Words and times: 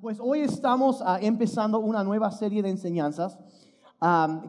Pues 0.00 0.18
hoy 0.20 0.40
estamos 0.40 1.02
ah, 1.04 1.18
empezando 1.22 1.80
una 1.80 2.04
nueva 2.04 2.30
serie 2.30 2.62
de 2.62 2.68
enseñanzas 2.68 3.38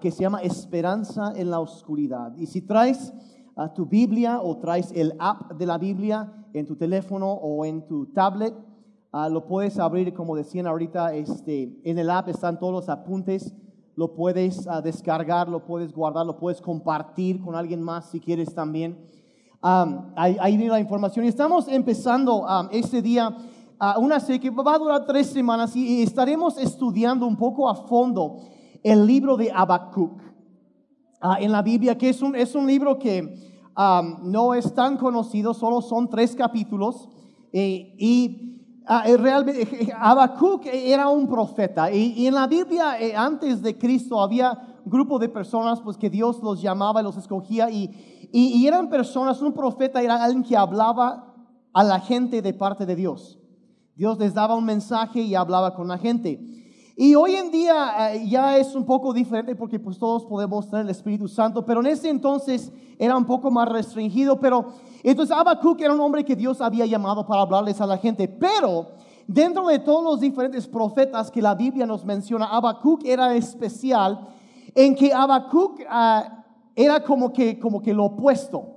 que 0.02 0.12
se 0.12 0.22
llama 0.22 0.42
Esperanza 0.42 1.32
en 1.36 1.50
la 1.50 1.62
Oscuridad. 1.62 2.36
Y 2.36 2.48
si 2.48 2.62
traes 2.62 3.14
ah, 3.56 3.74
tu 3.74 3.86
Biblia 3.86 4.42
o 4.42 4.58
traes 4.58 4.92
el 4.94 5.14
app 5.20 5.54
de 5.54 5.66
la 5.66 5.78
Biblia 5.78 6.34
en 6.54 6.66
tu 6.66 6.76
teléfono 6.76 7.32
o 7.32 7.64
en 7.64 7.88
tu 7.88 8.08
tablet, 8.08 8.54
ah, 9.14 9.30
lo 9.30 9.48
puedes 9.48 9.80
abrir, 9.80 10.14
como 10.14 10.36
decían 10.36 10.68
ahorita, 10.68 11.14
este, 11.14 11.80
en 11.84 11.98
el 11.98 12.10
app 12.10 12.28
están 12.28 12.60
todos 12.60 12.74
los 12.74 12.90
apuntes, 12.90 13.54
lo 13.96 14.14
puedes 14.16 14.68
descargar, 14.84 15.48
lo 15.48 15.66
puedes 15.66 15.94
guardar, 15.94 16.26
lo 16.26 16.38
puedes 16.38 16.62
compartir 16.62 17.42
con 17.42 17.56
alguien 17.56 17.82
más 17.82 18.10
si 18.10 18.20
quieres 18.20 18.54
también. 18.54 18.98
Am, 19.62 20.14
ahí, 20.16 20.58
viene 20.58 20.72
la 20.72 20.80
información. 20.80 21.26
Y 21.26 21.30
estamos 21.30 21.68
empezando 21.68 22.48
am, 22.48 22.68
este 22.72 23.02
día 23.02 23.36
una 23.98 24.20
serie 24.20 24.40
que 24.40 24.50
va 24.50 24.76
a 24.76 24.80
durar 24.80 25.06
tres 25.06 25.28
semanas 25.28 25.76
y, 25.76 26.02
estaremos 26.02 26.58
estudiando 26.58 27.26
un 27.28 27.36
poco 27.36 27.70
a 27.70 27.76
fondo 27.76 28.38
el 28.84 29.06
libro 29.06 29.38
de 29.38 29.52
Habacuc 29.52 30.22
ah, 31.22 31.38
en 31.40 31.52
la 31.52 31.62
Biblia, 31.62 31.98
que 31.98 32.10
es 32.10 32.22
un, 32.22 32.36
es 32.36 32.56
un 32.56 32.66
libro 32.66 32.98
que 32.98 33.48
no 34.24 34.54
es 34.54 34.74
tan 34.74 34.98
conocido, 34.98 35.54
solo 35.54 35.82
son 35.82 36.10
tres 36.10 36.36
capítulos. 36.36 37.10
eh, 37.54 37.96
y 38.00 38.84
ah, 38.88 39.04
eh, 39.06 39.18
realmente 39.18 39.62
eh, 39.62 39.94
Habacuc 39.96 40.66
era 40.66 41.10
un 41.10 41.28
profeta. 41.28 41.92
Y, 41.92 42.26
en 42.26 42.34
la 42.34 42.48
Biblia, 42.48 42.98
antes 43.16 43.62
de 43.62 43.78
Cristo, 43.78 44.20
había 44.20 44.80
un 44.84 44.92
grupo 44.92 45.20
de 45.20 45.30
personas 45.30 45.80
pues, 45.82 45.98
que 45.98 46.10
Dios 46.10 46.42
los 46.42 46.62
llamaba 46.62 47.02
y 47.02 47.04
los 47.04 47.18
escogía. 47.18 47.70
Y, 47.70 48.30
y, 48.32 48.60
y 48.60 48.68
eran 48.68 48.90
personas, 48.90 49.42
un 49.42 49.54
profeta 49.54 50.02
era 50.02 50.24
alguien 50.24 50.44
que 50.44 50.58
hablaba 50.58 51.36
a 51.74 51.84
la 51.84 52.00
gente 52.00 52.42
de 52.42 52.54
parte 52.54 52.86
de 52.86 52.96
Dios. 52.96 53.38
Dios 53.98 54.20
les 54.20 54.36
daba 54.36 54.56
un 54.56 54.64
mensaje 54.64 55.22
y 55.22 55.34
hablaba 55.34 55.74
con 55.74 55.88
la 55.88 55.98
gente. 55.98 56.40
Y 56.96 57.16
hoy 57.16 57.34
en 57.34 57.50
día 57.50 58.14
eh, 58.14 58.28
ya 58.30 58.56
es 58.56 58.76
un 58.76 58.86
poco 58.86 59.12
diferente 59.12 59.56
porque 59.56 59.80
pues 59.80 59.98
todos 59.98 60.24
podemos 60.24 60.70
tener 60.70 60.86
el 60.86 60.92
Espíritu 60.92 61.28
Santo, 61.28 61.66
pero 61.66 61.80
en 61.80 61.88
ese 61.88 62.08
entonces 62.08 62.72
era 63.00 63.18
un 63.18 63.26
poco 63.26 63.50
más 63.50 63.68
restringido. 63.68 64.40
Pero 64.40 64.68
entonces 65.02 65.36
Habacuc 65.36 65.82
era 65.82 65.94
un 65.94 66.00
hombre 66.00 66.24
que 66.24 66.36
Dios 66.36 66.62
había 66.62 66.86
llamado 66.86 67.26
para 67.26 67.42
hablarles 67.42 67.82
a 67.82 67.88
la 67.88 67.98
gente. 67.98 68.28
Pero 68.28 68.86
dentro 69.26 69.66
de 69.66 69.80
todos 69.80 70.04
los 70.04 70.20
diferentes 70.20 70.68
profetas 70.68 71.32
que 71.32 71.42
la 71.42 71.56
Biblia 71.56 71.88
nos 71.88 72.06
menciona, 72.06 72.46
Habacuc 72.46 73.04
era 73.04 73.34
especial 73.34 74.28
en 74.76 74.94
que 74.94 75.12
Habacuc 75.12 75.82
ah, 75.90 76.46
era 76.76 77.04
como 77.04 77.34
que, 77.34 77.58
como 77.60 77.82
que 77.82 77.96
lo 77.96 78.06
opuesto. 78.06 78.76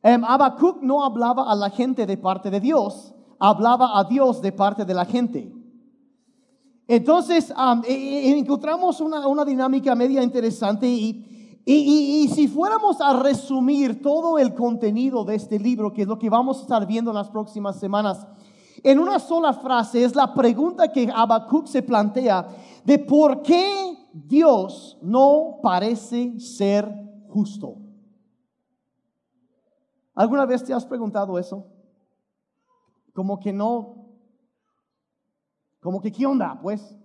Habacuc 0.00 0.80
no 0.80 1.02
hablaba 1.02 1.50
a 1.50 1.56
la 1.56 1.70
gente 1.70 2.06
de 2.06 2.16
parte 2.16 2.50
de 2.50 2.60
Dios, 2.60 3.13
hablaba 3.38 3.98
a 3.98 4.04
Dios 4.04 4.40
de 4.40 4.52
parte 4.52 4.84
de 4.84 4.94
la 4.94 5.04
gente. 5.04 5.52
Entonces, 6.86 7.52
am, 7.56 7.82
e- 7.86 7.92
e- 7.92 8.38
encontramos 8.38 9.00
una, 9.00 9.26
una 9.26 9.44
dinámica 9.44 9.94
media 9.94 10.22
interesante 10.22 10.86
y, 10.86 11.60
y- 11.64 11.74
y- 11.74 12.24
y 12.24 12.28
si 12.28 12.46
fuéramos 12.46 13.00
a 13.00 13.22
resumir 13.22 14.02
todo 14.02 14.38
el 14.38 14.54
contenido 14.54 15.24
de 15.24 15.36
este 15.36 15.58
libro, 15.58 15.92
que 15.92 16.02
es 16.02 16.08
lo 16.08 16.18
que 16.18 16.28
vamos 16.28 16.58
a 16.58 16.62
estar 16.62 16.86
viendo 16.86 17.10
en 17.10 17.16
las 17.16 17.30
próximas 17.30 17.80
semanas, 17.80 18.26
en 18.82 18.98
una 18.98 19.18
sola 19.18 19.54
frase 19.54 20.04
es 20.04 20.14
la 20.14 20.34
pregunta 20.34 20.92
que 20.92 21.10
Habacuc 21.14 21.66
se 21.68 21.82
plantea 21.82 22.46
de 22.84 22.98
por 22.98 23.40
qué 23.40 23.96
Dios 24.12 24.98
no 25.00 25.58
parece 25.62 26.38
ser 26.38 26.86
justo. 27.28 27.76
¿Alguna 30.14 30.44
vez 30.44 30.62
te 30.62 30.74
has 30.74 30.84
preguntado 30.84 31.38
eso? 31.38 31.66
Como 33.14 33.40
que 33.40 33.52
no, 33.52 34.04
como 35.80 36.00
que 36.00 36.12
qué 36.12 36.26
onda, 36.26 36.58
pues, 36.60 36.96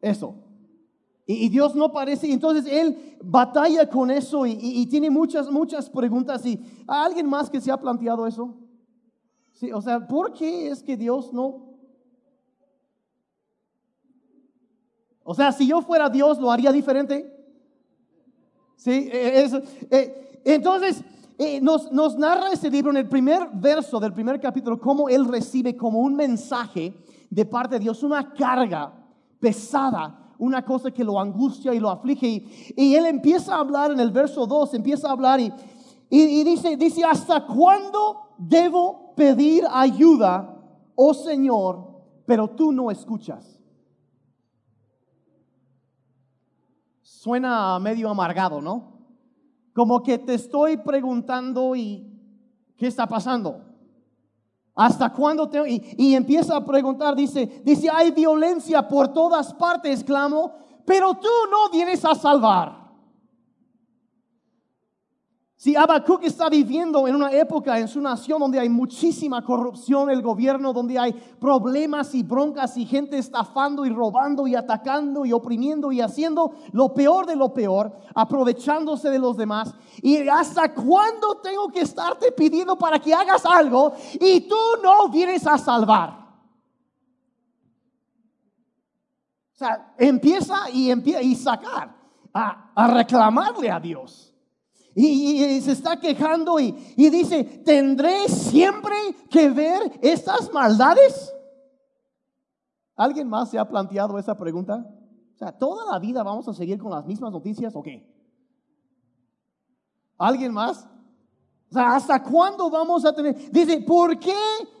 eso. 0.00 0.34
Y, 1.26 1.48
Dios 1.48 1.74
no 1.74 1.92
parece, 1.92 2.30
entonces 2.32 2.72
Él 2.72 3.16
batalla 3.20 3.90
con 3.90 4.12
eso 4.12 4.46
y, 4.46 4.86
tiene 4.86 5.10
muchas, 5.10 5.50
muchas 5.50 5.90
preguntas. 5.90 6.46
¿Y 6.46 6.60
¿hay 6.86 7.06
alguien 7.06 7.28
más 7.28 7.50
que 7.50 7.60
se 7.60 7.72
ha 7.72 7.76
planteado 7.76 8.26
eso? 8.28 8.54
Sí, 9.52 9.72
o 9.72 9.82
sea, 9.82 10.06
¿por 10.06 10.32
qué 10.32 10.68
es 10.68 10.84
que 10.84 10.96
Dios 10.96 11.32
no? 11.32 11.74
O 15.24 15.34
sea, 15.34 15.50
si 15.50 15.66
yo 15.66 15.82
fuera 15.82 16.08
Dios, 16.08 16.38
¿lo 16.38 16.52
haría 16.52 16.70
diferente? 16.70 17.34
Sí, 18.76 19.08
eh, 19.10 19.42
eso, 19.42 19.60
eh, 19.90 20.40
entonces 20.44 21.02
eh, 21.38 21.60
nos, 21.60 22.16
narra 22.16 22.52
este 22.52 22.70
libro 22.70 22.90
en 22.90 22.96
el 22.96 23.08
primer 23.08 23.50
verso 23.52 24.00
del 24.00 24.14
primer 24.14 24.40
capítulo 24.40 24.80
cómo 24.80 25.08
él 25.10 25.26
recibe 25.26 25.76
como 25.76 25.98
un 25.98 26.16
mensaje 26.16 26.94
de 27.28 27.44
parte 27.44 27.74
de 27.74 27.80
Dios, 27.80 28.02
una 28.02 28.32
carga 28.32 28.94
pesada, 29.38 30.32
una 30.38 30.64
cosa 30.64 30.90
que 30.90 31.04
lo 31.04 31.20
angustia 31.20 31.74
y 31.74 31.80
lo 31.80 31.90
aflige. 31.90 32.26
Y, 32.74 32.94
él 32.94 33.04
empieza 33.04 33.54
a 33.54 33.60
hablar 33.60 33.90
en 33.90 34.00
el 34.00 34.10
verso 34.10 34.46
2, 34.46 34.74
empieza 34.74 35.08
a 35.08 35.12
hablar 35.12 35.38
y, 35.38 35.52
y, 36.08 36.40
y 36.40 36.44
dice, 36.44 36.74
dice, 36.76 37.04
¿hasta 37.04 37.46
cuándo 37.46 38.30
debo 38.38 39.14
pedir 39.14 39.64
ayuda, 39.70 40.58
oh 40.94 41.12
Señor, 41.12 42.00
pero 42.24 42.48
tú 42.48 42.72
no 42.72 42.90
escuchas? 42.90 43.60
Suena 47.02 47.78
medio 47.78 48.08
amargado, 48.08 48.62
¿no? 48.62 48.95
Como 49.76 50.02
que 50.02 50.16
te 50.16 50.32
estoy 50.32 50.78
preguntando 50.78 51.76
y 51.76 52.10
¿qué 52.78 52.86
está 52.86 53.06
pasando? 53.06 53.60
¿Hasta 54.74 55.12
cuándo 55.12 55.50
te 55.50 55.70
y, 55.70 55.94
y 55.98 56.14
empieza 56.14 56.56
a 56.56 56.64
preguntar, 56.64 57.14
dice, 57.14 57.60
dice, 57.62 57.90
hay 57.92 58.10
violencia 58.10 58.88
por 58.88 59.12
todas 59.12 59.52
partes, 59.52 60.02
clamo, 60.02 60.54
pero 60.86 61.12
tú 61.12 61.28
no 61.50 61.68
vienes 61.70 62.02
a 62.06 62.14
salvar. 62.14 62.85
Si 65.66 65.74
Habacuc 65.74 66.22
está 66.22 66.48
viviendo 66.48 67.08
en 67.08 67.16
una 67.16 67.32
época 67.32 67.76
en 67.76 67.88
su 67.88 68.00
nación 68.00 68.38
donde 68.38 68.60
hay 68.60 68.68
muchísima 68.68 69.42
corrupción, 69.42 70.08
el 70.10 70.22
gobierno, 70.22 70.72
donde 70.72 70.96
hay 70.96 71.12
problemas 71.12 72.14
y 72.14 72.22
broncas 72.22 72.76
y 72.76 72.86
gente 72.86 73.18
estafando 73.18 73.84
y 73.84 73.90
robando 73.90 74.46
y 74.46 74.54
atacando 74.54 75.26
y 75.26 75.32
oprimiendo 75.32 75.90
y 75.90 76.00
haciendo 76.00 76.52
lo 76.70 76.94
peor 76.94 77.26
de 77.26 77.34
lo 77.34 77.52
peor, 77.52 77.98
aprovechándose 78.14 79.10
de 79.10 79.18
los 79.18 79.36
demás. 79.36 79.74
¿Y 80.02 80.28
hasta 80.28 80.72
cuándo 80.72 81.38
tengo 81.38 81.66
que 81.66 81.80
estarte 81.80 82.30
pidiendo 82.30 82.78
para 82.78 83.00
que 83.00 83.12
hagas 83.12 83.44
algo 83.44 83.92
y 84.20 84.42
tú 84.42 84.54
no 84.84 85.08
vienes 85.08 85.44
a 85.48 85.58
salvar? 85.58 86.10
O 89.52 89.58
sea, 89.58 89.94
empieza 89.98 90.70
y 90.70 90.92
empieza 90.92 91.22
y 91.22 91.34
sacar, 91.34 91.92
a, 92.32 92.70
a 92.72 92.86
reclamarle 92.86 93.68
a 93.68 93.80
Dios. 93.80 94.25
Y, 94.98 95.60
se 95.60 95.72
está 95.72 96.00
quejando 96.00 96.58
y, 96.58 96.74
y 96.96 97.10
dice, 97.10 97.44
¿tendré 97.44 98.28
siempre 98.28 98.94
que 99.28 99.50
ver 99.50 99.98
estas 100.00 100.50
maldades? 100.54 101.34
¿Alguien 102.96 103.28
más 103.28 103.50
se 103.50 103.58
ha 103.58 103.68
planteado 103.68 104.18
esa 104.18 104.34
pregunta? 104.34 104.86
O 105.34 105.38
sea, 105.38 105.52
¿toda 105.52 105.92
la 105.92 105.98
vida 105.98 106.22
vamos 106.22 106.48
a 106.48 106.54
seguir 106.54 106.78
con 106.78 106.90
las 106.90 107.04
mismas 107.04 107.30
noticias 107.30 107.76
o 107.76 107.82
qué? 107.82 108.10
¿Alguien 110.16 110.50
más? 110.50 110.88
O 111.70 111.74
sea, 111.74 111.96
¿hasta 111.96 112.22
cuándo 112.22 112.70
vamos 112.70 113.04
a 113.04 113.14
tener? 113.14 113.50
Dice, 113.50 113.82
¿por 113.82 114.18
qué 114.18 114.34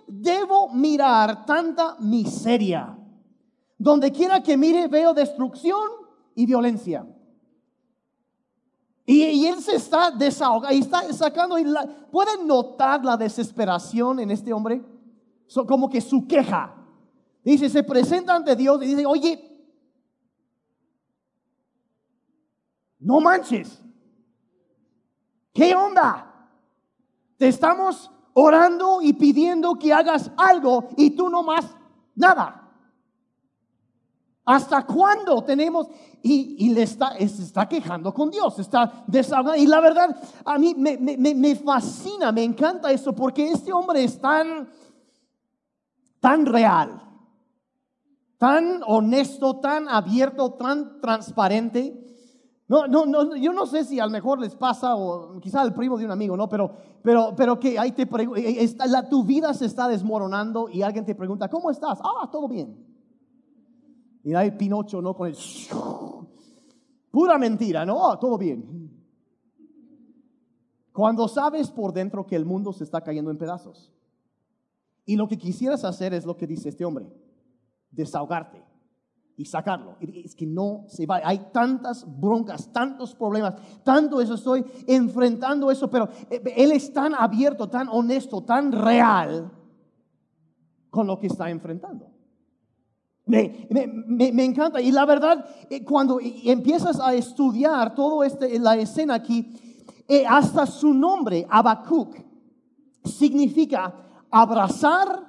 debo 0.06 0.70
mirar 0.70 1.44
tanta 1.44 1.96
miseria? 1.98 2.98
Donde 3.76 4.10
quiera 4.10 4.42
que 4.42 4.56
mire 4.56 4.88
veo 4.88 5.12
destrucción 5.12 5.90
y 6.34 6.46
violencia. 6.46 7.06
Y, 9.08 9.46
él 9.46 9.62
se 9.62 9.76
está 9.76 10.10
desahogando 10.10 10.74
y 10.74 10.80
está 10.80 11.12
sacando. 11.12 11.56
Y 11.58 11.64
la- 11.64 11.86
¿Pueden 12.10 12.46
notar 12.46 13.04
la 13.04 13.16
desesperación 13.16 14.18
en 14.18 14.32
este 14.32 14.52
hombre? 14.52 14.84
Como 15.68 15.88
que 15.88 16.00
su 16.00 16.26
queja. 16.26 16.74
Dice, 17.44 17.70
se 17.70 17.84
presenta 17.84 18.34
ante 18.34 18.56
Dios 18.56 18.82
y 18.82 18.86
dice, 18.86 19.06
oye, 19.06 19.40
no 22.98 23.20
manches. 23.20 23.80
¿Qué 25.52 25.72
onda? 25.76 26.50
Te 27.36 27.46
estamos 27.46 28.10
orando 28.34 29.00
y 29.00 29.12
pidiendo 29.12 29.76
que 29.76 29.92
hagas 29.92 30.32
algo 30.36 30.88
y 30.96 31.10
tú 31.10 31.30
no 31.30 31.44
más 31.44 31.76
nada. 32.16 32.65
¿Hasta 34.46 34.86
cuándo 34.86 35.42
tenemos? 35.42 35.88
Y, 36.22 36.56
y 36.66 36.72
le 36.72 36.84
está, 36.84 37.16
se 37.18 37.24
está 37.24 37.68
quejando 37.68 38.14
con 38.14 38.30
Dios, 38.30 38.58
está 38.60 39.04
desahogando. 39.08 39.60
Y 39.60 39.66
la 39.66 39.80
verdad, 39.80 40.16
a 40.44 40.56
mí 40.56 40.72
me, 40.76 40.96
me- 40.96 41.34
me- 41.34 41.56
fascina, 41.56 42.30
me 42.30 42.44
encanta 42.44 42.90
eso, 42.92 43.12
porque 43.12 43.50
este 43.50 43.72
hombre 43.72 44.04
es 44.04 44.20
tan, 44.20 44.68
tan 46.20 46.46
real, 46.46 47.02
tan 48.38 48.82
honesto, 48.86 49.56
tan 49.58 49.88
abierto, 49.88 50.52
tan 50.52 51.00
transparente. 51.00 52.02
No, 52.68 52.86
no, 52.86 53.04
no, 53.06 53.34
yo 53.36 53.52
no 53.52 53.66
sé 53.66 53.84
si 53.84 53.98
a 53.98 54.04
lo 54.06 54.10
mejor 54.12 54.40
les 54.40 54.54
pasa, 54.54 54.94
o 54.96 55.40
quizá 55.40 55.60
al 55.60 55.72
primo 55.74 55.96
de 55.98 56.04
un 56.04 56.10
amigo, 56.12 56.36
¿no? 56.36 56.48
Pero, 56.48 56.70
pero, 57.02 57.34
pero 57.36 57.58
que 57.58 57.78
ahí 57.78 57.92
te 57.92 58.08
pregu- 58.08 58.36
está- 58.36 58.86
la- 58.86 59.08
tu 59.08 59.24
vida 59.24 59.54
se 59.54 59.66
está 59.66 59.88
desmoronando 59.88 60.68
y 60.68 60.82
alguien 60.82 61.04
te 61.04 61.14
pregunta, 61.16 61.48
¿cómo 61.48 61.70
estás? 61.70 61.98
Ah, 62.02 62.28
todo 62.30 62.48
bien. 62.48 62.95
Y 64.26 64.34
hay 64.34 64.50
Pinocho, 64.50 65.00
¿no? 65.00 65.14
Con 65.14 65.28
el... 65.28 65.36
Pura 67.12 67.38
mentira, 67.38 67.86
¿no? 67.86 67.96
Oh, 67.96 68.18
todo 68.18 68.36
bien. 68.36 68.90
Cuando 70.92 71.28
sabes 71.28 71.70
por 71.70 71.92
dentro 71.92 72.26
que 72.26 72.34
el 72.34 72.44
mundo 72.44 72.72
se 72.72 72.82
está 72.82 73.02
cayendo 73.02 73.30
en 73.30 73.38
pedazos. 73.38 73.92
Y 75.04 75.14
lo 75.14 75.28
que 75.28 75.38
quisieras 75.38 75.84
hacer 75.84 76.12
es 76.12 76.26
lo 76.26 76.36
que 76.36 76.48
dice 76.48 76.70
este 76.70 76.84
hombre, 76.84 77.06
desahogarte 77.92 78.64
y 79.36 79.44
sacarlo. 79.44 79.94
Es 80.00 80.34
que 80.34 80.44
no 80.44 80.86
se 80.88 81.06
va. 81.06 81.20
Hay 81.22 81.52
tantas 81.52 82.04
broncas, 82.04 82.72
tantos 82.72 83.14
problemas, 83.14 83.54
tanto 83.84 84.20
eso 84.20 84.34
estoy 84.34 84.64
enfrentando 84.88 85.70
eso, 85.70 85.88
pero 85.88 86.08
eh, 86.28 86.42
él 86.56 86.72
es 86.72 86.92
tan 86.92 87.14
abierto, 87.14 87.68
tan 87.68 87.88
honesto, 87.88 88.42
tan 88.42 88.72
real 88.72 89.52
con 90.90 91.06
lo 91.06 91.16
que 91.16 91.28
está 91.28 91.48
enfrentando. 91.48 92.15
Me, 93.26 93.66
me, 94.06 94.44
encanta. 94.44 94.80
Y 94.80 94.92
la 94.92 95.04
verdad, 95.04 95.44
eh, 95.68 95.84
cuando 95.84 96.20
empiezas 96.22 97.00
a 97.00 97.12
estudiar 97.12 97.92
todo 97.92 98.22
este, 98.22 98.56
la 98.60 98.76
escena 98.76 99.14
aquí, 99.14 99.52
eh, 100.06 100.24
hasta 100.24 100.64
su 100.64 100.94
nombre, 100.94 101.44
Abacuc, 101.50 102.14
significa 103.04 103.92
abrazar 104.30 105.26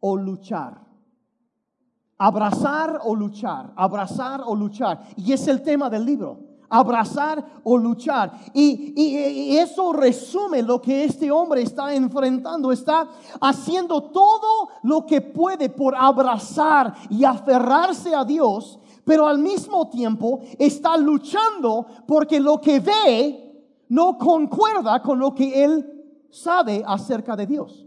o 0.00 0.16
luchar. 0.16 0.82
Abrazar 2.18 3.00
o 3.04 3.14
luchar, 3.14 3.72
abrazar 3.76 4.42
o 4.44 4.56
luchar. 4.56 5.08
Y 5.16 5.32
es 5.32 5.46
el 5.46 5.62
tema 5.62 5.88
del 5.88 6.04
libro. 6.04 6.53
Abrazar 6.76 7.44
o 7.62 7.76
luchar. 7.76 8.32
Y, 8.52 9.56
eso 9.56 9.92
resume 9.92 10.62
lo 10.62 10.80
que 10.80 11.04
este 11.04 11.30
hombre 11.30 11.62
está 11.62 11.94
enfrentando. 11.94 12.72
Está 12.72 13.08
haciendo 13.40 14.02
todo 14.02 14.68
lo 14.82 15.06
que 15.06 15.20
puede 15.20 15.68
por 15.68 15.94
abrazar 15.94 16.94
y 17.10 17.24
aferrarse 17.24 18.14
a 18.14 18.24
Dios, 18.24 18.78
pero 19.04 19.26
al 19.26 19.38
mismo 19.38 19.88
tiempo 19.88 20.40
está 20.58 20.96
luchando 20.96 21.86
porque 22.06 22.40
lo 22.40 22.60
que 22.60 22.80
ve 22.80 23.44
no 23.88 24.18
concuerda 24.18 25.00
con 25.02 25.18
lo 25.18 25.34
que 25.34 25.62
él 25.62 26.26
sabe 26.30 26.82
acerca 26.86 27.36
de 27.36 27.46
Dios. 27.46 27.86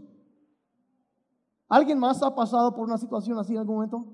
¿Alguien 1.68 1.98
más 1.98 2.22
ha 2.22 2.34
pasado 2.34 2.74
por 2.74 2.86
una 2.86 2.96
situación 2.96 3.38
así 3.38 3.52
en 3.52 3.58
algún 3.58 3.76
momento? 3.76 4.06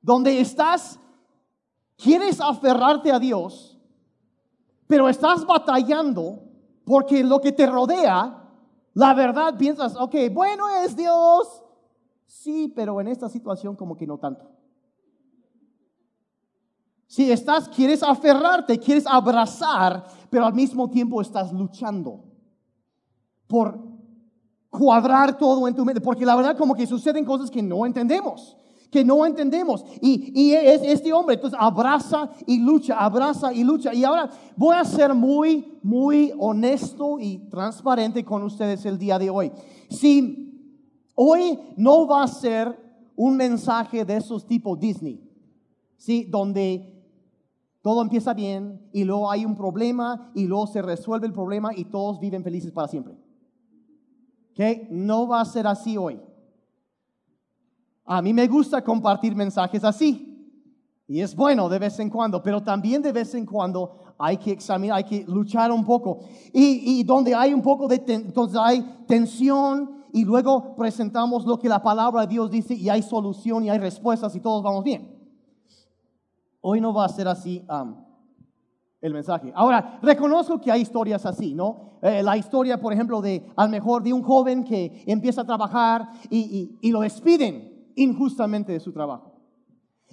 Donde 0.00 0.40
estás, 0.40 0.98
quieres 1.96 2.40
aferrarte 2.40 3.12
a 3.12 3.18
Dios, 3.18 3.75
pero 4.86 5.08
estás 5.08 5.44
batallando 5.44 6.42
porque 6.84 7.24
lo 7.24 7.40
que 7.40 7.52
te 7.52 7.66
rodea, 7.66 8.44
la 8.94 9.14
verdad 9.14 9.56
piensas, 9.58 9.96
ok, 9.96 10.14
bueno 10.32 10.68
es 10.84 10.96
Dios. 10.96 11.62
Sí, 12.26 12.72
pero 12.74 13.00
en 13.00 13.08
esta 13.08 13.28
situación 13.28 13.76
como 13.76 13.96
que 13.96 14.06
no 14.06 14.18
tanto. 14.18 14.50
Si 17.06 17.30
estás, 17.30 17.68
quieres 17.68 18.02
aferrarte, 18.02 18.78
quieres 18.78 19.06
abrazar, 19.06 20.04
pero 20.28 20.44
al 20.44 20.54
mismo 20.54 20.90
tiempo 20.90 21.20
estás 21.20 21.52
luchando 21.52 22.24
por 23.46 23.78
cuadrar 24.68 25.38
todo 25.38 25.66
en 25.66 25.74
tu 25.74 25.84
mente, 25.84 26.00
porque 26.00 26.26
la 26.26 26.36
verdad 26.36 26.56
como 26.56 26.74
que 26.74 26.86
suceden 26.86 27.24
cosas 27.24 27.50
que 27.50 27.62
no 27.62 27.86
entendemos, 27.86 28.56
que 28.90 29.04
no 29.04 29.24
entendemos. 29.26 29.84
Y, 30.00 30.32
y 30.34 30.52
es 30.52 30.82
este 30.82 31.12
hombre, 31.12 31.34
entonces 31.34 31.58
abraza 31.60 32.30
y 32.46 32.58
lucha, 32.58 32.96
abraza 32.96 33.52
y 33.52 33.64
lucha. 33.64 33.92
Y 33.94 34.04
ahora 34.04 34.30
voy 34.56 34.76
a 34.76 34.84
ser 34.84 35.14
muy, 35.14 35.78
muy 35.82 36.32
honesto 36.38 37.18
y 37.18 37.38
transparente 37.50 38.24
con 38.24 38.42
ustedes 38.42 38.84
el 38.86 38.98
día 38.98 39.18
de 39.18 39.30
hoy. 39.30 39.52
Si 39.88 40.72
hoy 41.14 41.58
no 41.76 42.06
va 42.06 42.22
a 42.22 42.28
ser 42.28 42.78
un 43.16 43.36
mensaje 43.36 44.04
de 44.04 44.16
esos 44.16 44.46
tipo 44.46 44.76
Disney, 44.76 45.20
¿sí? 45.96 46.24
Donde 46.24 46.92
todo 47.82 48.02
empieza 48.02 48.34
bien 48.34 48.88
y 48.92 49.04
luego 49.04 49.30
hay 49.30 49.44
un 49.44 49.54
problema 49.54 50.30
y 50.34 50.46
luego 50.46 50.66
se 50.66 50.82
resuelve 50.82 51.26
el 51.26 51.32
problema 51.32 51.70
y 51.74 51.84
todos 51.84 52.18
viven 52.18 52.42
felices 52.42 52.72
para 52.72 52.88
siempre. 52.88 53.16
No 54.90 55.28
va 55.28 55.40
a 55.40 55.44
ser 55.44 55.66
así 55.66 55.96
hoy. 55.96 56.20
A 58.06 58.22
mí 58.22 58.32
me 58.32 58.46
gusta 58.46 58.82
compartir 58.82 59.34
mensajes 59.34 59.82
así. 59.82 60.32
Y 61.08 61.20
es 61.20 61.36
bueno 61.36 61.68
de 61.68 61.78
vez 61.78 61.98
en 62.00 62.10
cuando, 62.10 62.42
pero 62.42 62.62
también 62.62 63.02
de 63.02 63.12
vez 63.12 63.34
en 63.34 63.46
cuando 63.46 64.14
hay 64.18 64.36
que 64.38 64.52
examinar, 64.52 64.98
hay 64.98 65.04
que 65.04 65.24
luchar 65.26 65.70
un 65.70 65.84
poco. 65.84 66.20
Y, 66.52 67.02
donde 67.04 67.34
hay 67.34 67.52
un 67.52 67.62
poco 67.62 67.86
de 67.86 68.02
entonces 68.06 68.58
hay 68.60 68.82
tensión 69.06 70.04
y 70.12 70.24
luego 70.24 70.74
presentamos 70.76 71.44
lo 71.44 71.58
que 71.58 71.68
la 71.68 71.82
palabra 71.82 72.22
de 72.22 72.28
Dios 72.28 72.50
dice 72.50 72.74
y 72.74 72.88
hay 72.88 73.02
solución 73.02 73.64
y 73.64 73.70
hay 73.70 73.78
respuestas 73.78 74.34
y 74.34 74.40
todos 74.40 74.62
vamos 74.62 74.82
bien. 74.82 75.14
Hoy 76.60 76.80
no 76.80 76.92
va 76.92 77.04
a 77.04 77.08
ser 77.08 77.28
así 77.28 77.64
el 79.00 79.12
mensaje. 79.12 79.52
Ahora, 79.54 80.00
reconozco 80.02 80.60
que 80.60 80.72
hay 80.72 80.80
historias 80.80 81.24
así, 81.26 81.54
¿no? 81.54 81.98
Eh, 82.02 82.22
la 82.22 82.36
historia, 82.36 82.80
por 82.80 82.92
ejemplo, 82.92 83.20
de 83.20 83.46
al 83.54 83.68
mejor 83.68 84.02
de 84.02 84.12
un 84.12 84.22
joven 84.22 84.64
que 84.64 85.04
empieza 85.06 85.42
a 85.42 85.46
trabajar 85.46 86.08
y, 86.30 86.90
lo 86.90 87.00
despiden 87.00 87.75
injustamente 87.96 88.72
de 88.72 88.80
su 88.80 88.92
trabajo. 88.92 89.32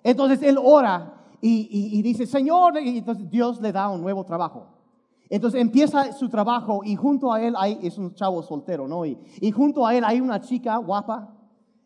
Entonces 0.04 0.42
él 0.42 0.58
ora 0.62 1.14
y, 1.40 2.02
dice, 2.02 2.26
Señor, 2.26 2.80
y 2.82 2.98
entonces 2.98 3.30
Dios 3.30 3.62
le 3.62 3.72
da 3.72 3.90
un 3.90 4.02
nuevo 4.02 4.24
trabajo. 4.24 4.68
Entonces 5.30 5.62
empieza 5.62 6.14
su 6.14 6.30
trabajo 6.30 6.82
y 6.84 6.96
junto 6.96 7.32
a 7.32 7.42
él 7.42 7.54
hay, 7.58 7.80
es 7.82 7.98
un 7.98 8.14
chavo 8.14 8.42
soltero, 8.44 8.88
¿no? 8.88 9.06
Y, 9.06 9.52
junto 9.52 9.86
a 9.86 9.96
él 9.96 10.04
hay 10.06 10.22
una 10.22 10.40
chica 10.40 10.78
guapa 10.78 11.36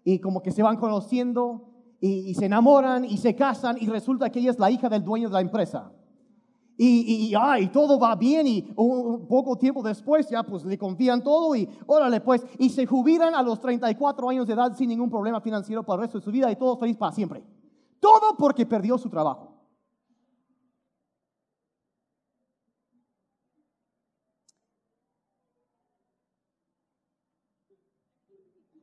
y 0.04 0.20
como 0.20 0.42
que 0.42 0.52
se 0.52 0.64
van 0.64 0.78
conociendo 0.78 1.64
y, 2.00 2.30
y 2.30 2.36
se 2.36 2.46
enamoran 2.46 3.06
y 3.06 3.18
se 3.18 3.36
casan 3.36 3.78
y 3.80 3.88
resulta 3.88 4.30
que 4.30 4.40
ella 4.40 4.52
es 4.52 4.60
la 4.60 4.70
hija 4.70 4.90
del 4.90 5.04
dueño 5.04 5.28
de 5.28 5.34
la 5.34 5.42
empresa. 5.42 5.92
Y, 6.80 7.34
y, 7.34 7.68
todo 7.70 7.98
va 7.98 8.16
bien 8.16 8.46
y 8.46 8.72
un, 8.76 9.28
poco 9.28 9.58
tiempo 9.58 9.82
después 9.82 10.30
ya 10.30 10.44
pues 10.44 10.64
le 10.64 10.78
confían 10.78 11.24
todo 11.24 11.56
y 11.56 11.68
órale 11.88 12.22
pues 12.22 12.46
y 12.60 12.70
se 12.70 12.86
jubilan 12.86 13.34
a 13.34 13.42
los 13.42 13.60
34 13.60 14.30
años 14.30 14.46
de 14.46 14.54
edad 14.54 14.76
sin 14.78 14.90
ningún 14.90 15.10
problema 15.10 15.42
financiero 15.42 15.82
para 15.82 15.96
el 15.96 16.02
resto 16.04 16.20
de 16.20 16.26
su 16.26 16.32
vida 16.32 16.52
y 16.52 16.56
todo 16.56 16.78
feliz 16.78 16.96
para 16.96 17.12
siempre. 17.12 17.44
Todo 18.00 18.38
porque 18.38 18.68
perdió 18.68 18.98
su 19.00 19.10
trabajo. 19.10 19.58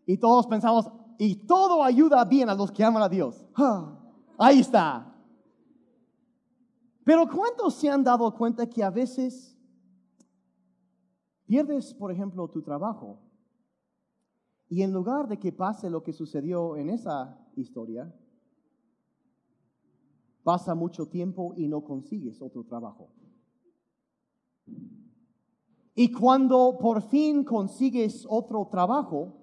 Y 0.06 0.18
todos 0.18 0.46
pensamos, 0.46 0.90
y 1.18 1.46
todo 1.46 1.82
ayuda 1.82 2.24
bien 2.24 2.50
a 2.50 2.54
los 2.54 2.70
que 2.70 2.84
aman 2.84 3.02
a 3.02 3.08
Dios. 3.08 3.46
Ah, 3.54 3.98
ahí 4.36 4.60
está. 4.60 5.13
Pero 7.04 7.28
¿cuántos 7.28 7.74
se 7.74 7.90
han 7.90 8.02
dado 8.02 8.34
cuenta 8.34 8.68
que 8.68 8.82
a 8.82 8.90
veces 8.90 9.56
pierdes, 11.44 11.92
por 11.92 12.10
ejemplo, 12.10 12.48
tu 12.48 12.62
trabajo 12.62 13.20
y 14.68 14.80
en 14.82 14.92
lugar 14.92 15.28
de 15.28 15.38
que 15.38 15.52
pase 15.52 15.90
lo 15.90 16.02
que 16.02 16.14
sucedió 16.14 16.76
en 16.76 16.88
esa 16.88 17.38
historia, 17.54 18.12
pasa 20.42 20.74
mucho 20.74 21.06
tiempo 21.06 21.52
y 21.56 21.68
no 21.68 21.84
consigues 21.84 22.40
otro 22.40 22.64
trabajo? 22.64 23.10
Y 25.94 26.10
cuando 26.10 26.78
por 26.80 27.02
fin 27.02 27.44
consigues 27.44 28.26
otro 28.28 28.66
trabajo, 28.70 29.36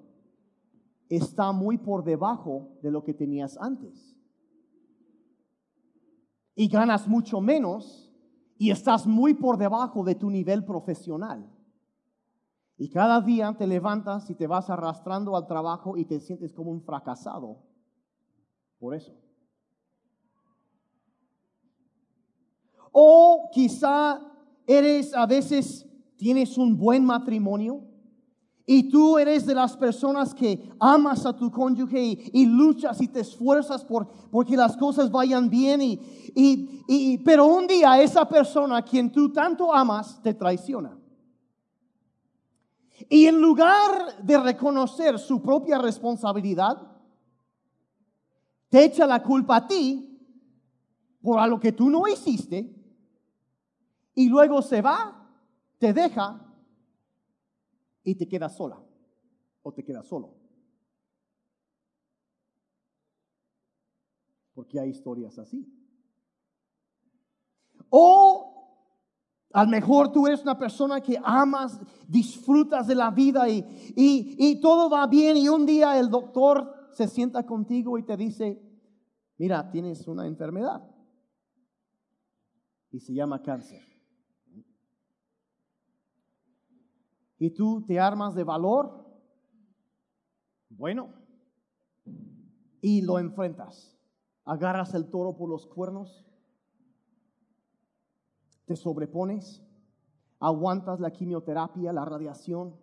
está 1.07 1.51
muy 1.51 1.77
por 1.77 2.03
debajo 2.03 2.79
de 2.81 2.89
lo 2.89 3.03
que 3.03 3.13
tenías 3.13 3.55
antes 3.57 4.17
y 6.61 6.67
ganas 6.67 7.07
mucho 7.07 7.41
menos 7.41 8.13
y 8.55 8.69
estás 8.69 9.07
muy 9.07 9.33
por 9.33 9.57
debajo 9.57 10.03
de 10.03 10.13
tu 10.13 10.29
nivel 10.29 10.63
profesional. 10.63 11.51
Y 12.77 12.87
cada 12.87 13.19
día 13.19 13.55
te 13.57 13.65
levantas 13.65 14.29
y 14.29 14.35
te 14.35 14.45
vas 14.45 14.69
arrastrando 14.69 15.35
al 15.35 15.47
trabajo 15.47 15.97
y 15.97 16.05
te 16.05 16.19
sientes 16.19 16.53
como 16.53 16.69
un 16.69 16.83
fracasado. 16.83 17.63
Por 18.77 18.93
eso. 18.93 19.11
O 22.91 23.49
quizá 23.51 24.21
eres 24.67 25.15
a 25.15 25.25
veces, 25.25 25.89
tienes 26.15 26.59
un 26.59 26.77
buen 26.77 27.03
matrimonio 27.03 27.81
y 28.73 28.83
tú 28.83 29.17
eres 29.17 29.45
de 29.45 29.53
las 29.53 29.75
personas 29.75 30.33
que 30.33 30.71
amas 30.79 31.25
a 31.25 31.35
tu 31.35 31.51
cónyuge 31.51 32.31
y, 32.31 32.45
luchas 32.45 33.01
y 33.01 33.09
te 33.09 33.19
esfuerzas 33.19 33.83
por 33.83 34.07
porque 34.31 34.55
las 34.55 34.77
cosas 34.77 35.11
vayan 35.11 35.49
bien. 35.49 35.81
Y, 35.81 37.17
pero 37.17 37.47
un 37.47 37.67
día 37.67 38.01
esa 38.01 38.25
persona 38.29 38.77
a 38.77 38.81
quien 38.81 39.11
tú 39.11 39.29
tanto 39.33 39.73
amas 39.73 40.21
te 40.23 40.33
traiciona. 40.33 40.97
Y 43.09 43.25
en 43.25 43.41
lugar 43.41 44.23
de 44.23 44.39
reconocer 44.39 45.19
su 45.19 45.41
propia 45.41 45.77
responsabilidad, 45.77 46.81
te 48.69 48.85
echa 48.85 49.05
la 49.05 49.21
culpa 49.21 49.57
a 49.57 49.67
ti 49.67 50.17
por 51.21 51.39
algo 51.39 51.59
que 51.59 51.73
tú 51.73 51.89
no 51.89 52.07
hiciste 52.07 52.73
y 54.15 54.29
luego 54.29 54.61
se 54.61 54.81
va, 54.81 55.27
te 55.77 55.91
deja 55.91 56.50
y 58.03 58.15
te 58.15 58.27
quedas 58.27 58.55
sola 58.55 58.84
o 59.62 59.74
te 59.74 59.84
quedas 59.84 60.08
solo. 60.08 60.36
Porque 64.53 64.79
hay 64.79 64.89
historias 64.89 65.38
así. 65.39 65.65
O 67.89 68.51
a 69.53 69.63
lo 69.63 69.70
mejor 69.70 70.12
tú 70.12 70.27
eres 70.27 70.41
una 70.43 70.58
persona 70.58 71.01
que 71.01 71.20
amas, 71.24 71.79
disfrutas 72.08 72.88
de 72.88 72.96
la 72.96 73.12
vida 73.12 73.50
y, 73.50 73.65
y, 73.96 74.62
todo 74.62 74.89
va 74.89 75.08
bien 75.08 75.38
y 75.38 75.50
un 75.50 75.65
día 75.65 76.00
el 76.00 76.10
doctor 76.10 76.74
se 76.93 77.08
sienta 77.08 77.46
contigo 77.46 77.98
y 77.98 78.03
te 78.03 78.15
dice, 78.15 78.62
mira, 79.38 79.70
tienes 79.70 80.08
una 80.08 80.25
enfermedad 80.25 80.89
y 82.91 83.00
se 83.00 83.13
llama 83.13 83.41
cáncer. 83.41 83.90
Y 87.41 87.50
tú 87.50 87.83
te 87.88 88.00
armas 88.00 88.36
de 88.36 88.43
valor, 88.43 89.03
bueno, 90.69 91.12
y 92.81 93.01
lo 93.01 93.17
enfrentas. 93.17 93.98
Agarras 94.45 94.93
el 94.93 95.10
toro 95.10 95.36
por 95.36 95.50
los 95.50 95.65
cuernos 95.65 96.24
te 98.67 98.75
sobrepones, 98.75 99.60
aguantas 100.39 101.00
la 101.00 101.10
quimioterapia, 101.10 101.91
la 101.91 102.05
radiación, 102.05 102.75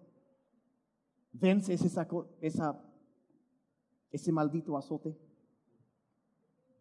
vences 1.31 1.83
esa, 1.83 2.09
esa, 2.41 2.85
ese 4.11 4.33
maldito 4.33 4.77
azote. 4.77 5.17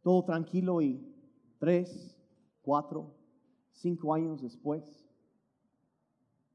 Todo 0.01 0.25
tranquilo 0.25 0.81
y 0.81 1.15
tres, 1.59 2.17
cuatro, 2.63 3.13
cinco 3.71 4.15
años 4.15 4.41
después, 4.41 5.07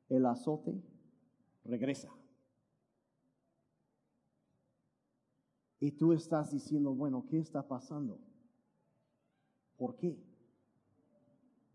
el 0.09 0.27
azote 0.27 0.83
regresa. 1.65 2.09
Y 5.81 5.91
tú 5.93 6.13
estás 6.13 6.53
diciendo, 6.53 6.95
bueno, 6.95 7.25
¿qué 7.29 7.41
está 7.41 7.67
pasando? 7.67 8.21
¿Por 9.77 9.97
qué? 9.97 10.17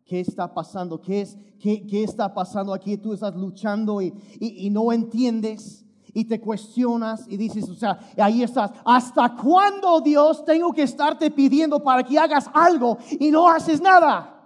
¿Qué 0.06 0.22
está 0.22 0.54
pasando? 0.54 1.02
¿Qué, 1.02 1.22
es, 1.22 1.38
qué, 1.60 1.86
qué 1.86 2.04
está 2.04 2.34
pasando 2.34 2.74
aquí? 2.74 2.98
Tú 2.98 3.12
estás 3.12 3.36
luchando 3.36 4.02
y, 4.02 4.14
y, 4.40 4.70
no 4.70 4.94
entiendes 4.94 5.86
y 6.14 6.24
te 6.24 6.40
cuestionas 6.40 7.28
y 7.28 7.36
dices, 7.36 7.68
o 7.68 7.76
sea, 7.76 8.00
ahí 8.16 8.44
estás. 8.44 8.72
¿Hasta 8.86 9.36
cuándo, 9.36 10.00
Dios, 10.00 10.46
tengo 10.46 10.72
que 10.72 10.84
estarte 10.84 11.30
pidiendo 11.30 11.84
para 11.84 12.04
que 12.04 12.18
hagas 12.18 12.50
algo 12.54 12.98
y 13.20 13.30
no 13.30 13.50
haces 13.50 13.82
nada? 13.82 14.37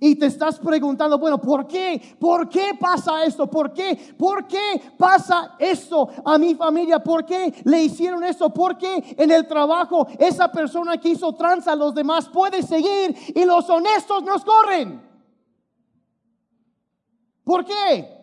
Y 0.00 0.16
te 0.16 0.26
estás 0.26 0.58
preguntando, 0.58 1.18
bueno, 1.18 1.38
¿por 1.38 1.66
qué? 1.66 2.00
¿Por 2.18 2.48
qué 2.48 2.70
pasa 2.80 3.22
esto? 3.24 3.48
¿Por 3.48 3.72
qué? 3.72 4.14
¿Por 4.18 4.46
qué 4.46 4.82
pasa 4.96 5.56
esto 5.58 6.08
a 6.24 6.38
mi 6.38 6.54
familia? 6.54 6.98
¿Por 6.98 7.26
qué 7.26 7.52
le 7.64 7.82
hicieron 7.82 8.24
esto? 8.24 8.48
¿Por 8.48 8.78
qué 8.78 9.14
en 9.18 9.30
el 9.30 9.46
trabajo 9.46 10.06
esa 10.18 10.50
persona 10.50 10.96
que 10.98 11.10
hizo 11.10 11.34
tranza 11.34 11.72
a 11.72 11.76
los 11.76 11.94
demás 11.94 12.28
puede 12.30 12.62
seguir 12.62 13.14
y 13.34 13.44
los 13.44 13.68
honestos 13.68 14.22
nos 14.22 14.42
corren? 14.42 15.02
¿Por 17.44 17.64
qué? 17.66 18.19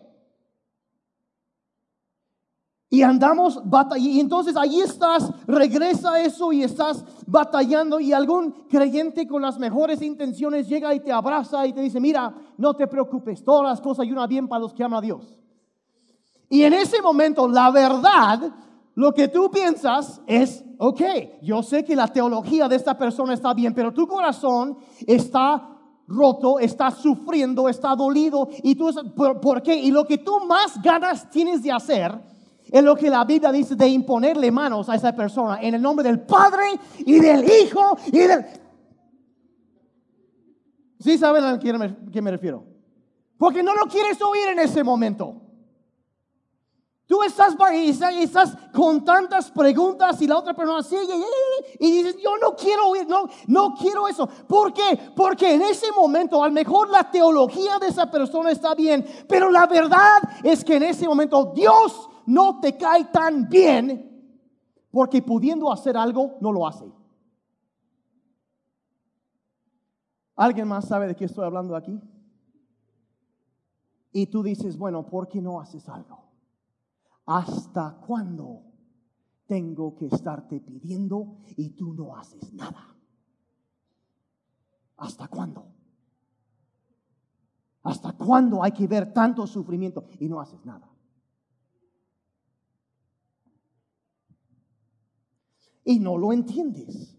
Y 2.90 3.02
andamos 3.02 3.60
batallando. 3.64 4.10
Y 4.10 4.20
entonces 4.20 4.56
ahí 4.56 4.80
estás, 4.80 5.30
regresa 5.46 6.20
eso 6.22 6.52
y 6.52 6.62
estás 6.62 7.04
batallando. 7.26 8.00
Y 8.00 8.12
algún 8.12 8.52
creyente 8.68 9.26
con 9.26 9.42
las 9.42 9.58
mejores 9.58 10.00
intenciones 10.00 10.68
llega 10.68 10.94
y 10.94 11.00
te 11.00 11.12
abraza 11.12 11.66
y 11.66 11.74
te 11.74 11.82
dice: 11.82 12.00
Mira, 12.00 12.34
no 12.56 12.74
te 12.74 12.86
preocupes, 12.86 13.44
todas 13.44 13.64
las 13.70 13.80
cosas 13.80 14.04
ayudan 14.04 14.28
bien 14.28 14.48
para 14.48 14.62
los 14.62 14.72
que 14.72 14.82
aman 14.82 14.98
a 14.98 15.02
Dios. 15.02 15.36
Y 16.48 16.62
en 16.62 16.72
ese 16.72 17.02
momento, 17.02 17.46
la 17.46 17.70
verdad, 17.70 18.54
lo 18.94 19.12
que 19.12 19.28
tú 19.28 19.50
piensas 19.50 20.22
es: 20.26 20.64
Ok, 20.78 21.02
yo 21.42 21.62
sé 21.62 21.84
que 21.84 21.94
la 21.94 22.08
teología 22.08 22.68
de 22.68 22.76
esta 22.76 22.96
persona 22.96 23.34
está 23.34 23.52
bien, 23.52 23.74
pero 23.74 23.92
tu 23.92 24.06
corazón 24.06 24.78
está 25.06 25.76
roto, 26.06 26.58
está 26.58 26.90
sufriendo, 26.90 27.68
está 27.68 27.94
dolido. 27.94 28.48
Y 28.62 28.76
tú, 28.76 28.90
¿por, 29.14 29.40
¿por 29.40 29.62
qué? 29.62 29.74
Y 29.74 29.90
lo 29.90 30.06
que 30.06 30.16
tú 30.16 30.40
más 30.46 30.80
ganas 30.80 31.28
tienes 31.28 31.62
de 31.62 31.70
hacer 31.70 32.37
es 32.70 32.82
lo 32.82 32.96
que 32.96 33.08
la 33.08 33.24
Biblia 33.24 33.50
dice 33.50 33.74
de 33.74 33.88
imponerle 33.88 34.50
manos 34.50 34.88
a 34.88 34.94
esa 34.94 35.14
persona 35.14 35.58
en 35.62 35.74
el 35.74 35.82
nombre 35.82 36.06
del 36.06 36.20
Padre 36.20 36.64
y 36.98 37.18
del 37.18 37.44
Hijo 37.44 37.96
y 38.06 38.18
del... 38.18 38.44
¿Sí 41.00 41.16
saben 41.16 41.44
a 41.44 41.58
qué 41.58 41.72
me, 41.72 42.30
refiero? 42.30 42.64
Porque 43.38 43.62
no 43.62 43.74
lo 43.74 43.86
quieres 43.86 44.20
oír 44.20 44.48
en 44.48 44.58
ese 44.58 44.82
momento. 44.82 45.42
Tú 47.06 47.22
estás, 47.22 47.56
estás 48.20 48.52
con 48.74 49.02
tantas 49.02 49.50
preguntas 49.50 50.20
y 50.20 50.26
la 50.26 50.36
otra 50.36 50.52
persona 50.52 50.82
sigue 50.82 51.14
y, 51.80 51.90
dices, 51.90 52.16
yo 52.22 52.36
no 52.36 52.54
quiero 52.54 52.88
oír, 52.88 53.08
no, 53.08 53.22
no 53.46 53.74
quiero 53.74 54.08
eso. 54.08 54.26
¿Por 54.26 54.74
qué? 54.74 55.12
Porque 55.16 55.54
en 55.54 55.62
ese 55.62 55.90
momento 55.92 56.42
a 56.42 56.48
lo 56.48 56.52
mejor 56.52 56.90
la 56.90 57.10
teología 57.10 57.78
de 57.78 57.86
esa 57.86 58.10
persona 58.10 58.50
está 58.50 58.74
bien, 58.74 59.06
pero 59.26 59.50
la 59.50 59.66
verdad 59.66 60.18
es 60.42 60.62
que 60.62 60.76
en 60.76 60.82
ese 60.82 61.08
momento 61.08 61.52
Dios 61.54 62.10
no 62.28 62.60
te 62.60 62.76
cae 62.76 63.06
tan 63.06 63.48
bien 63.48 64.04
porque 64.90 65.22
pudiendo 65.22 65.72
hacer 65.72 65.96
algo, 65.96 66.36
no 66.42 66.52
lo 66.52 66.66
hace. 66.66 66.84
¿Alguien 70.36 70.68
más 70.68 70.86
sabe 70.86 71.06
de 71.06 71.16
qué 71.16 71.24
estoy 71.24 71.46
hablando 71.46 71.74
aquí? 71.74 71.98
Y 74.12 74.26
tú 74.26 74.42
dices, 74.42 74.76
bueno, 74.76 75.06
¿por 75.06 75.28
qué 75.28 75.40
no 75.40 75.58
haces 75.58 75.88
algo? 75.88 76.22
¿Hasta 77.24 77.96
cuándo 78.06 78.62
tengo 79.46 79.94
que 79.94 80.06
estarte 80.06 80.60
pidiendo 80.60 81.38
y 81.56 81.70
tú 81.70 81.94
no 81.94 82.14
haces 82.14 82.52
nada? 82.52 82.94
¿Hasta 84.98 85.28
cuándo? 85.28 85.66
¿Hasta 87.84 88.12
cuándo 88.12 88.62
hay 88.62 88.72
que 88.72 88.86
ver 88.86 89.14
tanto 89.14 89.46
sufrimiento 89.46 90.04
y 90.20 90.28
no 90.28 90.40
haces 90.40 90.62
nada? 90.66 90.90
Y 95.88 95.98
no 95.98 96.18
lo 96.18 96.34
entiendes. 96.34 97.16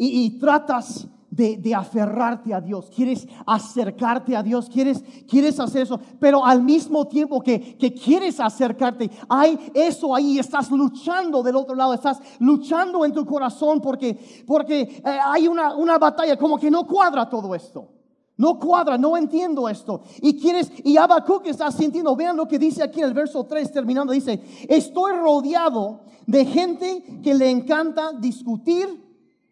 Y, 0.00 0.38
tratas 0.38 1.08
de, 1.28 1.74
aferrarte 1.74 2.54
a 2.54 2.60
Dios, 2.60 2.88
quieres 2.94 3.26
acercarte 3.44 4.36
a 4.36 4.42
Dios, 4.44 4.70
quieres, 4.70 5.02
quieres 5.28 5.58
hacer 5.58 5.82
eso, 5.82 5.98
pero 6.20 6.46
al 6.46 6.62
mismo 6.62 7.08
tiempo 7.08 7.40
que, 7.42 7.76
quieres 8.00 8.38
acercarte, 8.38 9.10
hay 9.28 9.58
eso 9.74 10.14
ahí, 10.14 10.38
estás 10.38 10.70
luchando 10.70 11.42
del 11.42 11.56
otro 11.56 11.74
lado, 11.74 11.92
estás 11.92 12.20
luchando 12.38 13.04
en 13.04 13.12
tu 13.12 13.26
corazón 13.26 13.80
porque, 13.80 14.44
porque 14.46 14.82
eh, 14.82 15.02
hay 15.04 15.48
una, 15.48 15.74
una 15.74 15.98
batalla, 15.98 16.36
como 16.36 16.56
que 16.56 16.70
no 16.70 16.86
cuadra 16.86 17.28
todo 17.28 17.52
esto. 17.52 17.97
No 18.38 18.56
cuadra, 18.56 18.96
no 18.96 19.16
entiendo 19.16 19.68
esto. 19.68 20.02
Y 20.22 20.38
quieres, 20.38 20.70
y 20.84 20.96
Habacuc 20.96 21.44
está 21.46 21.72
sintiendo, 21.72 22.14
vean 22.14 22.36
lo 22.36 22.46
que 22.46 22.56
dice 22.56 22.84
aquí 22.84 23.00
en 23.00 23.06
el 23.06 23.12
verso 23.12 23.44
3, 23.44 23.72
terminando, 23.72 24.12
dice, 24.12 24.40
estoy 24.68 25.12
rodeado 25.14 26.02
de 26.24 26.44
gente 26.44 27.20
que 27.20 27.34
le 27.34 27.50
encanta 27.50 28.12
discutir 28.12 28.86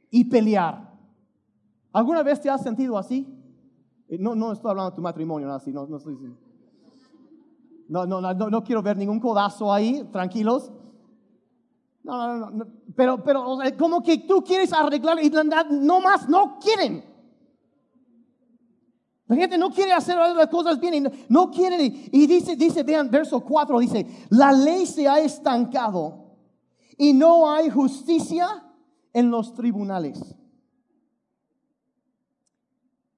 y 0.09 0.25
pelear. 0.27 0.95
¿Alguna 1.93 2.23
vez 2.23 2.41
te 2.41 2.49
has 2.49 2.63
sentido 2.63 2.97
así? 2.97 3.27
Eh, 4.09 4.19
no, 4.21 4.37
no 4.37 4.53
estoy 4.53 4.71
hablando 4.71 4.91
de 4.91 4.97
tu 4.97 5.03
matrimonio, 5.03 5.49
no, 5.49 5.55
así, 5.55 5.73
no, 5.73 5.85
no 5.89 5.97
estoy. 5.97 6.17
No, 7.89 8.07
no, 8.07 8.21
no, 8.21 8.35
no, 8.35 8.63
quiero 8.63 8.83
ver 8.83 8.97
ningún 8.97 9.19
codazo 9.19 9.73
ahí, 9.73 10.09
tranquilos. 10.13 10.71
No, 12.05 12.39
no, 12.39 12.51
no, 12.51 12.67
pero, 12.95 13.21
pero 13.25 13.59
como 13.77 14.01
que 14.01 14.19
tú 14.19 14.45
quieres 14.45 14.73
arreglar 14.73 15.19
y 15.21 15.29
no 15.71 16.01
más, 16.01 16.29
no 16.29 16.61
quieren. 16.61 17.16
La 19.29 19.37
gente 19.37 19.59
no 19.59 19.71
quiere 19.71 19.93
hacer 19.93 20.17
las 20.17 20.49
cosas 20.49 20.79
bien 20.79 20.95
y 20.95 21.11
no 21.29 21.51
quiere. 21.51 21.85
Y 21.85 22.27
dice, 22.27 22.55
dice, 22.55 22.83
vean, 22.85 23.11
verso 23.11 23.41
4 23.41 23.79
dice, 23.81 24.07
la 24.31 24.53
ley 24.53 24.87
se 24.87 25.09
ha 25.09 25.19
estancado 25.19 26.37
y 26.97 27.13
no 27.13 27.51
hay 27.51 27.69
justicia 27.69 28.47
en 29.13 29.31
los 29.31 29.53
tribunales. 29.55 30.37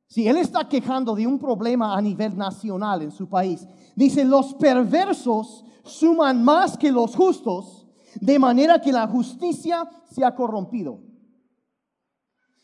Si 0.06 0.26
él 0.26 0.38
está 0.38 0.66
quejando 0.66 1.14
de 1.14 1.26
un 1.26 1.38
problema 1.38 1.94
a 1.94 2.00
nivel 2.00 2.36
nacional 2.36 3.02
en 3.02 3.10
su 3.10 3.28
país, 3.28 3.66
dice, 3.94 4.24
los 4.24 4.54
perversos 4.54 5.64
suman 5.84 6.42
más 6.42 6.78
que 6.78 6.90
los 6.90 7.14
justos, 7.14 7.86
de 8.18 8.38
manera 8.38 8.80
que 8.80 8.90
la 8.90 9.06
justicia 9.06 9.86
se 10.10 10.24
ha 10.24 10.34
corrompido. 10.34 11.00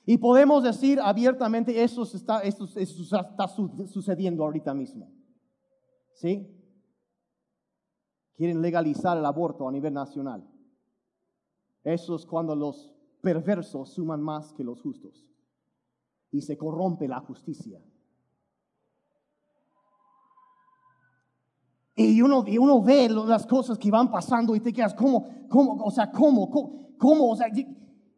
Y 0.07 0.19
podemos 0.19 0.63
decir 0.63 1.01
abiertamente, 1.01 1.83
eso 1.83 2.03
está, 2.03 2.41
esto, 2.41 2.67
está 2.77 3.49
sucediendo 3.49 4.45
ahorita 4.45 4.75
mismo. 4.75 5.11
¿Sí? 6.13 6.47
Quieren 8.35 8.61
legalizar 8.61 9.17
el 9.17 9.25
aborto 9.25 9.67
a 9.67 9.73
nivel 9.73 9.95
nacional. 9.95 10.47
Eso 11.83 12.17
es 12.17 12.27
cuando 12.27 12.55
los 12.55 12.95
perversos 13.23 13.95
suman 13.95 14.21
más 14.21 14.53
que 14.53 14.65
los 14.65 14.83
justos. 14.83 15.27
Y 16.31 16.43
se 16.43 16.59
corrompe 16.59 17.09
la 17.09 17.21
justicia. 17.21 17.81
Y 21.97 22.21
uno, 22.21 22.45
y 22.47 22.59
uno 22.59 22.83
ve 22.83 23.09
las 23.09 23.47
cosas 23.47 23.79
que 23.79 23.91
van 23.91 24.11
pasando 24.11 24.55
y 24.57 24.61
te 24.61 24.73
quedas, 24.73 24.95
¿cómo? 24.95 25.29
¿Cómo? 25.49 25.85
O 25.85 25.91
sea, 25.91 26.11
¿cómo? 26.11 26.51
¿Cómo? 26.51 26.97
¿Cómo? 26.99 27.31
O 27.31 27.37
sea, 27.37 27.47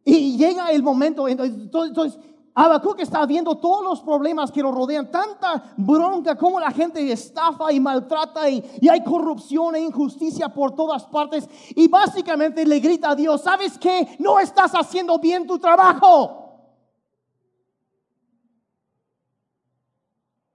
Y 0.09 0.37
llega 0.39 0.71
el 0.71 0.85
momento, 0.85 1.27
entonces, 1.27 2.17
Habacuc 2.55 3.01
está 3.01 3.27
viendo 3.27 3.57
todos 3.57 3.83
los 3.83 4.01
problemas 4.03 4.53
que 4.53 4.63
lo 4.63 4.71
rodean, 4.71 5.11
tanta 5.11 5.75
bronca, 5.77 6.37
como 6.37 6.61
la 6.61 6.71
gente 6.71 7.11
estafa 7.11 7.73
y 7.73 7.81
maltrata 7.81 8.49
y, 8.49 8.65
y, 8.81 8.89
hay 8.89 9.03
corrupción 9.03 9.75
e 9.75 9.81
injusticia 9.81 10.49
por 10.49 10.77
todas 10.77 11.05
partes. 11.07 11.49
Y 11.75 11.89
básicamente 11.89 12.65
le 12.65 12.79
grita 12.79 13.11
a 13.11 13.15
Dios, 13.17 13.43
¿sabes 13.43 13.77
qué? 13.79 14.17
No 14.21 14.39
estás 14.39 14.71
haciendo 14.77 15.19
bien 15.19 15.45
tu 15.45 15.59
trabajo. 15.59 16.71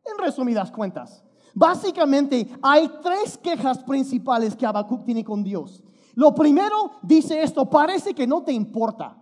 En 0.06 0.18
resumidas 0.18 0.72
cuentas, 0.72 1.22
básicamente 1.54 2.48
hay 2.62 2.90
tres 3.04 3.38
quejas 3.38 3.80
principales 3.80 4.56
que 4.56 4.66
Habacuc 4.66 5.04
tiene 5.04 5.26
con 5.26 5.44
Dios. 5.44 5.84
Lo 6.16 6.34
primero 6.34 6.92
dice 7.02 7.44
esto, 7.44 7.70
parece 7.70 8.14
que 8.14 8.26
no 8.26 8.44
te 8.44 8.54
importa. 8.54 9.21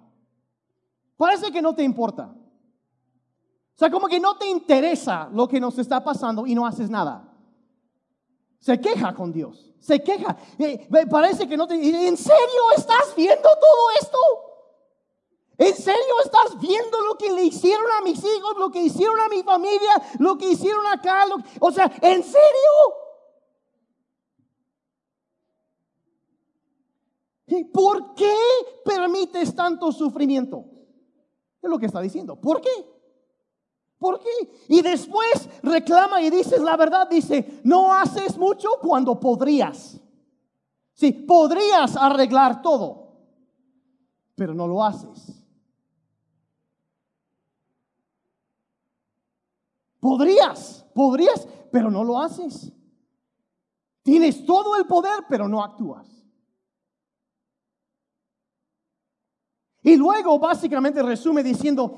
Parece 1.19 1.51
que 1.51 1.61
no 1.61 1.75
te 1.75 1.83
importa. 1.83 2.33
O 2.33 3.77
sea, 3.77 3.91
como 3.91 4.07
que 4.07 4.21
no 4.21 4.37
te 4.37 4.47
interesa 4.47 5.27
lo 5.33 5.49
que 5.49 5.59
nos 5.59 5.77
está 5.77 6.01
pasando 6.01 6.47
y 6.47 6.55
no 6.55 6.65
haces 6.65 6.89
nada. 6.89 7.29
Se 8.57 8.79
queja 8.79 9.13
con 9.13 9.33
Dios, 9.33 9.69
se 9.81 10.01
queja. 10.01 10.37
Eh, 10.57 10.87
parece 11.11 11.45
que 11.45 11.57
no 11.57 11.67
te... 11.67 11.75
¿En 11.75 12.15
serio 12.15 12.71
estás 12.77 13.13
viendo 13.17 13.41
todo 13.41 13.89
esto? 14.01 14.17
¿En 15.57 15.75
serio 15.75 16.21
estás 16.23 16.57
viendo 16.57 17.01
lo 17.01 17.17
que 17.17 17.33
le 17.33 17.43
hicieron 17.43 17.91
a 17.99 18.01
mis 18.01 18.19
hijos, 18.19 18.55
lo 18.57 18.71
que 18.71 18.81
hicieron 18.81 19.19
a 19.19 19.27
mi 19.27 19.43
familia, 19.43 20.01
lo 20.19 20.37
que 20.37 20.51
hicieron 20.51 20.87
acá? 20.87 21.25
o 21.59 21.71
sea, 21.73 21.91
¿en 22.01 22.23
serio? 22.23 22.39
¿Por 27.73 28.15
qué 28.15 28.37
permites 28.85 29.53
tanto 29.53 29.91
sufrimiento? 29.91 30.78
Es 31.61 31.69
lo 31.69 31.77
que 31.77 31.85
está 31.85 32.01
diciendo. 32.01 32.35
¿Por 32.35 32.61
qué? 32.61 32.69
¿Por 33.97 34.19
qué? 34.19 34.29
Y 34.69 34.81
después 34.81 35.49
reclama 35.61 36.21
y 36.21 36.29
dices 36.29 36.61
la 36.61 36.77
verdad, 36.77 37.09
dice, 37.09 37.61
no 37.63 37.93
haces 37.93 38.37
mucho 38.37 38.69
cuando 38.81 39.19
podrías. 39.19 39.99
Sí, 40.93 41.11
podrías 41.11 41.95
arreglar 41.95 42.61
todo, 42.61 43.13
pero 44.35 44.53
no 44.53 44.67
lo 44.67 44.83
haces. 44.83 45.35
Podrías, 49.99 50.85
podrías, 50.93 51.45
pero 51.71 51.91
no 51.91 52.03
lo 52.03 52.19
haces. 52.19 52.71
Tienes 54.01 54.45
todo 54.45 54.77
el 54.77 54.85
poder, 54.85 55.25
pero 55.27 55.47
no 55.47 55.61
actúas. 55.61 56.18
Y 59.89 59.97
luego 59.97 60.37
básicamente 60.37 61.01
resume 61.01 61.41
diciendo, 61.41 61.97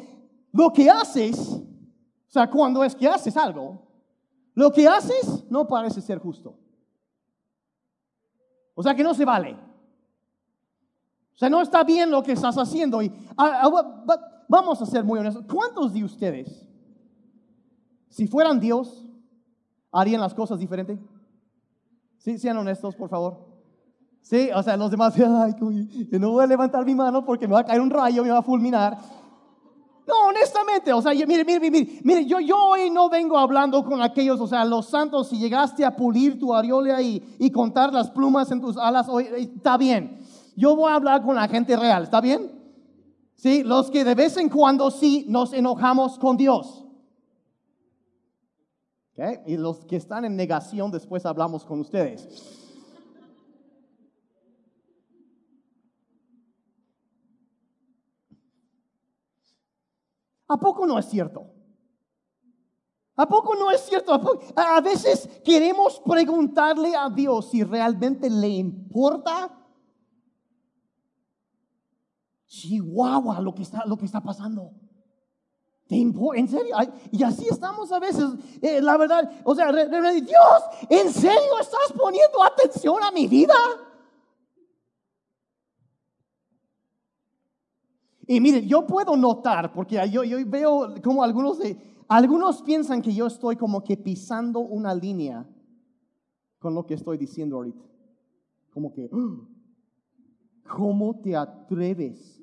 lo 0.51 0.71
que 0.71 0.89
haces, 0.89 1.37
o 1.37 2.29
sea, 2.29 2.49
cuando 2.49 2.83
es 2.83 2.95
que 2.95 3.07
haces 3.07 3.35
algo, 3.35 3.87
lo 4.53 4.71
que 4.71 4.87
haces 4.87 5.43
no 5.49 5.67
parece 5.67 6.01
ser 6.01 6.19
justo. 6.19 6.57
O 8.75 8.81
sea 8.83 8.95
que 8.95 9.03
no 9.03 9.13
se 9.13 9.25
vale. 9.25 9.53
O 11.33 11.37
sea, 11.37 11.49
no 11.49 11.61
está 11.61 11.83
bien 11.83 12.09
lo 12.09 12.23
que 12.23 12.31
estás 12.31 12.57
haciendo. 12.57 13.01
Y 13.01 13.11
ah, 13.37 13.61
ah, 13.63 14.43
vamos 14.47 14.81
a 14.81 14.85
ser 14.85 15.03
muy 15.03 15.19
honestos. 15.19 15.45
¿Cuántos 15.51 15.93
de 15.93 16.03
ustedes 16.03 16.67
si 18.11 18.27
fueran 18.27 18.59
Dios, 18.59 19.05
harían 19.91 20.21
las 20.21 20.33
cosas 20.33 20.59
diferente. 20.59 20.99
Sí, 22.17 22.37
sean 22.37 22.57
honestos, 22.57 22.95
por 22.95 23.09
favor. 23.09 23.50
Sí, 24.21 24.49
o 24.53 24.63
sea, 24.63 24.77
los 24.77 24.91
demás, 24.91 25.13
ay, 25.17 25.55
no 26.11 26.31
voy 26.31 26.43
a 26.43 26.47
levantar 26.47 26.85
mi 26.85 26.95
mano 26.95 27.25
porque 27.25 27.47
me 27.47 27.53
va 27.53 27.61
a 27.61 27.65
caer 27.65 27.81
un 27.81 27.89
rayo, 27.89 28.23
me 28.23 28.31
va 28.31 28.39
a 28.39 28.43
fulminar. 28.43 28.97
No, 30.07 30.27
honestamente, 30.29 30.91
o 30.91 31.01
sea, 31.01 31.13
mire, 31.13 31.45
mire, 31.45 31.59
mire, 31.59 31.99
mire, 32.03 32.25
yo, 32.25 32.39
yo 32.39 32.57
hoy 32.57 32.89
no 32.89 33.09
vengo 33.09 33.37
hablando 33.37 33.83
con 33.85 34.01
aquellos, 34.01 34.39
o 34.39 34.47
sea, 34.47 34.65
los 34.65 34.87
santos, 34.87 35.29
si 35.29 35.37
llegaste 35.37 35.85
a 35.85 35.95
pulir 35.95 36.39
tu 36.39 36.53
areola 36.53 37.01
y, 37.01 37.51
contar 37.51 37.93
las 37.93 38.09
plumas 38.09 38.51
en 38.51 38.61
tus 38.61 38.77
alas, 38.77 39.07
hoy, 39.07 39.27
está 39.37 39.77
bien. 39.77 40.19
Yo 40.55 40.75
voy 40.75 40.91
a 40.91 40.95
hablar 40.95 41.23
con 41.23 41.35
la 41.35 41.47
gente 41.47 41.77
real, 41.77 42.03
¿está 42.03 42.19
bien? 42.19 42.51
Sí, 43.35 43.63
los 43.63 43.89
que 43.89 44.03
de 44.03 44.15
vez 44.15 44.37
en 44.37 44.49
cuando 44.49 44.91
sí 44.91 45.25
nos 45.27 45.53
enojamos 45.53 46.17
con 46.19 46.37
Dios. 46.37 46.85
Y 49.45 49.55
los 49.57 49.85
que 49.85 49.97
están 49.97 50.25
en 50.25 50.35
negación, 50.35 50.91
después 50.91 51.25
hablamos 51.25 51.63
con 51.63 51.79
ustedes. 51.79 52.60
¿A 60.51 60.57
poco 60.57 60.85
no 60.85 60.99
es 60.99 61.05
cierto? 61.05 61.45
¿A 63.15 63.25
poco 63.25 63.55
no 63.55 63.71
es 63.71 63.79
cierto? 63.85 64.13
¿A, 64.53 64.81
veces 64.81 65.29
queremos 65.45 66.01
preguntarle 66.05 66.93
a 66.93 67.09
Dios 67.09 67.51
si 67.51 67.63
realmente 67.63 68.29
le 68.29 68.49
importa. 68.49 69.49
Chihuahua, 72.47 73.39
lo 73.39 73.55
que 73.55 73.61
está, 73.61 73.85
lo 73.85 73.95
que 73.95 74.03
está 74.03 74.21
pasando. 74.21 74.73
¿En 75.87 76.47
serio? 76.49 76.75
Y 77.11 77.23
así 77.23 77.47
estamos 77.49 77.89
a 77.93 77.99
veces. 77.99 78.25
Eh, 78.61 78.81
la 78.81 78.97
verdad, 78.97 79.31
o 79.45 79.55
sea, 79.55 79.71
Dios, 79.71 80.63
¿en 80.89 81.13
serio 81.13 81.59
estás 81.61 81.93
poniendo 81.97 82.43
atención 82.43 83.01
a 83.01 83.11
mi 83.11 83.25
vida? 83.27 83.55
Y 88.31 88.39
miren, 88.39 88.65
yo 88.65 88.87
puedo 88.87 89.17
notar, 89.17 89.73
porque 89.73 89.99
yo, 90.09 90.23
yo 90.23 90.37
veo 90.47 90.95
como 91.03 91.21
algunos, 91.21 91.59
de, 91.59 91.77
algunos 92.07 92.61
piensan 92.61 93.01
que 93.01 93.13
yo 93.13 93.27
estoy 93.27 93.57
como 93.57 93.83
que 93.83 93.97
pisando 93.97 94.61
una 94.61 94.95
línea 94.95 95.45
con 96.57 96.73
lo 96.73 96.85
que 96.85 96.93
estoy 96.93 97.17
diciendo 97.17 97.57
ahorita. 97.57 97.83
Como 98.73 98.93
que, 98.93 99.09
¿cómo 100.65 101.19
te 101.19 101.35
atreves 101.35 102.41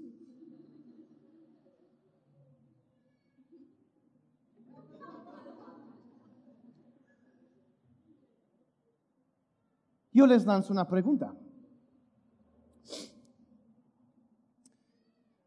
Yo 10.13 10.27
les 10.27 10.45
lanzo 10.45 10.73
una 10.73 10.87
pregunta. 10.87 11.33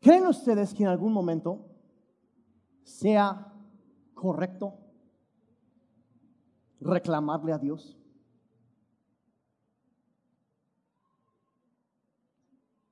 ¿Creen 0.02 0.26
ustedes 0.26 0.74
que 0.74 0.82
en 0.82 0.90
algún 0.90 1.14
momento 1.14 1.64
sea 2.84 3.54
correcto 4.16 4.80
reclamarle 6.80 7.54
a 7.54 7.60
Dios? 7.60 7.96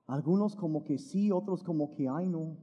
Algunos 0.05 0.55
como 0.55 0.83
que 0.83 0.99
sí, 0.99 1.31
otros 1.31 1.63
como 1.63 1.91
que 1.91 2.07
ay 2.07 2.29
no. 2.29 2.57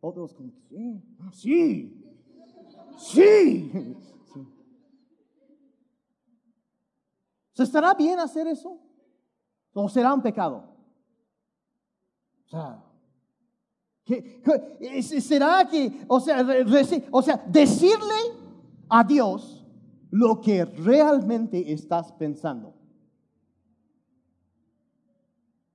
Otros 0.00 0.32
como 0.32 0.50
que 0.52 1.02
sí, 1.32 2.02
sí, 2.96 3.70
sí. 4.32 4.48
¿Se 7.52 7.62
estará 7.64 7.92
bien 7.92 8.18
hacer 8.18 8.46
eso? 8.46 8.80
¿O 9.74 9.88
será 9.90 10.14
un 10.14 10.22
pecado? 10.22 10.74
O 12.46 12.48
sea, 12.48 12.91
¿será 15.20 15.68
que, 15.68 16.04
o 16.08 16.20
sea, 16.20 17.44
decirle 17.46 18.14
a 18.88 19.04
Dios 19.04 19.66
lo 20.10 20.40
que 20.40 20.64
realmente 20.64 21.72
estás 21.72 22.12
pensando? 22.12 22.74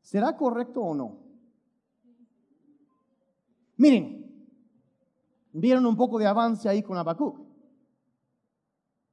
¿Será 0.01 0.35
correcto 0.35 0.81
o 0.81 0.95
no? 0.95 1.19
Miren, 3.77 4.25
vieron 5.51 5.85
un 5.85 5.95
poco 5.95 6.17
de 6.17 6.25
avance 6.25 6.67
ahí 6.69 6.81
con 6.81 6.97
Habacuc. 6.97 7.39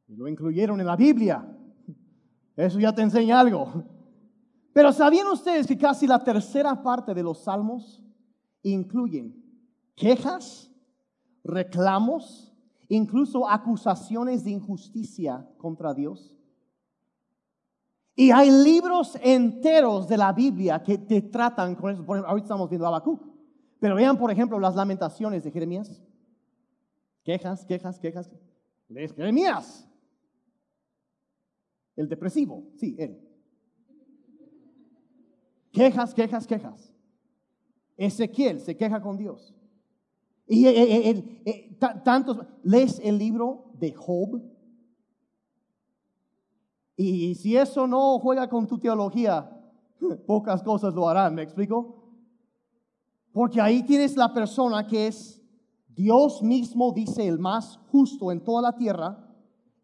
Lo 0.08 0.28
incluyeron 0.28 0.80
en 0.80 0.86
la 0.86 0.96
Biblia. 0.96 1.44
Eso 2.56 2.78
ya 2.78 2.94
te 2.94 3.02
enseña 3.02 3.40
algo. 3.40 3.84
Pero 4.72 4.92
¿sabían 4.92 5.26
ustedes 5.28 5.66
que 5.66 5.78
casi 5.78 6.06
la 6.06 6.22
tercera 6.22 6.82
parte 6.82 7.14
de 7.14 7.22
los 7.22 7.38
salmos 7.38 8.03
incluyen 8.70 9.40
quejas, 9.94 10.70
reclamos, 11.44 12.52
incluso 12.88 13.48
acusaciones 13.48 14.42
de 14.44 14.50
injusticia 14.50 15.48
contra 15.58 15.94
Dios? 15.94 16.36
Y 18.16 18.30
hay 18.30 18.50
libros 18.50 19.18
enteros 19.22 20.06
de 20.08 20.16
la 20.16 20.32
Biblia 20.32 20.82
que 20.82 20.98
te 20.98 21.22
tratan 21.22 21.74
con 21.74 21.92
eso. 21.92 22.04
Por 22.04 22.16
ejemplo, 22.16 22.30
ahorita 22.30 22.44
estamos 22.44 22.70
viendo 22.70 22.86
Habacuc. 22.86 23.20
Pero 23.80 23.96
vean, 23.96 24.16
por 24.16 24.30
ejemplo, 24.30 24.58
las 24.60 24.76
lamentaciones 24.76 25.42
de 25.42 25.50
Jeremías. 25.50 26.00
Quejas, 27.24 27.64
quejas, 27.64 27.98
quejas. 27.98 28.30
De 28.88 29.08
Jeremías. 29.08 29.88
El 31.96 32.08
depresivo, 32.08 32.64
sí, 32.76 32.94
él. 32.98 33.20
Quejas, 35.72 36.14
quejas, 36.14 36.46
quejas. 36.46 36.93
Ezequiel 37.96 38.60
se 38.60 38.76
queja 38.76 39.00
con 39.00 39.16
Dios. 39.16 39.54
Y 40.46 40.66
eh, 40.66 41.08
eh, 41.08 41.42
eh, 41.44 41.78
tantos, 42.04 42.38
lees 42.62 43.00
el 43.02 43.18
libro 43.18 43.72
de 43.74 43.92
Job. 43.92 44.42
Y 46.96 47.34
si 47.34 47.56
eso 47.56 47.86
no 47.86 48.18
juega 48.18 48.48
con 48.48 48.66
tu 48.66 48.78
teología, 48.78 49.50
pocas 50.26 50.62
cosas 50.62 50.94
lo 50.94 51.08
harán, 51.08 51.34
¿me 51.34 51.42
explico? 51.42 52.02
Porque 53.32 53.60
ahí 53.60 53.82
tienes 53.82 54.16
la 54.16 54.32
persona 54.32 54.86
que 54.86 55.08
es 55.08 55.42
Dios 55.88 56.42
mismo, 56.42 56.92
dice 56.92 57.26
el 57.26 57.38
más 57.38 57.78
justo 57.90 58.30
en 58.30 58.44
toda 58.44 58.62
la 58.62 58.76
tierra, 58.76 59.20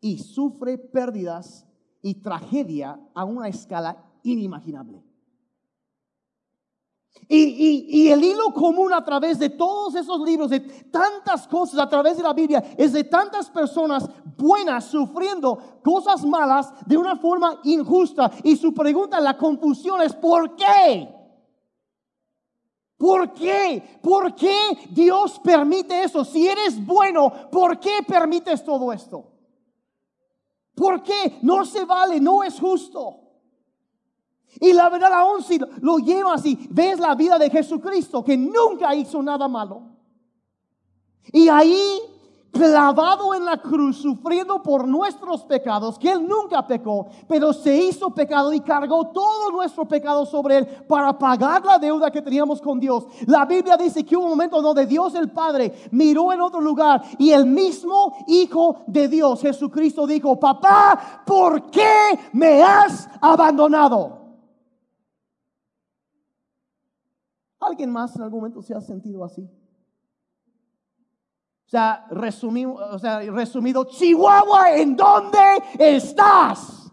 y 0.01 0.19
sufre 0.19 0.79
pérdidas 0.79 1.67
y 2.03 2.15
tragedia 2.23 3.01
a 3.15 3.25
una 3.25 3.49
escala 3.49 4.05
inimaginable. 4.23 5.03
Y, 7.33 8.09
el 8.09 8.25
hilo 8.25 8.53
común 8.53 8.93
a 8.93 9.05
través 9.05 9.39
de 9.39 9.51
todos 9.51 9.95
esos 9.95 10.21
libros, 10.23 10.51
de 10.51 10.59
tantas 10.61 11.47
cosas 11.47 11.79
a 11.79 11.89
través 11.89 12.17
de 12.17 12.25
la 12.25 12.33
Biblia, 12.33 12.75
es 12.77 12.93
de 12.93 13.05
tantas 13.05 13.49
personas 13.49 14.09
buenas 14.37 14.87
sufriendo 14.87 15.81
cosas 15.85 16.25
malas 16.25 16.73
de 16.87 16.97
una 16.97 17.15
forma 17.17 17.61
injusta. 17.63 18.33
Y 18.43 18.57
su 18.57 18.75
pregunta, 18.75 19.21
la 19.21 19.37
confusión 19.37 20.03
es, 20.03 20.13
¿por 20.13 20.57
qué? 20.57 21.09
¿Por 22.97 23.33
qué? 23.33 24.01
¿Por 24.03 24.35
qué 24.35 24.89
Dios 24.91 25.39
permite 25.39 26.03
eso? 26.03 26.25
Si 26.25 26.49
eres 26.49 26.85
bueno, 26.85 27.33
¿por 27.51 27.79
qué 27.79 28.03
permites 28.07 28.65
todo 28.65 28.93
esto? 28.93 29.31
¿Por 30.75 31.03
qué? 31.03 31.39
No 31.43 31.65
se 31.65 31.85
vale, 31.85 32.21
no 32.21 32.43
es 32.43 32.59
justo. 32.59 33.30
Y 34.59 34.73
la 34.73 34.89
verdad, 34.89 35.13
aún 35.13 35.43
si 35.43 35.61
lo 35.81 35.99
llevas 35.99 36.45
y 36.45 36.59
ves 36.71 36.99
la 36.99 37.15
vida 37.15 37.39
de 37.39 37.51
Jesucristo, 37.51 38.25
que 38.25 38.37
nunca 38.37 38.95
hizo 38.95 39.23
nada 39.23 39.47
malo. 39.47 39.83
Y 41.33 41.49
ahí, 41.49 42.01
clavado 42.51 43.33
en 43.35 43.45
la 43.45 43.59
cruz, 43.59 43.99
sufriendo 43.99 44.61
por 44.61 44.89
nuestros 44.89 45.45
pecados, 45.45 45.97
que 45.97 46.11
Él 46.11 46.27
nunca 46.27 46.67
pecó, 46.67 47.07
pero 47.29 47.53
se 47.53 47.77
hizo 47.77 48.11
pecado 48.11 48.53
y 48.53 48.61
cargó 48.61 49.07
todo 49.09 49.53
nuestro 49.53 49.87
pecado 49.87 50.27
sobre 50.27 50.59
Él 50.59 50.67
para 50.89 51.17
pagar 51.17 51.65
la 51.65 51.79
deuda 51.79 52.11
que 52.11 52.23
teníamos 52.23 52.61
con 52.61 52.81
Dios. 52.81 53.05
La 53.27 53.45
Biblia 53.45 53.77
dice 53.77 54.05
que 54.05 54.17
hubo 54.17 54.25
un 54.25 54.31
momento 54.31 54.61
donde 54.61 54.85
Dios 54.85 55.15
el 55.15 55.31
Padre 55.31 55.73
miró 55.93 56.33
en 56.33 56.41
otro 56.41 56.61
lugar 56.61 57.03
y 57.19 57.31
el 57.31 57.47
mismo 57.47 58.17
Hijo 58.27 58.83
de 58.89 59.07
Dios, 59.07 59.41
Jesucristo, 59.41 60.07
dijo, 60.07 60.39
papá, 60.41 61.23
¿por 61.25 61.71
qué 61.71 62.19
me 62.33 62.63
has 62.63 63.09
abandonado? 63.21 64.20
¿Alguien 67.61 67.91
más 67.91 68.17
en 68.17 68.23
algún 68.23 68.41
momento 68.41 68.63
se 68.63 68.75
ha 68.75 68.81
sentido 68.81 69.23
así? 69.23 69.43
O 71.67 71.71
sea, 71.71 72.07
resumido, 72.11 72.73
o 72.73 72.99
sea, 72.99 73.21
resumido, 73.21 73.85
Chihuahua, 73.85 74.75
¿en 74.77 74.97
dónde 74.97 75.39
estás? 75.79 76.91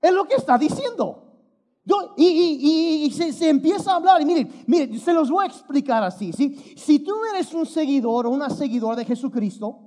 Es 0.00 0.12
lo 0.12 0.24
que 0.28 0.36
está 0.36 0.56
diciendo. 0.56 1.22
y, 2.16 3.10
se, 3.10 3.48
empieza 3.48 3.92
a 3.92 3.96
hablar, 3.96 4.20
y 4.20 4.24
miren, 4.24 4.64
miren, 4.66 5.00
se 5.00 5.12
los 5.12 5.30
voy 5.30 5.46
a 5.46 5.48
explicar 5.48 6.02
así. 6.04 6.32
Si 6.32 7.00
tú 7.00 7.12
eres 7.32 7.52
un 7.54 7.66
seguidor 7.66 8.26
o 8.26 8.30
una 8.30 8.50
seguidora 8.50 8.94
de 8.94 9.04
Jesucristo, 9.04 9.80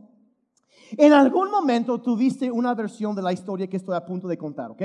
en 0.98 1.14
algún 1.14 1.52
momento 1.52 2.02
tuviste 2.02 2.52
una 2.52 2.74
versión 2.74 3.16
de 3.16 3.22
la 3.22 3.32
historia 3.32 3.68
que 3.68 3.78
estoy 3.78 3.96
a 3.96 4.06
punto 4.06 4.28
de 4.28 4.38
contar, 4.38 4.72
¿ok? 4.72 4.82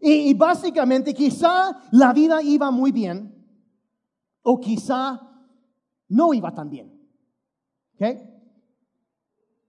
Y, 0.00 0.34
básicamente 0.34 1.14
quizá 1.14 1.80
la 1.90 2.12
vida 2.12 2.42
iba 2.42 2.70
muy 2.70 2.92
bien 2.92 3.34
o 4.42 4.60
quizá 4.60 5.20
no 6.08 6.34
iba 6.34 6.52
tan 6.52 6.68
bien. 6.68 6.92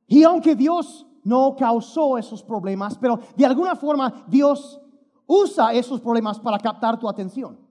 Y 0.08 0.24
aunque 0.24 0.56
Dios 0.56 1.08
no 1.24 1.56
causó 1.56 2.18
esos 2.18 2.44
problemas, 2.44 2.98
pero 2.98 3.20
de 3.36 3.46
alguna 3.46 3.76
forma 3.76 4.26
Dios 4.28 4.80
usa 5.26 5.74
esos 5.74 6.00
problemas 6.02 6.40
para 6.40 6.60
captar 6.60 7.00
tu 7.00 7.10
atención. 7.10 7.65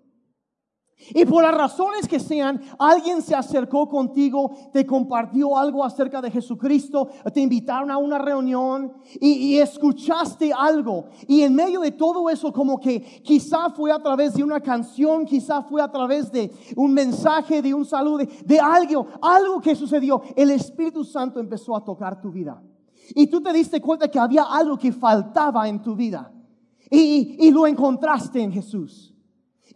Y 1.10 1.24
por 1.26 1.42
las 1.42 1.54
razones 1.54 2.08
que 2.08 2.18
sean, 2.18 2.62
alguien 2.78 3.20
se 3.20 3.34
acercó 3.34 3.88
contigo, 3.88 4.56
te 4.72 4.86
compartió 4.86 5.56
algo 5.56 5.84
acerca 5.84 6.22
de 6.22 6.30
Jesucristo, 6.30 7.08
te 7.32 7.40
invitaron 7.40 7.90
a 7.90 7.98
una 7.98 8.18
reunión 8.18 8.92
y, 9.20 9.58
escuchaste 9.58 10.52
algo. 10.52 11.06
Y 11.26 11.42
en 11.42 11.54
medio 11.54 11.80
de 11.80 11.92
todo 11.92 12.30
eso, 12.30 12.52
como 12.52 12.78
que 12.78 13.00
quizá 13.22 13.70
fue 13.70 13.92
a 13.92 13.98
través 13.98 14.34
de 14.34 14.44
una 14.44 14.60
canción, 14.60 15.24
quizá 15.24 15.62
fue 15.62 15.82
a 15.82 15.90
través 15.90 16.30
de 16.30 16.50
un 16.76 16.92
mensaje, 16.92 17.60
de 17.60 17.74
un 17.74 17.84
saludo, 17.84 18.24
de, 18.44 18.60
algo, 18.60 19.06
algo 19.20 19.60
que 19.60 19.74
sucedió. 19.74 20.22
El 20.36 20.50
Espíritu 20.50 21.04
Santo 21.04 21.38
empezó 21.38 21.76
a 21.76 21.84
tocar 21.84 22.20
tu 22.20 22.30
vida. 22.30 22.62
Y 23.14 23.26
tú 23.26 23.42
te 23.42 23.52
diste 23.52 23.80
cuenta 23.80 24.08
que 24.08 24.18
había 24.18 24.44
algo 24.44 24.78
que 24.78 24.92
faltaba 24.92 25.68
en 25.68 25.82
tu 25.82 25.94
vida. 25.94 26.30
y 26.90 27.50
lo 27.50 27.66
encontraste 27.66 28.40
en 28.40 28.52
Jesús. 28.52 29.13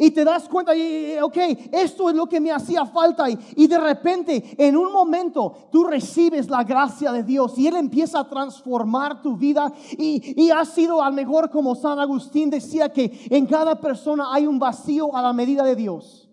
Y 0.00 0.12
te 0.12 0.24
das 0.24 0.48
cuenta, 0.48 0.76
y, 0.76 1.18
ok, 1.20 1.37
esto 1.72 2.08
es 2.08 2.14
lo 2.14 2.28
que 2.28 2.40
me 2.40 2.52
hacía 2.52 2.87
falta. 2.87 3.24
Y, 3.28 3.66
de 3.66 3.78
repente, 3.78 4.54
en 4.56 4.76
un 4.76 4.92
momento, 4.92 5.68
tú 5.72 5.82
recibes 5.82 6.48
la 6.48 6.62
gracia 6.62 7.11
de 7.11 7.24
Dios 7.24 7.58
y 7.58 7.66
Él 7.66 7.74
empieza 7.74 8.20
a 8.20 8.28
transformar 8.28 9.20
tu 9.20 9.37
vida. 9.37 9.72
Y, 9.98 10.40
y 10.40 10.52
ha 10.52 10.64
sido 10.64 11.02
a 11.02 11.11
lo 11.11 11.16
mejor 11.16 11.50
como 11.50 11.74
San 11.74 11.98
Agustín 11.98 12.48
decía 12.48 12.92
que 12.92 13.26
en 13.28 13.46
cada 13.46 13.80
persona 13.80 14.32
hay 14.32 14.46
un 14.46 14.61
vacío 14.61 15.16
a 15.16 15.20
la 15.20 15.32
medida 15.32 15.64
de 15.64 15.74
Dios. 15.74 16.28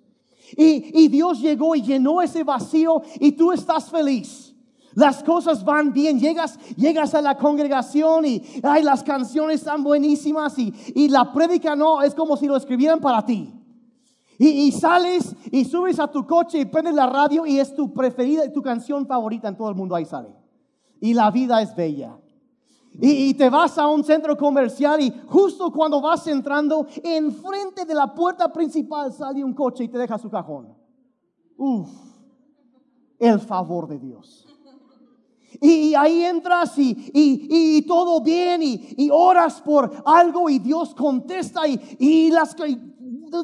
Y, 0.55 1.03
y 1.03 1.07
Dios 1.07 1.41
llegó 1.41 1.75
y 1.75 1.81
llenó 1.81 2.21
ese 2.21 2.43
vacío 2.43 3.01
y 3.19 3.31
tú 3.31 3.51
estás 3.51 3.89
feliz. 3.89 4.44
Las 4.95 5.23
cosas 5.23 5.63
van 5.63 5.93
bien, 5.93 6.19
llegas, 6.19 6.57
llegas 6.75 7.13
a 7.13 7.21
la 7.21 7.37
congregación 7.37 8.25
y 8.25 8.41
ay, 8.63 8.81
las 8.81 9.03
canciones 9.03 9.59
están 9.59 9.83
buenísimas 9.83 10.57
y, 10.57 10.73
y 10.95 11.09
la 11.09 11.31
prédica 11.31 11.75
no, 11.75 12.01
es 12.01 12.15
como 12.15 12.37
si 12.37 12.47
lo 12.47 12.55
escribieran 12.55 12.99
para 12.99 13.25
ti. 13.25 13.53
Y, 14.37 14.71
sales 14.73 15.33
y 15.51 15.63
subes 15.63 15.99
a 15.99 16.07
tu 16.07 16.25
coche 16.27 16.59
y 16.59 16.65
prendes 16.65 16.93
la 16.93 17.07
radio 17.07 17.45
y 17.45 17.59
es 17.59 17.73
tu 17.73 17.93
preferida, 17.93 18.51
tu 18.51 18.61
canción 18.61 19.05
favorita 19.05 19.47
en 19.47 19.55
todo 19.55 19.69
el 19.69 19.75
mundo, 19.75 19.95
ahí 19.95 20.05
sale. 20.05 20.35
Y 20.99 21.13
la 21.13 21.31
vida 21.31 21.61
es 21.61 21.73
bella. 21.75 22.17
Y, 22.93 23.33
te 23.33 23.49
vas 23.49 23.77
a 23.77 23.87
un 23.87 24.03
centro 24.03 24.37
comercial 24.37 25.01
y 25.01 25.13
justo 25.27 25.71
cuando 25.71 26.01
vas 26.01 26.27
entrando, 26.27 26.87
enfrente 27.03 27.85
de 27.85 27.93
la 27.93 28.13
puerta 28.13 28.51
principal 28.51 29.11
sale 29.11 29.43
un 29.43 29.53
coche 29.53 29.85
y 29.85 29.89
te 29.89 29.97
deja 29.97 30.17
su 30.17 30.29
cajón. 30.29 30.73
Uf, 31.57 31.89
el 33.19 33.39
favor 33.39 33.87
de 33.87 33.99
Dios. 33.99 34.44
Y, 35.61 35.93
ahí 35.95 36.23
entras 36.23 36.77
y, 36.77 37.11
y, 37.13 37.81
todo 37.83 38.21
bien 38.21 38.61
y, 38.63 39.09
oras 39.11 39.61
por 39.61 40.03
algo 40.05 40.49
y 40.49 40.59
Dios 40.59 40.93
contesta 40.95 41.61
y, 41.67 42.29
las, 42.31 42.55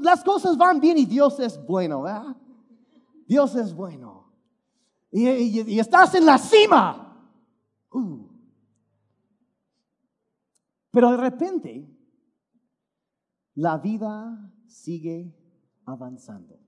las 0.02 0.24
cosas 0.24 0.58
van 0.58 0.80
bien 0.80 0.98
y 0.98 1.06
Dios 1.06 1.40
es 1.40 1.64
bueno. 1.66 2.04
Dios 3.28 3.56
es 3.56 3.74
bueno. 3.74 4.32
Y, 5.12 5.80
estás 5.80 6.16
en 6.16 6.26
la 6.26 6.38
cima. 6.38 7.30
Uh. 7.92 8.28
Pero 10.92 11.12
de 11.12 11.18
repente, 11.18 11.90
la 13.56 13.78
vida 13.78 14.54
sigue 14.68 15.34
avanzando. 15.86 16.60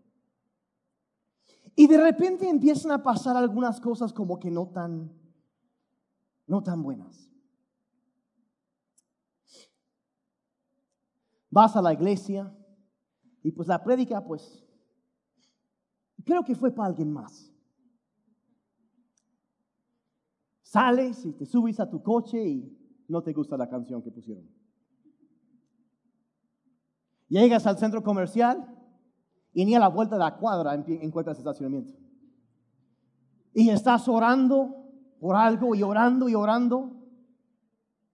Y 1.75 1.87
de 1.87 1.97
repente 1.97 2.47
empiezan 2.47 2.91
a 2.91 3.01
pasar 3.01 3.35
algunas 3.35 3.79
cosas 3.79 4.13
como 4.13 4.39
que 4.39 4.51
no 4.51 4.67
tan, 4.67 5.11
no 6.47 6.61
tan 6.61 6.81
buenas. 6.83 7.29
Vas 11.49 11.75
a 11.75 11.81
la 11.81 11.93
iglesia, 11.93 12.51
y 13.43 13.51
pues 13.51 13.67
la 13.67 13.83
prédica, 13.83 14.23
pues, 14.23 14.65
creo 16.25 16.43
que 16.43 16.55
fue 16.55 16.71
para 16.71 16.89
alguien 16.89 17.11
más. 17.11 17.51
Sales 20.63 21.23
y 21.25 21.33
te 21.33 21.45
subes 21.45 21.79
a 21.79 21.89
tu 21.89 22.01
coche 22.01 22.43
y 22.43 23.05
no 23.07 23.21
te 23.21 23.33
gusta 23.33 23.57
la 23.57 23.69
canción 23.69 24.01
que 24.01 24.09
pusieron. 24.09 24.49
Llegas 27.27 27.67
al 27.67 27.77
centro 27.77 28.01
comercial 28.01 28.67
y 29.53 29.65
ni 29.65 29.75
a 29.75 29.79
la 29.79 29.89
vuelta 29.89 30.15
de 30.15 30.23
la 30.23 30.37
cuadra 30.37 30.73
encuentras 30.73 31.37
estacionamiento. 31.37 31.93
Y 33.53 33.69
estás 33.69 34.07
orando 34.07 34.82
por 35.23 35.37
algo 35.37 35.73
y 35.73 35.81
orando 35.81 36.27
y 36.27 36.35
orando. 36.35 37.01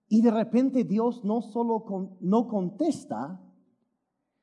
Y 0.06 0.22
de 0.22 0.30
repente 0.30 0.84
Dios 0.84 1.24
no 1.24 1.42
solo 1.42 1.84
no 2.20 2.46
contesta, 2.46 3.42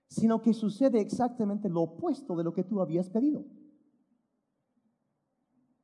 sino 0.09 0.41
que 0.41 0.53
sucede 0.53 0.99
exactamente 0.99 1.69
lo 1.69 1.83
opuesto 1.83 2.35
de 2.35 2.43
lo 2.43 2.53
que 2.53 2.65
tú 2.65 2.81
habías 2.81 3.09
pedido. 3.09 3.45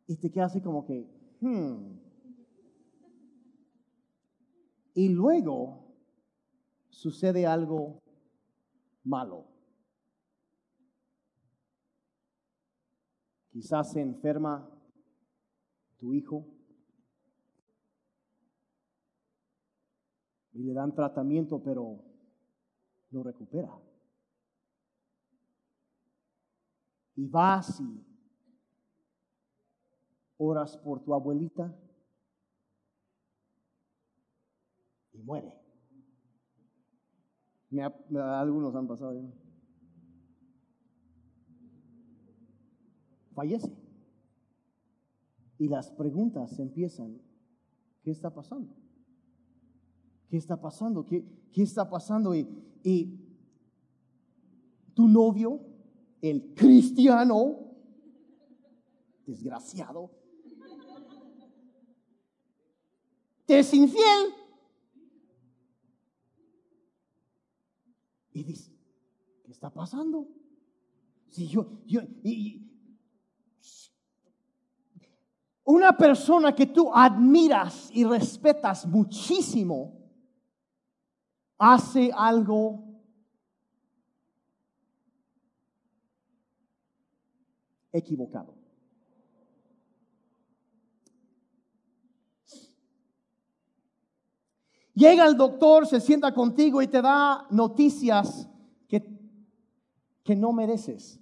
Y 0.07 0.17
te 0.17 0.29
quedas 0.29 0.51
así 0.51 0.61
como 0.61 0.83
que, 0.83 1.09
hmm. 1.39 2.01
Y 4.93 5.07
luego 5.07 5.87
sucede 6.89 7.47
algo 7.47 8.01
malo. 9.05 9.47
Quizás 13.51 13.93
se 13.93 14.01
enferma 14.01 14.69
tu 15.97 16.13
hijo 16.13 16.45
y 20.53 20.63
le 20.63 20.73
dan 20.73 20.93
tratamiento, 20.93 21.61
pero 21.63 21.99
no 23.09 23.23
recupera. 23.23 23.79
Y 27.15 27.27
vas 27.27 27.79
y 27.79 28.05
oras 30.37 30.77
por 30.77 31.03
tu 31.03 31.13
abuelita 31.13 31.75
y 35.13 35.19
muere. 35.19 35.53
algunos 38.15 38.75
han 38.75 38.87
pasado. 38.87 39.33
Fallece. 43.33 43.75
Y 45.57 45.67
las 45.67 45.91
preguntas 45.91 46.59
empiezan, 46.59 47.19
¿qué 48.03 48.11
está 48.11 48.33
pasando? 48.33 48.82
¿Qué 50.33 50.37
está 50.37 50.59
pasando? 50.59 51.05
¿Qué, 51.05 51.23
qué 51.51 51.61
está 51.61 51.87
pasando? 51.87 52.33
Y, 52.33 52.49
y 52.83 53.19
tu 54.95 55.07
novio, 55.07 55.61
el 56.23 56.55
cristiano, 56.55 57.71
desgraciado, 59.27 60.09
te 63.45 63.59
es 63.59 63.71
infiel. 63.75 64.33
Y 68.31 68.43
dice, 68.43 68.75
¿qué 69.43 69.51
está 69.51 69.69
pasando? 69.71 70.27
Si 71.29 71.47
yo, 71.47 71.83
yo, 71.85 72.01
y, 72.23 72.71
una 75.65 75.95
persona 75.95 76.55
que 76.55 76.65
tú 76.65 76.91
admiras 76.91 77.91
y 77.93 78.03
respetas 78.03 78.87
muchísimo 78.87 80.02
hace 81.63 82.11
algo 82.13 82.83
equivocado. 87.93 88.53
Llega 94.93 95.25
el 95.25 95.37
doctor, 95.37 95.87
se 95.87 96.01
sienta 96.01 96.33
contigo 96.33 96.81
y 96.81 96.87
te 96.87 97.01
da 97.01 97.47
noticias 97.49 98.49
que, 98.89 99.01
que 100.21 100.35
no 100.35 100.51
mereces. 100.51 101.17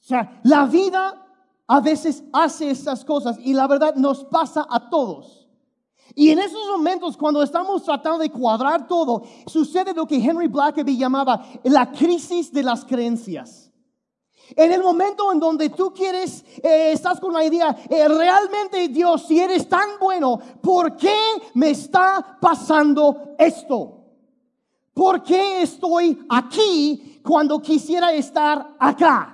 O 0.00 0.06
sea, 0.06 0.40
la 0.44 0.66
vida 0.66 1.20
a 1.66 1.80
veces 1.80 2.22
hace 2.32 2.70
estas 2.70 3.04
cosas 3.04 3.38
y 3.40 3.54
la 3.54 3.66
verdad 3.66 3.96
nos 3.96 4.24
pasa 4.24 4.64
a 4.70 4.88
todos. 4.88 5.43
Y 6.14 6.30
en 6.30 6.38
esos 6.38 6.66
momentos, 6.68 7.16
cuando 7.16 7.42
estamos 7.42 7.82
tratando 7.82 8.18
de 8.18 8.30
cuadrar 8.30 8.86
todo, 8.86 9.22
sucede 9.46 9.92
lo 9.94 10.06
que 10.06 10.16
Henry 10.16 10.46
Blackaby 10.46 10.96
llamaba 10.96 11.44
la 11.64 11.90
crisis 11.90 12.52
de 12.52 12.62
las 12.62 12.84
creencias. 12.84 13.72
En 14.54 14.72
el 14.72 14.82
momento 14.82 15.32
en 15.32 15.40
donde 15.40 15.70
tú 15.70 15.92
quieres, 15.92 16.44
eh, 16.62 16.92
estás 16.92 17.18
con 17.18 17.32
la 17.32 17.44
idea, 17.44 17.74
eh, 17.88 18.06
realmente 18.06 18.88
Dios, 18.88 19.26
si 19.26 19.40
eres 19.40 19.68
tan 19.68 19.98
bueno, 19.98 20.38
¿por 20.60 20.96
qué 20.96 21.16
me 21.54 21.70
está 21.70 22.38
pasando 22.40 23.34
esto? 23.38 24.04
¿Por 24.92 25.22
qué 25.22 25.62
estoy 25.62 26.24
aquí 26.28 27.20
cuando 27.24 27.60
quisiera 27.60 28.12
estar 28.12 28.76
acá? 28.78 29.33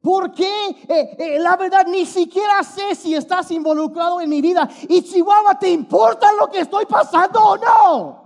¿Por 0.00 0.32
qué? 0.32 0.50
Eh, 0.88 1.38
la 1.40 1.56
verdad, 1.56 1.86
ni 1.86 2.06
siquiera 2.06 2.62
sé 2.62 2.94
si 2.94 3.14
estás 3.14 3.50
involucrado 3.50 4.20
en 4.20 4.30
mi 4.30 4.40
vida. 4.40 4.68
Y 4.88 5.02
Chihuahua, 5.02 5.58
¿te 5.58 5.70
importa 5.70 6.32
lo 6.32 6.48
que 6.48 6.60
estoy 6.60 6.86
pasando 6.86 7.38
o 7.38 7.56
no? 7.58 8.20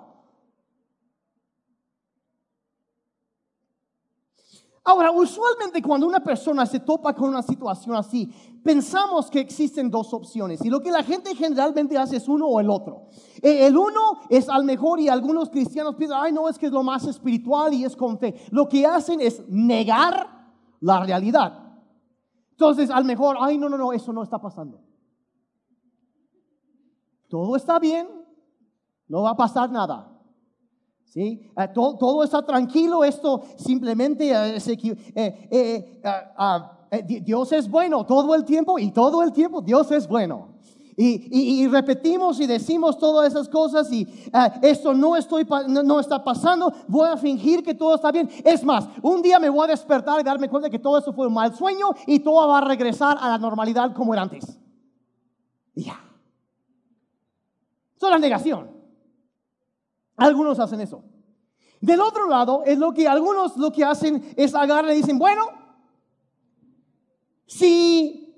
Ahora, 4.86 5.10
usualmente 5.10 5.80
cuando 5.80 6.06
una 6.06 6.20
persona 6.22 6.66
se 6.66 6.78
topa 6.78 7.14
con 7.14 7.30
una 7.30 7.42
situación 7.42 7.96
así, 7.96 8.30
pensamos 8.62 9.30
que 9.30 9.40
existen 9.40 9.90
dos 9.90 10.12
opciones 10.12 10.62
y 10.62 10.68
lo 10.68 10.80
que 10.80 10.90
la 10.90 11.02
gente 11.02 11.34
generalmente 11.34 11.96
hace 11.96 12.18
es 12.18 12.28
uno 12.28 12.46
o 12.46 12.60
el 12.60 12.68
otro. 12.68 13.08
E, 13.40 13.66
el 13.66 13.78
uno 13.78 14.20
es 14.28 14.46
al 14.46 14.64
mejor 14.64 15.00
y 15.00 15.08
algunos 15.08 15.48
cristianos 15.48 15.94
piensan, 15.94 16.20
ay 16.22 16.32
no, 16.32 16.50
es 16.50 16.58
que 16.58 16.66
es 16.66 16.72
lo 16.72 16.82
más 16.82 17.06
espiritual 17.06 17.72
y 17.72 17.84
es 17.84 17.96
con 17.96 18.18
fe. 18.18 18.34
Lo 18.50 18.68
que 18.68 18.86
hacen 18.86 19.22
es 19.22 19.42
negar 19.48 20.52
la 20.80 21.02
realidad. 21.02 21.63
Entonces, 22.54 22.88
al 22.88 23.04
mejor, 23.04 23.36
ay 23.40 23.58
no, 23.58 23.68
no, 23.68 23.76
no, 23.76 23.92
eso 23.92 24.12
no 24.12 24.22
está 24.22 24.38
pasando. 24.38 24.80
Todo 27.28 27.56
está 27.56 27.80
bien, 27.80 28.08
no 29.08 29.22
va 29.22 29.30
a 29.30 29.36
pasar 29.36 29.70
nada. 29.70 30.10
¿Sí? 31.02 31.50
Eh, 31.56 31.68
todo, 31.74 31.96
todo, 31.98 32.22
está 32.22 32.44
tranquilo, 32.44 33.02
esto 33.02 33.42
simplemente 33.56 34.30
eh, 34.30 35.48
eh, 35.50 36.02
ah, 36.04 36.86
Dios 37.04 37.52
es 37.52 37.68
bueno 37.68 38.04
todo 38.04 38.34
el 38.34 38.44
tiempo 38.44 38.78
y 38.78 38.92
todo 38.92 39.22
el 39.22 39.32
tiempo 39.32 39.60
Dios 39.60 39.90
es 39.90 40.06
bueno. 40.08 40.53
Y, 40.96 41.66
repetimos 41.66 42.38
y 42.40 42.46
decimos 42.46 42.98
todas 42.98 43.28
esas 43.28 43.48
cosas 43.48 43.90
y 43.90 44.06
esto 44.62 44.94
no, 44.94 45.16
estoy, 45.16 45.46
no, 45.68 45.98
está 45.98 46.22
pasando, 46.22 46.72
voy 46.86 47.08
a 47.08 47.16
fingir 47.16 47.62
que 47.62 47.74
todo 47.74 47.96
está 47.96 48.12
bien. 48.12 48.30
Es 48.44 48.62
más, 48.62 48.88
un 49.02 49.20
día 49.20 49.40
me 49.40 49.48
voy 49.48 49.64
a 49.64 49.72
despertar 49.72 50.20
y 50.20 50.22
darme 50.22 50.48
cuenta 50.48 50.70
que 50.70 50.78
todo 50.78 50.98
eso 50.98 51.12
fue 51.12 51.26
un 51.26 51.34
mal 51.34 51.54
sueño 51.54 51.88
y 52.06 52.20
todo 52.20 52.48
va 52.48 52.58
a 52.58 52.60
regresar 52.60 53.18
a 53.20 53.28
la 53.28 53.38
normalidad 53.38 53.92
como 53.92 54.12
era 54.12 54.22
antes. 54.22 54.58
Ya. 55.74 56.00
Eso 57.96 58.06
es 58.06 58.10
la 58.10 58.18
negación. 58.18 58.70
Algunos 60.16 60.60
hacen 60.60 60.80
eso. 60.80 61.02
Del 61.80 62.00
otro 62.00 62.28
lado, 62.28 62.62
es 62.64 62.78
lo 62.78 62.94
que 62.94 63.08
algunos 63.08 63.56
lo 63.56 63.72
que 63.72 63.84
hacen 63.84 64.32
es 64.36 64.54
agarrar 64.54 64.92
y 64.92 64.96
dicen, 64.96 65.18
bueno, 65.18 65.46
si 67.46 68.34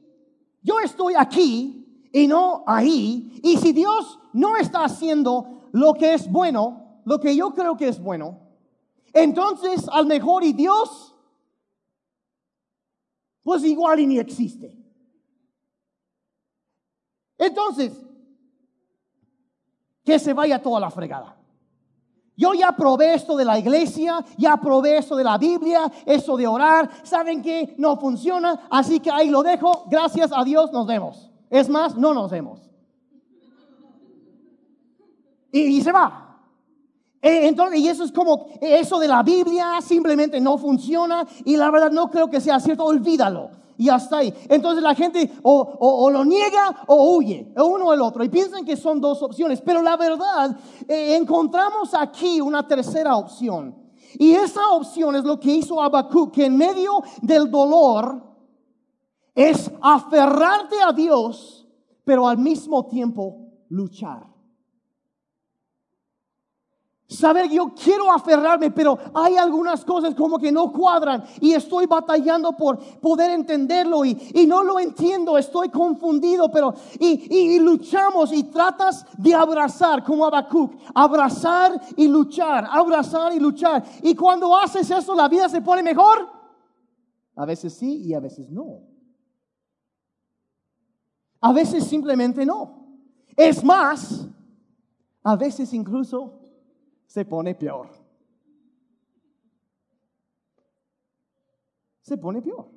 yo 0.62 0.80
estoy 0.80 1.14
aquí 1.16 1.85
y 2.16 2.26
no 2.26 2.64
ahí, 2.66 3.38
y 3.42 3.58
si 3.58 3.72
Dios 3.72 4.18
no 4.32 4.56
está 4.56 4.84
haciendo 4.84 5.68
lo 5.72 5.92
que 5.92 6.14
es 6.14 6.32
bueno, 6.32 7.02
lo 7.04 7.20
que 7.20 7.36
yo 7.36 7.52
creo 7.52 7.76
que 7.76 7.88
es 7.88 8.02
bueno, 8.02 8.40
entonces 9.12 9.86
al 9.92 10.06
mejor 10.06 10.42
y 10.42 10.54
Dios, 10.54 11.14
pues 13.42 13.64
igual 13.64 14.00
y 14.00 14.06
ni 14.06 14.18
existe. 14.18 14.74
Entonces, 17.36 17.92
que 20.02 20.18
se 20.18 20.32
vaya 20.32 20.62
toda 20.62 20.80
la 20.80 20.90
fregada. 20.90 21.36
Yo 22.34 22.54
ya 22.54 22.72
probé 22.72 23.12
esto 23.12 23.36
de 23.36 23.44
la 23.44 23.58
iglesia, 23.58 24.24
ya 24.38 24.56
probé 24.56 24.96
esto 24.96 25.16
de 25.16 25.24
la 25.24 25.36
Biblia, 25.36 25.92
eso 26.06 26.38
de 26.38 26.46
orar. 26.46 26.88
¿Saben 27.04 27.42
que 27.42 27.74
No 27.76 27.98
funciona, 27.98 28.68
así 28.70 29.00
que 29.00 29.10
ahí 29.10 29.28
lo 29.28 29.42
dejo. 29.42 29.84
Gracias 29.90 30.32
a 30.34 30.44
Dios 30.44 30.72
nos 30.72 30.86
vemos. 30.86 31.35
Es 31.58 31.70
más, 31.70 31.96
no 31.96 32.12
nos 32.12 32.30
vemos. 32.30 32.60
Y, 35.50 35.80
se 35.80 35.90
va. 35.90 36.38
E, 37.22 37.48
entonces, 37.48 37.80
y 37.80 37.88
eso 37.88 38.04
es 38.04 38.12
como, 38.12 38.46
eso 38.60 38.98
de 38.98 39.08
la 39.08 39.22
Biblia 39.22 39.80
simplemente 39.80 40.38
no 40.38 40.58
funciona 40.58 41.26
y 41.46 41.56
la 41.56 41.70
verdad 41.70 41.90
no 41.90 42.10
creo 42.10 42.28
que 42.28 42.42
sea 42.42 42.60
cierto, 42.60 42.84
olvídalo 42.84 43.50
y 43.78 43.88
hasta 43.88 44.18
ahí. 44.18 44.34
Entonces 44.50 44.82
la 44.82 44.94
gente 44.94 45.32
o, 45.42 46.10
lo 46.10 46.24
niega 46.26 46.84
o 46.88 47.16
huye, 47.16 47.54
uno 47.56 47.86
o 47.86 47.92
el 47.94 48.02
otro, 48.02 48.22
y 48.22 48.28
piensan 48.28 48.66
que 48.66 48.76
son 48.76 49.00
dos 49.00 49.22
opciones, 49.22 49.62
pero 49.62 49.80
la 49.80 49.96
verdad, 49.96 50.54
eh, 50.86 51.16
encontramos 51.16 51.94
aquí 51.94 52.38
una 52.40 52.66
tercera 52.66 53.16
opción. 53.16 53.74
Y 54.18 54.32
esa 54.32 54.72
opción 54.72 55.16
es 55.16 55.24
lo 55.24 55.40
que 55.40 55.52
hizo 55.52 55.80
Habacuc, 55.80 56.34
que 56.34 56.44
en 56.44 56.56
medio 56.56 57.02
del 57.22 57.50
dolor 57.50 58.35
es 59.36 59.70
aferrarte 59.82 60.76
a 60.82 60.92
Dios, 60.92 61.68
pero 62.04 62.26
al 62.26 62.38
mismo 62.38 62.86
tiempo 62.86 63.52
luchar. 63.68 64.34
Saber, 67.08 67.48
yo 67.48 67.72
quiero 67.72 68.10
aferrarme, 68.10 68.72
pero 68.72 68.98
hay 69.14 69.36
algunas 69.36 69.84
cosas 69.84 70.12
como 70.16 70.40
que 70.40 70.50
no 70.50 70.72
cuadran 70.72 71.22
y 71.40 71.52
estoy 71.52 71.86
batallando 71.86 72.52
por 72.56 72.80
poder 72.98 73.30
entenderlo 73.30 74.04
y, 74.04 74.44
no 74.48 74.64
lo 74.64 74.80
entiendo, 74.80 75.38
estoy 75.38 75.68
confundido, 75.68 76.50
pero 76.50 76.74
y, 76.98 77.60
luchamos 77.60 78.32
y 78.32 78.44
tratas 78.44 79.06
de 79.18 79.34
abrazar 79.34 80.02
como 80.02 80.26
Habacuc, 80.26 80.72
abrazar 80.94 81.80
y 81.96 82.08
luchar, 82.08 82.66
abrazar 82.68 83.32
y 83.32 83.38
luchar. 83.38 83.84
Y 84.02 84.16
cuando 84.16 84.56
haces 84.56 84.90
eso, 84.90 85.14
la 85.14 85.28
vida 85.28 85.48
se 85.48 85.60
pone 85.60 85.84
mejor. 85.84 86.28
A 87.36 87.44
veces 87.44 87.72
sí 87.74 88.02
y 88.02 88.14
a 88.14 88.20
veces 88.20 88.50
no. 88.50 88.95
A 91.46 91.52
veces 91.52 91.84
simplemente 91.84 92.44
no. 92.44 92.88
Es 93.36 93.62
más, 93.62 94.26
a 95.22 95.36
veces 95.36 95.72
incluso 95.72 96.40
se 97.06 97.24
pone 97.24 97.54
peor. 97.54 97.88
Se 102.00 102.18
pone 102.18 102.42
peor. 102.42 102.68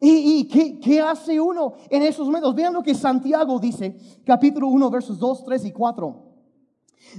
¿Y, 0.00 0.48
qué, 0.48 0.80
qué, 0.80 1.00
hace 1.00 1.40
uno 1.40 1.74
en 1.88 2.02
esos 2.02 2.26
momentos? 2.26 2.52
Vean 2.56 2.74
lo 2.74 2.82
que 2.82 2.96
Santiago 2.96 3.60
dice, 3.60 3.96
capítulo 4.24 4.66
1, 4.66 4.90
versos 4.90 5.20
2, 5.20 5.44
3 5.44 5.66
y 5.66 5.70
4. 5.70 6.24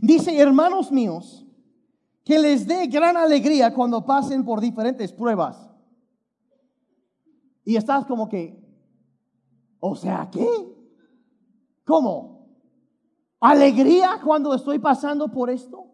Dice, 0.01 0.37
hermanos 0.37 0.91
míos, 0.91 1.45
que 2.25 2.37
les 2.37 2.67
dé 2.67 2.85
gran 2.87 3.15
alegría 3.15 3.73
cuando 3.73 4.05
pasen 4.05 4.43
por 4.43 4.59
diferentes 4.59 5.13
pruebas. 5.13 5.69
Y 7.63 7.77
estás 7.77 8.05
como 8.05 8.27
que, 8.27 8.58
o 9.79 9.95
sea, 9.95 10.29
¿qué? 10.31 10.47
¿Cómo? 11.85 12.47
¿Alegría 13.39 14.19
cuando 14.23 14.53
estoy 14.53 14.79
pasando 14.79 15.29
por 15.29 15.49
esto? 15.49 15.85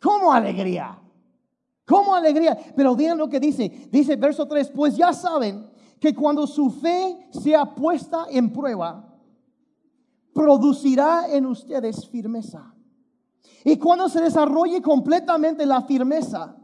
¿Cómo 0.00 0.32
alegría? 0.32 1.00
¿Cómo 1.86 2.14
alegría? 2.14 2.58
Pero 2.74 2.96
vean 2.96 3.18
lo 3.18 3.28
que 3.28 3.40
dice. 3.40 3.88
Dice 3.90 4.16
verso 4.16 4.46
3, 4.46 4.70
pues 4.70 4.96
ya 4.96 5.12
saben 5.12 5.70
que 6.00 6.14
cuando 6.14 6.46
su 6.46 6.70
fe 6.70 7.28
sea 7.30 7.74
puesta 7.74 8.26
en 8.30 8.52
prueba, 8.52 9.14
producirá 10.34 11.28
en 11.30 11.46
ustedes 11.46 12.08
firmeza. 12.08 12.74
Y 13.64 13.78
cuando 13.78 14.08
se 14.08 14.20
desarrolle 14.20 14.82
completamente 14.82 15.64
la 15.64 15.82
firmeza, 15.82 16.56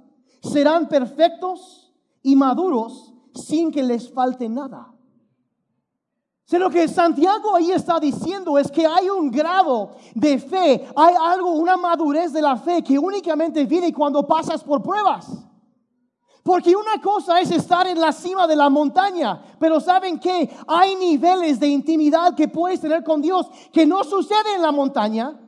serán 0.43 0.89
perfectos 0.89 1.95
y 2.23 2.37
maduros 2.37 3.15
sin 3.35 3.71
que 3.71 3.83
les 3.83 4.11
falte 4.11 4.49
nada. 4.49 4.93
Si 6.51 6.59
lo 6.59 6.69
que 6.69 6.89
Santiago 6.89 7.55
ahí 7.55 7.71
está 7.71 8.01
diciendo 8.01 8.59
es 8.59 8.73
que 8.73 8.85
hay 8.85 9.09
un 9.09 9.31
grado 9.31 9.93
de 10.17 10.37
fe, 10.37 10.85
hay 10.97 11.15
algo, 11.17 11.53
una 11.53 11.77
madurez 11.77 12.33
de 12.33 12.43
la 12.43 12.57
fe 12.57 12.83
que 12.83 12.99
únicamente 12.99 13.65
viene 13.67 13.93
cuando 13.93 14.27
pasas 14.27 14.65
por 14.65 14.83
pruebas. 14.83 15.29
Porque 16.43 16.75
una 16.75 17.01
cosa 17.01 17.41
es 17.41 17.53
estar 17.53 17.87
en 17.87 18.01
la 18.01 18.11
cima 18.11 18.49
de 18.49 18.57
la 18.57 18.69
montaña, 18.69 19.41
pero 19.61 19.79
saben 19.79 20.19
que 20.19 20.51
hay 20.67 20.97
niveles 20.97 21.61
de 21.61 21.69
intimidad 21.69 22.35
que 22.35 22.49
puedes 22.49 22.81
tener 22.81 23.05
con 23.05 23.23
Dios 23.23 23.47
que 23.73 23.87
no 23.87 24.03
sucede 24.03 24.57
en 24.57 24.63
la 24.63 24.73
montaña. 24.73 25.41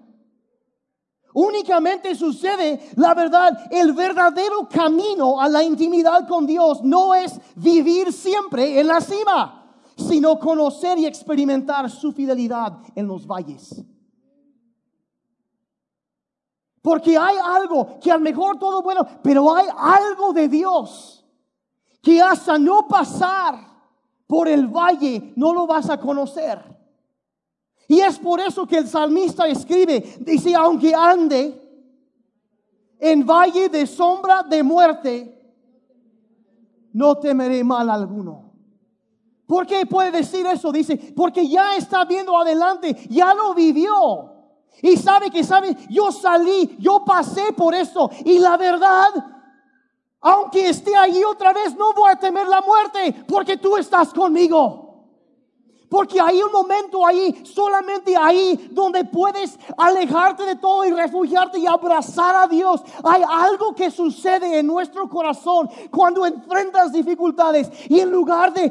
Únicamente 1.34 2.14
sucede, 2.14 2.90
la 2.94 3.12
verdad, 3.14 3.66
el 3.72 3.92
verdadero 3.92 4.68
camino 4.68 5.40
a 5.40 5.48
la 5.48 5.64
intimidad 5.64 6.28
con 6.28 6.46
Dios 6.46 6.80
no 6.84 7.12
es 7.12 7.40
vivir 7.56 8.12
siempre 8.12 8.78
en 8.78 8.86
la 8.86 9.00
cima 9.00 9.61
sino 10.02 10.38
conocer 10.38 10.98
y 10.98 11.06
experimentar 11.06 11.90
su 11.90 12.12
fidelidad 12.12 12.78
en 12.94 13.06
los 13.06 13.26
valles. 13.26 13.82
Porque 16.82 17.16
hay 17.16 17.36
algo 17.42 17.98
que 18.00 18.10
a 18.10 18.16
lo 18.16 18.20
mejor 18.20 18.58
todo 18.58 18.82
bueno, 18.82 19.06
pero 19.22 19.54
hay 19.54 19.66
algo 19.76 20.32
de 20.32 20.48
Dios 20.48 21.24
que 22.02 22.20
hasta 22.20 22.58
no 22.58 22.88
pasar 22.88 23.54
por 24.26 24.48
el 24.48 24.66
valle 24.66 25.32
no 25.36 25.52
lo 25.52 25.66
vas 25.66 25.88
a 25.88 25.98
conocer. 26.00 26.60
Y 27.86 28.00
es 28.00 28.18
por 28.18 28.40
eso 28.40 28.66
que 28.66 28.78
el 28.78 28.88
salmista 28.88 29.46
escribe, 29.46 30.16
dice, 30.20 30.54
aunque 30.54 30.94
ande 30.94 31.60
en 32.98 33.26
valle 33.26 33.68
de 33.68 33.86
sombra 33.86 34.42
de 34.42 34.62
muerte, 34.62 35.42
no 36.92 37.18
temeré 37.18 37.62
mal 37.62 37.90
alguno. 37.90 38.51
¿Por 39.52 39.66
qué 39.66 39.84
puede 39.84 40.10
decir 40.10 40.46
eso? 40.46 40.72
Dice, 40.72 40.96
porque 41.14 41.46
ya 41.46 41.76
está 41.76 42.06
viendo 42.06 42.34
adelante, 42.38 42.96
ya 43.10 43.34
lo 43.34 43.52
vivió. 43.52 44.32
Y 44.80 44.96
sabe 44.96 45.30
que 45.30 45.44
sabe, 45.44 45.76
yo 45.90 46.10
salí, 46.10 46.74
yo 46.78 47.04
pasé 47.04 47.52
por 47.52 47.74
eso. 47.74 48.10
Y 48.24 48.38
la 48.38 48.56
verdad, 48.56 49.10
aunque 50.22 50.70
esté 50.70 50.96
allí 50.96 51.22
otra 51.22 51.52
vez, 51.52 51.76
no 51.76 51.92
voy 51.92 52.10
a 52.10 52.18
temer 52.18 52.46
la 52.46 52.62
muerte, 52.62 53.24
porque 53.28 53.58
tú 53.58 53.76
estás 53.76 54.14
conmigo. 54.14 54.91
Porque 55.92 56.18
hay 56.18 56.42
un 56.42 56.50
momento 56.50 57.06
ahí, 57.06 57.42
solamente 57.44 58.16
ahí, 58.16 58.70
donde 58.70 59.04
puedes 59.04 59.58
alejarte 59.76 60.42
de 60.44 60.56
todo 60.56 60.86
y 60.86 60.90
refugiarte 60.90 61.58
y 61.58 61.66
abrazar 61.66 62.34
a 62.34 62.46
Dios. 62.46 62.80
Hay 63.04 63.20
algo 63.28 63.74
que 63.74 63.90
sucede 63.90 64.60
en 64.60 64.66
nuestro 64.66 65.06
corazón 65.06 65.68
cuando 65.90 66.24
enfrentas 66.24 66.92
dificultades 66.92 67.70
y 67.90 68.00
en 68.00 68.10
lugar 68.10 68.54
de, 68.54 68.70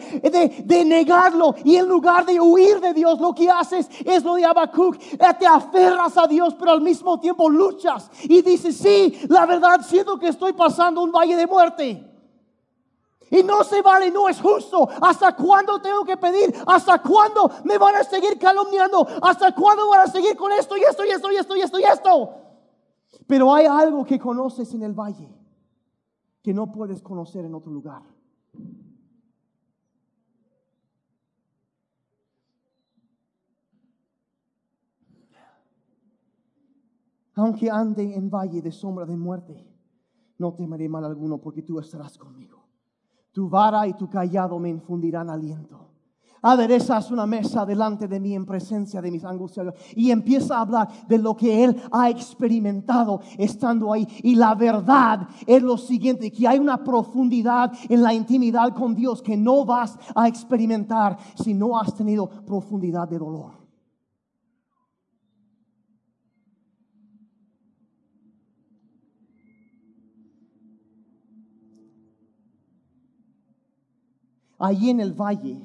de, 0.65 0.83
negarlo 0.83 1.53
y 1.63 1.75
en 1.75 1.87
lugar 1.87 2.25
de 2.25 2.39
huir 2.39 2.79
de 2.79 2.91
Dios, 2.91 3.19
lo 3.19 3.35
que 3.35 3.51
haces 3.51 3.87
es 4.03 4.23
lo 4.23 4.33
de 4.33 4.45
Habacuc. 4.45 4.97
Te 5.37 5.45
aferras 5.45 6.17
a 6.17 6.25
Dios, 6.25 6.55
pero 6.57 6.71
al 6.71 6.81
mismo 6.81 7.19
tiempo 7.19 7.51
luchas 7.51 8.09
y 8.23 8.41
dices, 8.41 8.75
sí, 8.77 9.15
la 9.29 9.45
verdad 9.45 9.81
siento 9.87 10.17
que 10.17 10.29
estoy 10.29 10.53
pasando 10.53 11.03
un 11.03 11.11
valle 11.11 11.35
de 11.35 11.45
muerte. 11.45 12.10
Y 13.31 13.43
no 13.43 13.63
se 13.63 13.81
vale, 13.81 14.11
no 14.11 14.27
es 14.27 14.41
justo. 14.41 14.87
¿Hasta 15.01 15.33
cuándo 15.35 15.81
tengo 15.81 16.03
que 16.03 16.17
pedir? 16.17 16.53
¿Hasta 16.67 17.01
cuándo 17.01 17.49
me 17.63 17.77
van 17.77 17.95
a 17.95 18.03
seguir 18.03 18.37
calumniando? 18.37 19.07
¿Hasta 19.21 19.55
cuándo 19.55 19.89
van 19.89 20.01
a 20.01 20.07
seguir 20.07 20.35
con 20.35 20.51
esto 20.51 20.75
y 20.75 20.81
esto 20.81 21.05
y 21.05 21.09
esto 21.11 21.31
y 21.31 21.35
esto 21.37 21.55
y 21.55 21.61
esto 21.61 21.79
y 21.79 21.83
esto? 21.83 22.29
Pero 23.25 23.53
hay 23.53 23.65
algo 23.65 24.03
que 24.03 24.19
conoces 24.19 24.73
en 24.73 24.83
el 24.83 24.93
valle 24.93 25.33
que 26.43 26.53
no 26.53 26.73
puedes 26.73 27.01
conocer 27.01 27.45
en 27.45 27.55
otro 27.55 27.71
lugar. 27.71 28.01
Aunque 37.35 37.71
ande 37.71 38.13
en 38.13 38.29
valle 38.29 38.61
de 38.61 38.73
sombra 38.73 39.05
de 39.05 39.15
muerte, 39.15 39.65
no 40.37 40.53
temeré 40.53 40.89
mal 40.89 41.05
alguno 41.05 41.37
porque 41.37 41.61
tú 41.61 41.79
estarás 41.79 42.17
conmigo. 42.17 42.50
Tu 43.31 43.47
vara 43.47 43.87
y 43.87 43.93
tu 43.93 44.09
callado 44.09 44.59
me 44.59 44.69
infundirán 44.69 45.29
aliento. 45.29 45.87
Aderezas 46.43 47.11
una 47.11 47.27
mesa 47.27 47.65
delante 47.65 48.07
de 48.07 48.19
mí 48.19 48.33
en 48.33 48.45
presencia 48.45 48.99
de 48.99 49.11
mis 49.11 49.23
angustias. 49.23 49.73
Y 49.95 50.09
empieza 50.09 50.57
a 50.57 50.61
hablar 50.61 50.87
de 51.07 51.19
lo 51.19 51.35
que 51.35 51.63
él 51.63 51.79
ha 51.91 52.09
experimentado 52.09 53.21
estando 53.37 53.93
ahí. 53.93 54.07
Y 54.23 54.35
la 54.35 54.55
verdad 54.55 55.27
es 55.45 55.61
lo 55.61 55.77
siguiente, 55.77 56.31
que 56.31 56.47
hay 56.47 56.57
una 56.57 56.83
profundidad 56.83 57.71
en 57.87 58.01
la 58.01 58.13
intimidad 58.13 58.73
con 58.73 58.95
Dios 58.95 59.21
que 59.21 59.37
no 59.37 59.65
vas 59.65 59.97
a 60.15 60.27
experimentar 60.27 61.17
si 61.35 61.53
no 61.53 61.79
has 61.79 61.93
tenido 61.93 62.27
profundidad 62.27 63.07
de 63.07 63.19
dolor. 63.19 63.60
Allí 74.63 74.91
en 74.91 74.99
el 74.99 75.13
valle 75.13 75.59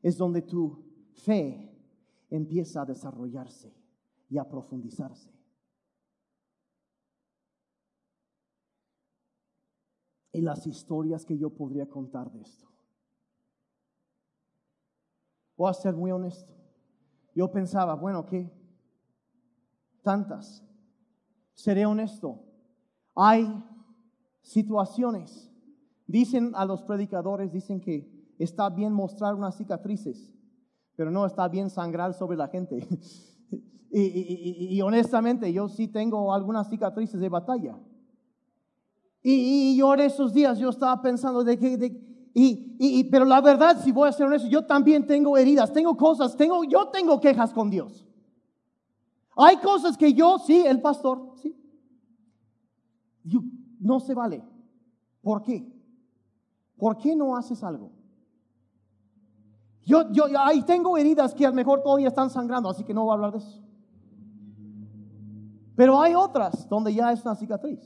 es 0.00 0.16
donde 0.16 0.40
tu 0.40 0.82
fe 1.12 1.70
empieza 2.30 2.80
a 2.80 2.86
desarrollarse 2.86 3.70
y 4.30 4.38
a 4.38 4.48
profundizarse. 4.48 5.30
Y 10.32 10.40
las 10.40 10.66
historias 10.66 11.26
que 11.26 11.36
yo 11.36 11.50
podría 11.50 11.86
contar 11.86 12.32
de 12.32 12.40
esto. 12.40 12.66
Voy 15.54 15.68
a 15.68 15.74
ser 15.74 15.94
muy 15.94 16.10
honesto. 16.10 16.54
Yo 17.34 17.52
pensaba, 17.52 17.94
bueno, 17.94 18.24
¿qué? 18.24 18.50
Tantas. 20.00 20.64
Seré 21.52 21.84
honesto. 21.84 22.42
Hay 23.14 23.62
situaciones 24.40 25.47
Dicen 26.08 26.52
a 26.54 26.64
los 26.64 26.82
predicadores, 26.82 27.52
dicen 27.52 27.80
que 27.82 28.10
está 28.38 28.70
bien 28.70 28.94
mostrar 28.94 29.34
unas 29.34 29.58
cicatrices, 29.58 30.32
pero 30.96 31.10
no 31.10 31.26
está 31.26 31.46
bien 31.48 31.68
sangrar 31.68 32.14
sobre 32.14 32.38
la 32.38 32.48
gente. 32.48 32.88
y, 33.92 34.80
honestamente, 34.80 35.52
yo 35.52 35.68
sí 35.68 35.86
tengo 35.86 36.32
algunas 36.32 36.70
cicatrices 36.70 37.20
de 37.20 37.28
batalla. 37.28 37.78
Y, 39.22 39.76
yo 39.76 39.92
en 39.92 40.00
esos 40.00 40.32
días 40.32 40.58
yo 40.58 40.70
estaba 40.70 41.02
pensando 41.02 41.44
de 41.44 41.58
que, 41.58 42.00
y, 42.32 43.04
pero 43.10 43.26
la 43.26 43.42
verdad, 43.42 43.78
si 43.84 43.92
voy 43.92 44.08
a 44.08 44.12
ser 44.12 44.28
honesto, 44.28 44.48
yo 44.48 44.64
también 44.64 45.06
tengo 45.06 45.36
heridas, 45.36 45.70
tengo 45.74 45.94
cosas, 45.94 46.34
tengo, 46.38 46.64
yo 46.64 46.88
tengo 46.88 47.20
quejas 47.20 47.52
con 47.52 47.68
Dios. 47.68 48.06
Hay 49.36 49.58
cosas 49.58 49.98
que 49.98 50.14
yo, 50.14 50.38
sí, 50.38 50.64
el 50.64 50.80
pastor, 50.80 51.34
sí, 51.42 51.54
no 53.78 54.00
se 54.00 54.14
vale. 54.14 54.42
¿Por 55.20 55.42
qué? 55.42 55.77
¿Por 56.78 56.96
qué 56.96 57.14
no 57.16 57.36
haces 57.36 57.62
algo? 57.62 57.92
Yo, 59.84 60.10
yo 60.12 60.24
ahí 60.38 60.62
tengo 60.62 60.96
heridas 60.96 61.34
que 61.34 61.46
a 61.46 61.48
lo 61.50 61.54
mejor 61.56 61.82
todavía 61.82 62.08
están 62.08 62.30
sangrando, 62.30 62.68
así 62.68 62.84
que 62.84 62.94
no 62.94 63.04
voy 63.04 63.10
a 63.10 63.14
hablar 63.14 63.32
de 63.32 63.38
eso. 63.38 63.64
Pero 65.74 66.00
hay 66.00 66.14
otras 66.14 66.68
donde 66.68 66.92
ya 66.92 67.10
es 67.12 67.22
una 67.24 67.34
cicatriz, 67.34 67.80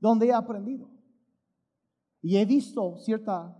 donde 0.00 0.26
he 0.26 0.32
aprendido. 0.32 0.90
Y 2.20 2.36
he 2.36 2.44
visto 2.44 2.96
cierta 2.98 3.56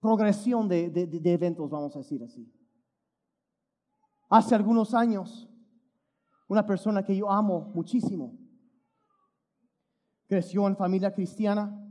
progresión 0.00 0.68
de, 0.68 0.90
de- 0.90 1.06
de 1.06 1.32
eventos, 1.32 1.68
vamos 1.70 1.94
a 1.96 1.98
decir 2.00 2.22
así. 2.22 2.52
Hace 4.28 4.54
algunos 4.54 4.94
años, 4.94 5.48
una 6.48 6.64
persona 6.66 7.02
que 7.04 7.16
yo 7.16 7.30
amo 7.30 7.70
muchísimo, 7.74 8.36
creció 10.26 10.66
en 10.66 10.76
familia 10.76 11.12
cristiana, 11.12 11.82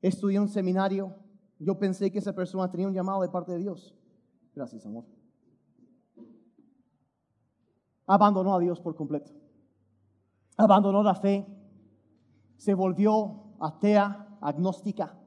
estudió 0.00 0.40
en 0.42 0.48
seminario. 0.48 1.14
Yo 1.58 1.78
pensé 1.78 2.10
que 2.10 2.18
esa 2.18 2.34
persona 2.34 2.70
tenía 2.70 2.86
un 2.86 2.94
llamado 2.94 3.22
de 3.22 3.28
parte 3.28 3.52
de 3.52 3.58
Dios. 3.58 3.94
Gracias, 4.54 4.84
amor. 4.86 5.04
Abandonó 8.06 8.54
a 8.54 8.58
Dios 8.58 8.80
por 8.80 8.94
completo. 8.94 9.32
Abandonó 10.56 11.02
la 11.02 11.14
fe. 11.14 11.46
Se 12.56 12.74
volvió 12.74 13.44
atea, 13.60 14.38
agnóstica. 14.40 15.18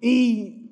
Y 0.00 0.70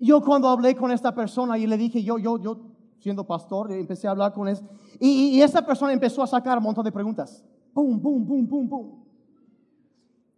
yo 0.00 0.20
cuando 0.22 0.48
hablé 0.48 0.74
con 0.74 0.90
esta 0.90 1.14
persona 1.14 1.58
y 1.58 1.66
le 1.66 1.76
dije, 1.76 2.02
yo, 2.02 2.18
yo, 2.18 2.38
yo, 2.38 2.58
siendo 2.98 3.26
pastor, 3.26 3.70
empecé 3.72 4.08
a 4.08 4.12
hablar 4.12 4.32
con 4.32 4.48
él. 4.48 4.58
Y, 4.98 5.36
y 5.36 5.42
esta 5.42 5.64
persona 5.64 5.92
empezó 5.92 6.22
a 6.22 6.26
sacar 6.26 6.58
un 6.58 6.64
montón 6.64 6.84
de 6.84 6.92
preguntas. 6.92 7.44
Boom, 7.76 8.00
boom, 8.00 8.26
boom, 8.26 8.48
boom, 8.48 8.68
boom. 8.70 9.04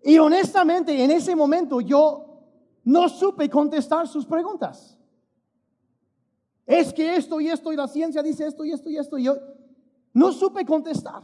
Y 0.03 0.19
honestamente, 0.19 1.05
en 1.05 1.13
ese 1.13 1.37
momento 1.37 1.81
yo 1.81 2.43
no 2.83 3.09
supe 3.09 3.49
contestar 3.49 4.09
sus 4.09 4.27
preguntas. 4.27 4.99
Es 6.67 6.93
que 6.93 7.15
esto 7.15 7.41
y 7.41 7.47
esto 7.47 7.73
y 7.73 7.77
la 7.77 7.87
ciencia 7.87 8.25
dice 8.25 8.45
esto 8.45 8.65
y 8.65 8.73
esto 8.73 8.91
y 8.91 8.97
esto 8.99 9.17
y 9.17 9.23
yo 9.23 9.37
no 10.15 10.33
supe 10.33 10.67
contestar. 10.67 11.23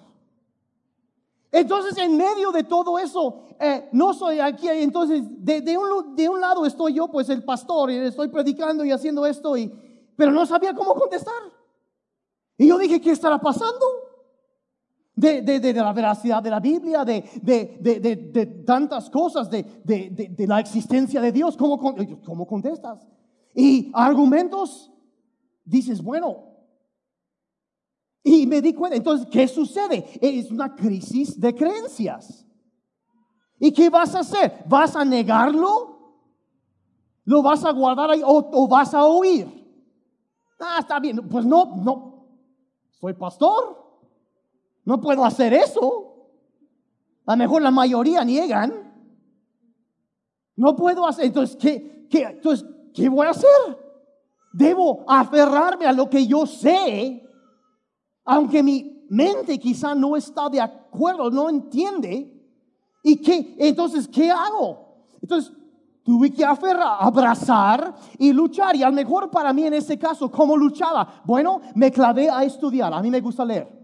Entonces, 1.50 1.98
en 1.98 2.16
medio 2.16 2.52
de 2.52 2.62
todo 2.62 2.96
eso, 2.96 3.40
eh, 3.58 3.88
no 3.90 4.14
soy 4.14 4.38
aquí. 4.38 4.68
Entonces, 4.68 5.20
de, 5.44 5.62
de 5.62 5.76
un, 5.76 6.14
de 6.14 6.28
un 6.28 6.40
lado 6.40 6.64
estoy 6.64 6.94
yo, 6.94 7.08
pues 7.08 7.28
el 7.28 7.42
pastor, 7.42 7.90
y 7.90 7.96
estoy 7.96 8.28
predicando 8.28 8.84
y 8.84 8.92
haciendo 8.92 9.26
esto, 9.26 9.56
y, 9.56 9.66
pero 10.14 10.30
no 10.30 10.46
sabía 10.46 10.74
cómo 10.74 10.94
contestar. 10.94 11.42
Y 12.56 12.68
yo 12.68 12.78
dije, 12.78 13.00
¿qué 13.00 13.10
estará 13.10 13.40
pasando? 13.40 13.84
De, 15.16 15.42
de- 15.42 15.60
de- 15.60 15.72
la 15.74 15.92
veracidad 15.92 16.42
de 16.42 16.50
la 16.50 16.58
Biblia, 16.58 17.04
de, 17.04 17.22
de- 17.40 18.46
tantas 18.66 19.08
cosas, 19.08 19.48
de, 19.48 20.44
la 20.48 20.58
existencia 20.58 21.20
de 21.20 21.30
Dios. 21.30 21.56
¿Cómo, 21.56 21.78
con- 21.78 22.16
¿Cómo 22.22 22.46
contestas? 22.46 23.06
Y 23.54 23.92
argumentos, 23.94 24.90
dices, 25.64 26.02
bueno, 26.02 26.50
y 28.24 28.46
me 28.46 28.60
di 28.60 28.72
cuenta, 28.72 28.96
entonces, 28.96 29.28
¿qué 29.30 29.46
sucede? 29.46 30.04
Es 30.20 30.50
una 30.50 30.74
crisis 30.74 31.38
de 31.38 31.54
creencias. 31.54 32.44
¿Y 33.60 33.70
qué 33.70 33.90
vas 33.90 34.14
a 34.14 34.20
hacer? 34.20 34.64
¿Vas 34.66 34.96
a 34.96 35.04
negarlo? 35.04 35.92
¿Lo 37.24 37.42
vas 37.42 37.64
a 37.64 37.70
guardar 37.70 38.10
ahí 38.10 38.22
o, 38.24 38.50
o 38.52 38.66
vas 38.66 38.92
a 38.94 39.04
oír? 39.04 39.46
Ah, 40.58 40.78
está 40.80 40.98
bien. 40.98 41.28
Pues 41.28 41.44
no, 41.44 41.76
no. 41.76 42.26
Soy 42.98 43.12
pastor. 43.12 43.84
No 44.85 45.01
puedo 45.01 45.24
hacer 45.24 45.53
eso. 45.53 46.30
A 47.26 47.32
lo 47.32 47.39
mejor 47.39 47.62
la 47.62 47.70
mayoría 47.70 48.24
niegan. 48.24 48.93
No 50.57 50.76
puedo 50.76 51.07
hacer. 51.07 51.26
Entonces, 51.26 51.57
¿qué, 51.57 52.07
qué, 52.11 52.22
entonces, 52.22 52.68
¿qué 52.93 53.09
voy 53.09 53.26
a 53.26 53.30
hacer? 53.30 53.49
Debo 54.53 55.05
aferrarme 55.09 55.87
a 55.87 55.93
lo 55.93 56.09
que 56.09 56.26
yo 56.26 56.47
sé 56.47 57.24
aunque 58.24 58.62
mi 58.62 59.05
mente 59.11 59.59
quizá 59.59 59.95
no 59.95 60.16
está 60.16 60.49
de 60.49 60.61
acuerdo, 60.61 61.30
no 61.30 61.51
entiende. 61.51 62.30
¿Y 63.03 63.16
qué? 63.16 63.55
Entonces, 63.59 64.09
¿qué 64.09 64.30
hago? 64.30 65.07
Entonces, 65.20 65.53
tuve 66.03 66.32
que 66.32 66.45
aferrar, 66.45 66.97
abrazar 67.01 67.95
y 68.18 68.32
luchar. 68.32 68.74
Y 68.76 68.82
a 68.82 68.89
lo 68.89 68.95
mejor 68.95 69.30
para 69.30 69.53
mí 69.53 69.66
en 69.66 69.74
ese 69.74 69.99
caso, 69.99 70.30
¿cómo 70.30 70.57
luchaba? 70.57 71.22
Bueno, 71.24 71.61
me 71.74 71.91
clavé 71.91 72.30
a 72.30 72.45
estudiar. 72.45 72.93
A 72.95 73.03
mí 73.03 73.11
me 73.11 73.20
gusta 73.20 73.45
leer. 73.45 73.84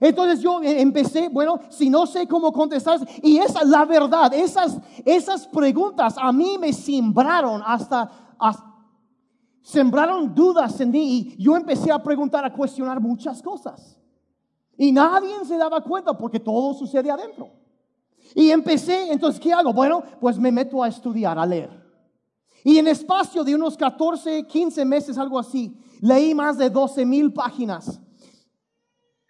Entonces 0.00 0.40
yo 0.40 0.62
eh, 0.62 0.80
empecé, 0.80 1.28
bueno, 1.28 1.60
si 1.68 1.90
no 1.90 2.06
sé 2.06 2.26
cómo 2.26 2.52
contestar, 2.52 3.00
y 3.22 3.38
esa 3.38 3.64
la 3.64 3.84
verdad, 3.84 4.32
esas, 4.32 4.78
esas 5.04 5.46
preguntas 5.46 6.14
a 6.16 6.32
mí 6.32 6.56
me 6.58 6.72
sembraron 6.72 7.62
hasta, 7.64 8.10
hasta 8.38 8.68
sembraron 9.68 10.34
dudas 10.34 10.80
en 10.80 10.90
mí 10.90 11.34
y 11.36 11.42
yo 11.42 11.54
empecé 11.54 11.92
a 11.92 12.02
preguntar, 12.02 12.42
a 12.42 12.52
cuestionar 12.52 13.00
muchas 13.00 13.42
cosas. 13.42 13.98
Y 14.78 14.92
nadie 14.92 15.44
se 15.44 15.58
daba 15.58 15.82
cuenta 15.82 16.16
porque 16.16 16.40
todo 16.40 16.72
sucede 16.72 17.10
adentro. 17.10 17.50
Y 18.34 18.50
empecé, 18.50 19.12
entonces, 19.12 19.38
¿qué 19.38 19.52
hago? 19.52 19.74
Bueno, 19.74 20.02
pues 20.20 20.38
me 20.38 20.50
meto 20.50 20.82
a 20.82 20.88
estudiar, 20.88 21.38
a 21.38 21.44
leer. 21.44 21.70
Y 22.64 22.78
en 22.78 22.88
espacio 22.88 23.44
de 23.44 23.54
unos 23.54 23.76
14, 23.76 24.46
15 24.46 24.84
meses, 24.86 25.18
algo 25.18 25.38
así, 25.38 25.76
leí 26.00 26.34
más 26.34 26.56
de 26.56 26.70
12 26.70 27.04
mil 27.04 27.32
páginas 27.32 28.00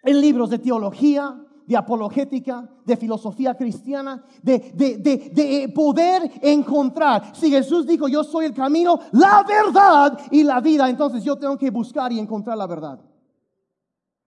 en 0.03 0.21
libros 0.21 0.51
de 0.51 0.59
teología, 0.59 1.45
de 1.67 1.77
apologética, 1.77 2.69
de 2.87 2.97
filosofía 2.97 3.55
cristiana, 3.55 4.25
de, 4.43 4.59
de, 4.75 4.97
de, 4.97 5.31
de 5.31 5.69
poder 5.69 6.31
encontrar. 6.41 7.37
Si 7.37 7.51
Jesús 7.51 7.87
dijo, 7.87 8.09
yo 8.09 8.25
soy 8.25 8.47
el 8.47 8.55
camino, 8.55 8.99
la 9.13 9.45
verdad 9.47 10.19
y 10.31 10.45
la 10.45 10.61
vida, 10.61 10.89
entonces 10.89 11.23
yo 11.23 11.37
tengo 11.37 11.59
que 11.59 11.71
buscar 11.71 12.11
y 12.11 12.19
encontrar 12.19 12.57
la 12.57 12.67
verdad. 12.67 13.01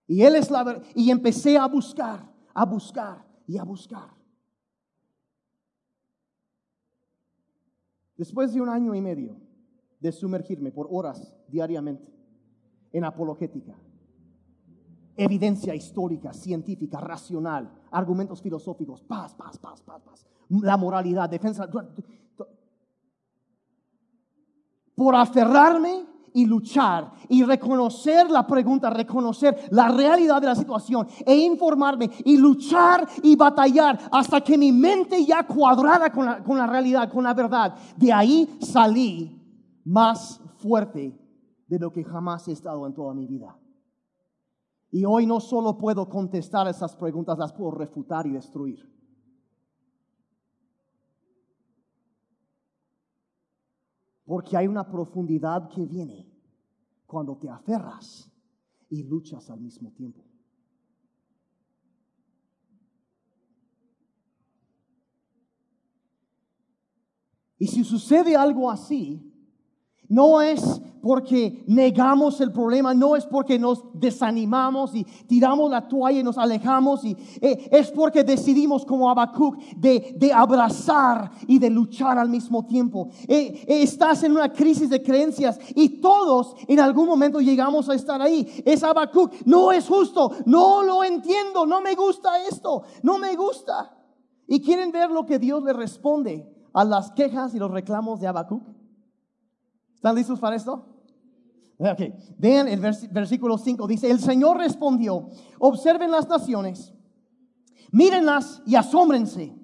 Y 0.06 0.22
Él 0.22 0.36
es 0.36 0.52
la 0.52 0.64
verdad. 0.64 0.84
Y 0.94 1.10
empecé 1.10 1.58
a 1.58 1.68
buscar, 1.68 2.32
a 2.54 2.66
buscar 2.66 3.26
y 3.48 3.58
a 3.58 3.64
buscar. 3.64 4.10
Después 8.18 8.54
de 8.54 8.62
un 8.62 8.70
año 8.70 8.94
y 8.94 9.02
medio 9.02 9.36
de 10.00 10.12
sumergirme 10.12 10.72
por 10.72 10.88
horas 10.92 11.34
diariamente 11.48 12.14
en 12.92 13.04
apologética, 13.04 13.76
evidencia 15.24 15.76
histórica, 15.76 16.34
científica, 16.34 17.00
racional, 17.00 17.72
argumentos 17.92 18.42
filosóficos, 18.42 19.02
paz, 19.02 19.34
paz, 19.36 19.58
paz, 19.58 19.82
paz, 19.82 20.02
paz, 20.02 20.26
la 20.50 20.78
moralidad, 20.78 21.30
defensa. 21.30 21.70
Por 24.96 25.16
aferrarme 25.16 26.06
y 26.34 26.46
luchar 26.46 27.12
y 27.30 27.44
reconocer 27.44 28.30
la 28.30 28.46
pregunta, 28.48 28.90
reconocer 28.90 29.68
la 29.72 29.90
realidad 29.90 30.42
de 30.42 30.48
la 30.48 30.56
situación 30.56 31.08
e 31.26 31.36
informarme 31.36 32.10
y 32.24 32.38
luchar 32.38 33.08
y 33.22 33.36
batallar 33.36 34.00
hasta 34.12 34.42
que 34.42 34.58
mi 34.58 34.72
mente 34.72 35.26
ya 35.26 35.46
cuadrada 35.46 36.12
con 36.12 36.26
la, 36.26 36.44
con 36.44 36.58
la 36.58 36.68
realidad, 36.68 37.12
con 37.12 37.24
la 37.24 37.34
verdad. 37.34 37.76
De 37.98 38.12
ahí 38.14 38.58
salí 38.62 39.38
más 39.84 40.40
fuerte 40.58 41.18
de 41.68 41.80
lo 41.80 41.92
que 41.92 42.04
jamás 42.04 42.48
he 42.48 42.52
estado 42.52 42.86
en 42.86 42.94
toda 42.94 43.14
mi 43.14 43.26
vida. 43.26 43.58
Y 44.92 45.06
hoy 45.06 45.26
no 45.26 45.40
solo 45.40 45.78
puedo 45.78 46.10
contestar 46.10 46.68
esas 46.68 46.96
preguntas, 46.98 47.38
las 47.38 47.54
puedo 47.54 47.72
refutar 47.72 48.28
y 48.28 48.32
destruir. 48.32 48.92
Porque 54.26 54.58
hay 54.58 54.68
una 54.68 54.90
profundidad 54.90 55.70
que 55.70 55.86
viene 55.86 56.30
cuando 57.06 57.38
te 57.38 57.50
aferras 57.50 58.30
y 58.90 59.04
luchas 59.04 59.50
al 59.50 59.62
mismo 59.62 59.92
tiempo. 59.92 60.22
Y 67.58 67.68
si 67.68 67.84
sucede 67.84 68.36
algo 68.36 68.72
así, 68.72 69.31
no 70.12 70.42
es 70.42 70.82
porque 71.02 71.64
negamos 71.68 72.42
el 72.42 72.52
problema, 72.52 72.94
no 72.94 73.16
es 73.16 73.26
porque 73.26 73.58
nos 73.58 73.82
desanimamos 73.94 74.94
y 74.94 75.06
tiramos 75.26 75.72
la 75.72 75.88
toalla 75.88 76.20
y 76.20 76.24
nos 76.24 76.38
alejamos, 76.38 77.06
y, 77.06 77.16
eh, 77.40 77.70
es 77.72 77.90
porque 77.92 78.26
decidimos 78.26 78.86
como 78.86 79.10
Habacuc 79.10 79.56
de, 79.78 80.32
abrazar 80.36 81.32
y 81.48 81.60
de 81.60 81.70
luchar 81.70 82.20
al 82.20 82.28
mismo 82.28 82.66
tiempo. 82.66 83.08
Eh, 83.26 83.64
eh, 83.66 83.84
estás 83.84 84.24
en 84.24 84.34
una 84.34 84.52
crisis 84.52 84.90
de 84.90 85.02
creencias 85.02 85.58
y 85.76 86.02
todos 86.02 86.56
en 86.68 86.82
algún 86.82 87.08
momento 87.08 87.40
llegamos 87.40 87.88
a 87.88 87.96
estar 87.96 88.22
ahí. 88.22 88.62
Es 88.66 88.84
Habacuc, 88.84 89.34
no 89.46 89.72
es 89.72 89.88
justo, 89.88 90.34
no 90.46 90.84
lo 90.84 91.06
entiendo, 91.06 91.66
no 91.66 91.80
me 91.80 91.96
gusta 91.96 92.32
esto, 92.50 92.84
no 93.02 93.18
me 93.18 93.34
gusta. 93.38 93.98
¿Y 94.46 94.60
quieren 94.60 94.92
ver 94.92 95.10
lo 95.10 95.26
que 95.26 95.40
Dios 95.40 95.64
le 95.64 95.72
responde 95.72 96.46
a 96.74 96.84
las 96.84 97.12
quejas 97.12 97.56
y 97.56 97.60
los 97.60 97.72
reclamos 97.72 98.20
de 98.20 98.28
Habacuc? 98.28 98.81
¿Están 100.02 100.16
listos 100.16 100.40
para 100.40 100.56
esto? 100.56 100.84
Ok, 101.78 102.02
vean 102.40 102.68
el 102.68 102.82
vers- 102.82 103.08
versículo 103.12 103.56
5, 103.56 103.86
dice, 103.86 104.10
el 104.10 104.20
Señor 104.20 104.58
respondió, 104.58 105.30
observen 105.60 106.10
las 106.10 106.28
naciones, 106.28 106.92
mírenlas 107.92 108.64
y 108.66 108.74
asómbrense, 108.74 109.56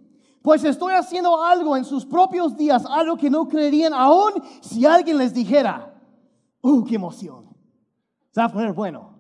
pues 0.43 0.63
estoy 0.63 0.93
haciendo 0.93 1.43
algo 1.43 1.75
en 1.75 1.83
sus 1.83 2.05
propios 2.05 2.55
días, 2.55 2.85
algo 2.88 3.17
que 3.17 3.31
no 3.31 3.47
creerían 3.47 3.95
aún 3.95 4.31
si 4.61 4.85
alguien 4.85 5.17
les 5.17 5.33
dijera, 5.33 5.99
¡uh, 6.61 6.83
qué 6.83 6.93
emoción! 6.95 7.47
Se 8.29 8.39
va 8.39 8.45
a 8.45 8.51
poner 8.51 8.73
bueno. 8.73 9.17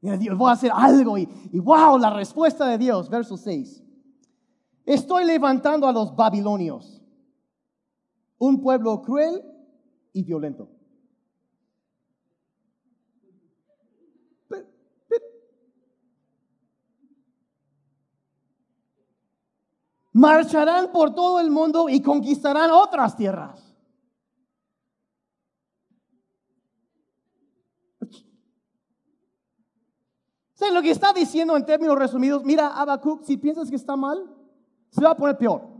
Dios, 0.00 0.38
voy 0.38 0.50
a 0.50 0.52
hacer 0.52 0.70
algo 0.72 1.18
y, 1.18 1.28
y 1.52 1.58
wow, 1.58 1.98
la 1.98 2.10
respuesta 2.10 2.68
de 2.68 2.78
Dios, 2.78 3.08
verso 3.10 3.36
6. 3.36 3.82
Estoy 4.86 5.24
levantando 5.24 5.88
a 5.88 5.92
los 5.92 6.14
babilonios 6.14 7.02
un 8.38 8.60
pueblo 8.60 9.02
cruel 9.02 9.42
y 10.14 10.22
violento. 10.22 10.70
Marcharán 20.12 20.92
por 20.92 21.12
todo 21.12 21.40
el 21.40 21.50
mundo 21.50 21.88
y 21.88 22.00
conquistarán 22.00 22.70
otras 22.70 23.16
tierras. 23.16 23.76
¿Sabes 30.54 30.72
lo 30.72 30.82
que 30.82 30.92
está 30.92 31.12
diciendo 31.12 31.56
en 31.56 31.66
términos 31.66 31.98
resumidos? 31.98 32.44
Mira, 32.44 32.68
Habacuc, 32.68 33.24
si 33.24 33.36
piensas 33.36 33.68
que 33.68 33.76
está 33.76 33.96
mal, 33.96 34.32
se 34.88 35.02
va 35.02 35.10
a 35.10 35.16
poner 35.16 35.36
peor. 35.36 35.73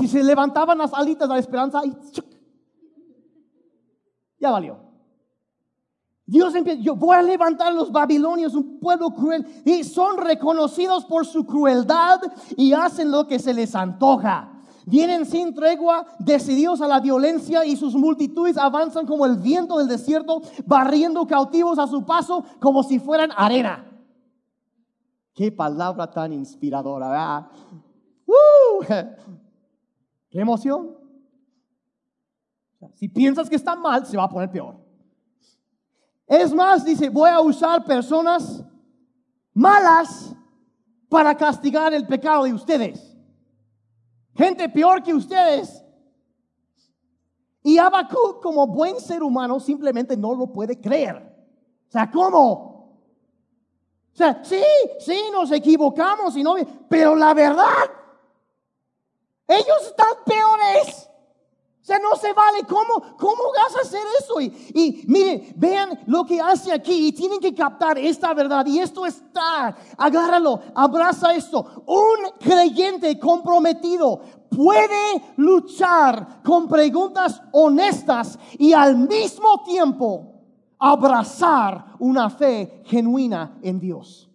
Si 0.00 0.08
se 0.08 0.24
levantaban 0.24 0.78
las 0.78 0.94
alitas 0.94 1.28
de 1.28 1.34
la 1.34 1.40
esperanza, 1.40 1.82
y 1.84 1.94
ya 4.38 4.50
valió. 4.50 4.78
Dios 6.24 6.54
empieza, 6.54 6.80
yo 6.80 6.96
voy 6.96 7.16
a 7.16 7.22
levantar 7.22 7.66
a 7.66 7.72
los 7.72 7.92
babilonios, 7.92 8.54
un 8.54 8.78
pueblo 8.80 9.10
cruel, 9.10 9.44
y 9.64 9.84
son 9.84 10.16
reconocidos 10.16 11.04
por 11.04 11.26
su 11.26 11.44
crueldad 11.44 12.20
y 12.56 12.72
hacen 12.72 13.10
lo 13.10 13.26
que 13.26 13.38
se 13.38 13.52
les 13.52 13.74
antoja. 13.74 14.50
Vienen 14.86 15.26
sin 15.26 15.54
tregua, 15.54 16.06
decididos 16.18 16.80
a 16.80 16.88
la 16.88 17.00
violencia 17.00 17.66
y 17.66 17.76
sus 17.76 17.94
multitudes 17.94 18.56
avanzan 18.56 19.06
como 19.06 19.26
el 19.26 19.36
viento 19.36 19.76
del 19.76 19.88
desierto, 19.88 20.40
barriendo 20.64 21.26
cautivos 21.26 21.78
a 21.78 21.86
su 21.86 22.06
paso 22.06 22.44
como 22.58 22.82
si 22.82 22.98
fueran 22.98 23.30
arena. 23.36 23.86
Qué 25.34 25.52
palabra 25.52 26.10
tan 26.10 26.32
inspiradora, 26.32 27.08
¿verdad? 27.10 27.46
¡Uh! 28.26 28.84
¡Qué 30.30 30.40
emoción! 30.40 30.96
Si 32.94 33.08
piensas 33.08 33.50
que 33.50 33.56
está 33.56 33.76
mal, 33.76 34.06
se 34.06 34.16
va 34.16 34.24
a 34.24 34.28
poner 34.28 34.50
peor. 34.50 34.76
Es 36.26 36.54
más, 36.54 36.84
dice, 36.84 37.10
voy 37.10 37.28
a 37.28 37.40
usar 37.40 37.84
personas 37.84 38.64
malas 39.52 40.34
para 41.08 41.36
castigar 41.36 41.92
el 41.92 42.06
pecado 42.06 42.44
de 42.44 42.54
ustedes. 42.54 43.16
Gente 44.34 44.68
peor 44.68 45.02
que 45.02 45.12
ustedes. 45.12 45.84
Y 47.62 47.76
Habacuc, 47.76 48.40
como 48.40 48.66
buen 48.66 49.00
ser 49.00 49.22
humano, 49.22 49.60
simplemente 49.60 50.16
no 50.16 50.34
lo 50.34 50.46
puede 50.46 50.80
creer. 50.80 51.16
O 51.88 51.90
sea, 51.90 52.10
¿cómo? 52.10 52.70
O 54.12 54.16
sea, 54.16 54.42
sí, 54.44 54.62
sí, 55.00 55.20
nos 55.32 55.50
equivocamos, 55.50 56.36
y 56.36 56.42
no, 56.42 56.54
pero 56.88 57.14
la 57.14 57.34
verdad, 57.34 57.90
ellos 59.50 59.86
están 59.86 60.14
peores. 60.24 61.08
O 61.82 61.84
sea, 61.84 61.98
no 61.98 62.14
se 62.14 62.32
vale. 62.32 62.60
¿Cómo, 62.68 63.16
cómo 63.16 63.42
vas 63.56 63.76
a 63.76 63.80
hacer 63.80 64.02
eso? 64.20 64.40
Y, 64.40 64.46
y 64.74 65.04
miren, 65.08 65.52
vean 65.56 65.98
lo 66.06 66.24
que 66.24 66.40
hace 66.40 66.72
aquí. 66.72 67.08
Y 67.08 67.12
tienen 67.12 67.40
que 67.40 67.54
captar 67.54 67.98
esta 67.98 68.32
verdad. 68.34 68.64
Y 68.66 68.78
esto 68.78 69.06
está, 69.06 69.76
agárralo, 69.96 70.60
abraza 70.74 71.34
esto. 71.34 71.84
Un 71.86 72.38
creyente 72.38 73.18
comprometido 73.18 74.20
puede 74.50 75.34
luchar 75.36 76.42
con 76.44 76.68
preguntas 76.68 77.40
honestas 77.52 78.38
y 78.58 78.72
al 78.72 78.96
mismo 78.96 79.62
tiempo 79.64 80.30
abrazar 80.78 81.96
una 81.98 82.28
fe 82.30 82.82
genuina 82.86 83.58
en 83.62 83.78
Dios. 83.78 84.28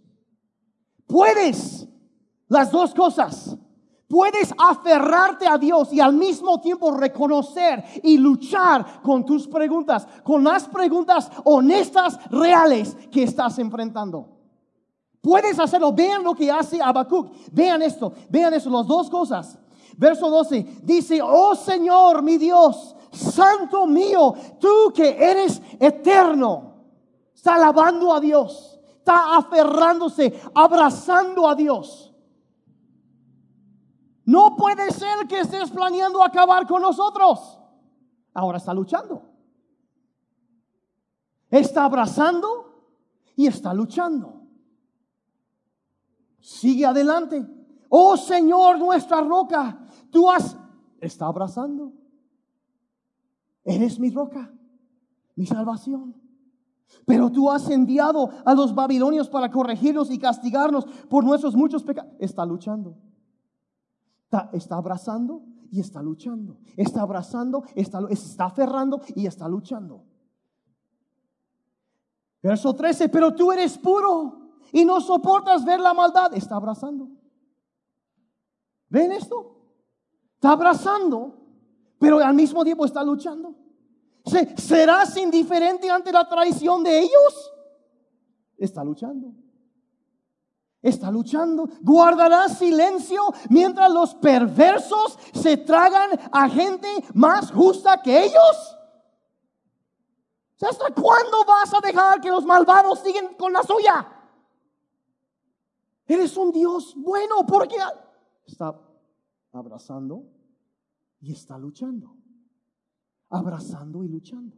Puedes 1.07 1.88
las 2.47 2.72
dos 2.72 2.93
cosas. 2.93 3.57
Puedes 4.07 4.53
aferrarte 4.57 5.47
a 5.47 5.57
Dios 5.57 5.91
y 5.91 5.99
al 5.99 6.13
mismo 6.13 6.61
tiempo 6.61 6.91
reconocer 6.91 7.83
y 8.03 8.17
luchar 8.17 9.01
con 9.01 9.25
tus 9.25 9.47
preguntas, 9.47 10.07
con 10.23 10.43
las 10.43 10.67
preguntas 10.67 11.31
honestas, 11.43 12.19
reales 12.29 12.95
que 13.11 13.23
estás 13.23 13.57
enfrentando. 13.57 14.29
Puedes 15.21 15.57
hacerlo. 15.59 15.91
Vean 15.91 16.23
lo 16.23 16.35
que 16.35 16.51
hace 16.51 16.79
Habacuc. 16.79 17.31
Vean 17.51 17.81
esto. 17.81 18.13
Vean 18.29 18.53
eso. 18.53 18.69
Las 18.69 18.85
dos 18.85 19.09
cosas. 19.09 19.57
Verso 19.97 20.29
12 20.29 20.81
dice, 20.83 21.19
oh 21.23 21.55
Señor 21.55 22.21
mi 22.21 22.37
Dios, 22.37 22.95
Santo 23.11 23.87
mío, 23.87 24.33
tú 24.59 24.91
que 24.93 25.17
eres 25.17 25.61
eterno. 25.79 26.73
Está 27.33 27.55
alabando 27.55 28.13
a 28.13 28.19
Dios. 28.19 28.79
Está 28.99 29.37
aferrándose, 29.37 30.39
abrazando 30.53 31.47
a 31.47 31.55
Dios. 31.55 32.04
No 34.26 34.55
puede 34.55 34.91
ser 34.91 35.28
que 35.28 35.39
estés 35.39 35.69
planeando 35.69 36.23
acabar 36.23 36.65
con 36.67 36.82
nosotros. 36.82 37.59
Ahora 38.34 38.57
está 38.57 38.73
luchando. 38.73 39.21
Está 41.49 41.86
abrazando 41.86 42.65
y 43.36 43.47
está 43.47 43.73
luchando. 43.73 44.41
Sigue 46.39 46.86
adelante. 46.86 47.45
Oh 47.89 48.17
Señor, 48.17 48.80
nuestra 48.80 49.21
roca, 49.21 49.80
tú 50.09 50.30
has, 50.30 50.57
está 50.99 51.28
abrazando. 51.28 51.93
Eres 53.63 53.99
mi 53.99 54.09
roca, 54.09 54.51
mi 55.36 55.45
salvación. 55.45 56.15
Pero 57.05 57.32
tú 57.32 57.49
has 57.49 57.69
enviado 57.69 58.30
a 58.43 58.53
los 58.53 58.73
babilonios 58.73 59.30
para 59.30 59.49
corregirnos 59.51 60.09
y 60.11 60.17
castigarnos 60.17 60.86
por 61.09 61.23
nuestros 61.23 61.55
muchos 61.55 61.84
pecados. 61.84 62.13
Está 62.19 62.45
luchando. 62.45 62.95
Está, 64.53 64.75
abrazando 64.75 65.43
y 65.71 65.79
está 65.79 66.01
luchando. 66.01 66.57
Está 66.77 67.01
abrazando, 67.01 67.63
está, 67.75 67.99
está 68.09 68.45
aferrando 68.45 69.01
y 69.15 69.25
está 69.25 69.47
luchando. 69.47 70.03
Verso 72.41 72.75
13, 72.75 73.09
pero 73.09 73.33
tú 73.33 73.51
eres 73.51 73.77
puro 73.77 74.51
y 74.71 74.86
no 74.86 75.01
soportas 75.01 75.65
ver 75.65 75.79
la 75.79 75.93
maldad. 75.93 76.33
Está 76.33 76.55
abrazando. 76.55 77.09
¿Ven 78.89 79.11
esto? 79.11 79.55
Está 80.36 80.51
abrazando, 80.51 81.33
pero 81.97 82.19
al 82.19 82.36
mismo 82.36 82.63
tiempo 82.63 82.86
está 82.86 83.03
luchando. 83.03 83.55
¿Serás 84.57 85.17
indiferente 85.17 85.89
ante 85.89 86.11
la 86.11 86.27
traición 86.27 86.83
de 86.83 86.99
ellos? 86.99 87.51
Está 88.57 88.83
luchando. 88.83 89.33
Está 90.86 91.09
luchando. 91.09 91.67
Guardará 91.81 92.47
silencio 92.47 93.33
mientras 93.49 93.91
los 93.91 94.13
perversos 94.13 95.17
se 95.33 95.57
tragan 95.57 96.11
a 96.31 96.47
gente 96.47 96.88
más 97.15 97.51
justa 97.51 98.03
que 98.03 98.25
ellos. 98.25 98.77
¿Hasta 100.61 100.93
cuándo 100.93 101.43
vas 101.43 101.73
a 101.73 101.79
dejar 101.81 102.21
que 102.21 102.29
los 102.29 102.45
malvados 102.45 102.99
siguen 102.99 103.33
con 103.33 103.51
la 103.51 103.63
suya? 103.63 104.07
Eres 106.05 106.38
un 106.38 106.51
Dios 106.51 106.93
bueno 106.95 107.47
porque 107.47 107.77
está 108.45 108.79
abrazando 109.53 110.23
y 111.19 111.31
está 111.31 111.57
luchando. 111.57 112.15
Abrazando 113.29 114.03
y 114.03 114.07
luchando. 114.07 114.55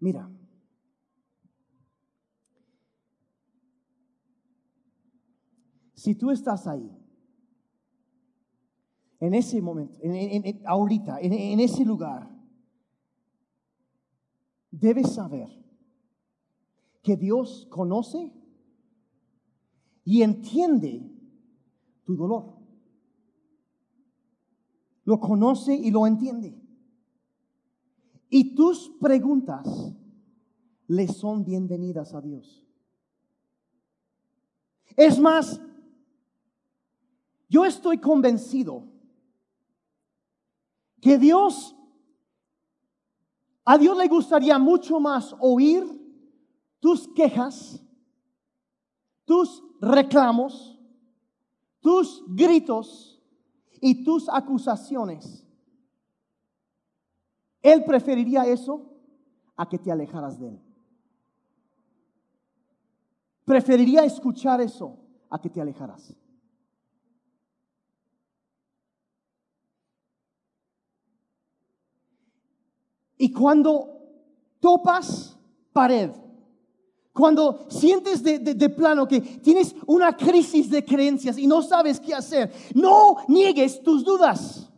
Mira, 0.00 0.28
si 6.02 6.16
tú 6.16 6.32
estás 6.32 6.66
ahí, 6.66 6.90
en 9.20 9.34
ese 9.34 9.62
momento, 9.62 10.00
en, 10.02 10.16
en, 10.16 10.46
en, 10.46 10.62
ahorita, 10.66 11.20
en 11.20 11.60
ese 11.60 11.84
lugar, 11.84 12.28
debes 14.68 15.12
saber 15.14 15.48
que 17.04 17.16
Dios 17.16 17.68
conoce 17.70 18.32
y 20.04 20.22
entiende 20.22 21.08
tu 22.02 22.16
dolor. 22.16 22.56
Lo 25.04 25.20
conoce 25.20 25.72
y 25.72 25.92
lo 25.92 26.08
entiende. 26.08 26.60
Y 28.28 28.56
tus 28.56 28.90
preguntas 29.00 29.94
le 30.88 31.06
son 31.06 31.44
bienvenidas 31.44 32.12
a 32.12 32.20
Dios. 32.20 32.66
Es 34.96 35.20
más, 35.20 35.60
yo 37.52 37.66
estoy 37.66 37.98
convencido 37.98 38.88
que 41.02 41.18
Dios, 41.18 41.76
a 43.62 43.76
Dios 43.76 43.94
le 43.94 44.08
gustaría 44.08 44.58
mucho 44.58 44.98
más 44.98 45.36
oír 45.38 45.84
tus 46.80 47.06
quejas, 47.08 47.84
tus 49.26 49.62
reclamos, 49.82 50.80
tus 51.80 52.24
gritos 52.28 53.22
y 53.82 54.02
tus 54.02 54.30
acusaciones. 54.30 55.46
Él 57.60 57.84
preferiría 57.84 58.46
eso 58.46 58.94
a 59.56 59.68
que 59.68 59.78
te 59.78 59.92
alejaras 59.92 60.40
de 60.40 60.48
Él. 60.48 60.60
Preferiría 63.44 64.04
escuchar 64.04 64.62
eso 64.62 64.96
a 65.28 65.38
que 65.38 65.50
te 65.50 65.60
alejaras. 65.60 66.16
Y 73.22 73.30
cuando 73.30 74.00
topas 74.58 75.38
pared, 75.72 76.10
cuando 77.12 77.66
sientes 77.68 78.20
de, 78.20 78.40
de, 78.40 78.68
plano 78.68 79.06
que 79.06 79.20
tienes 79.20 79.76
una 79.86 80.16
crisis 80.16 80.68
de 80.68 80.84
creencias 80.84 81.38
y 81.38 81.46
no 81.46 81.62
sabes 81.62 82.00
qué 82.00 82.14
hacer, 82.16 82.52
no 82.74 83.18
niegues 83.28 83.80
tus 83.80 84.04
dudas. 84.04 84.68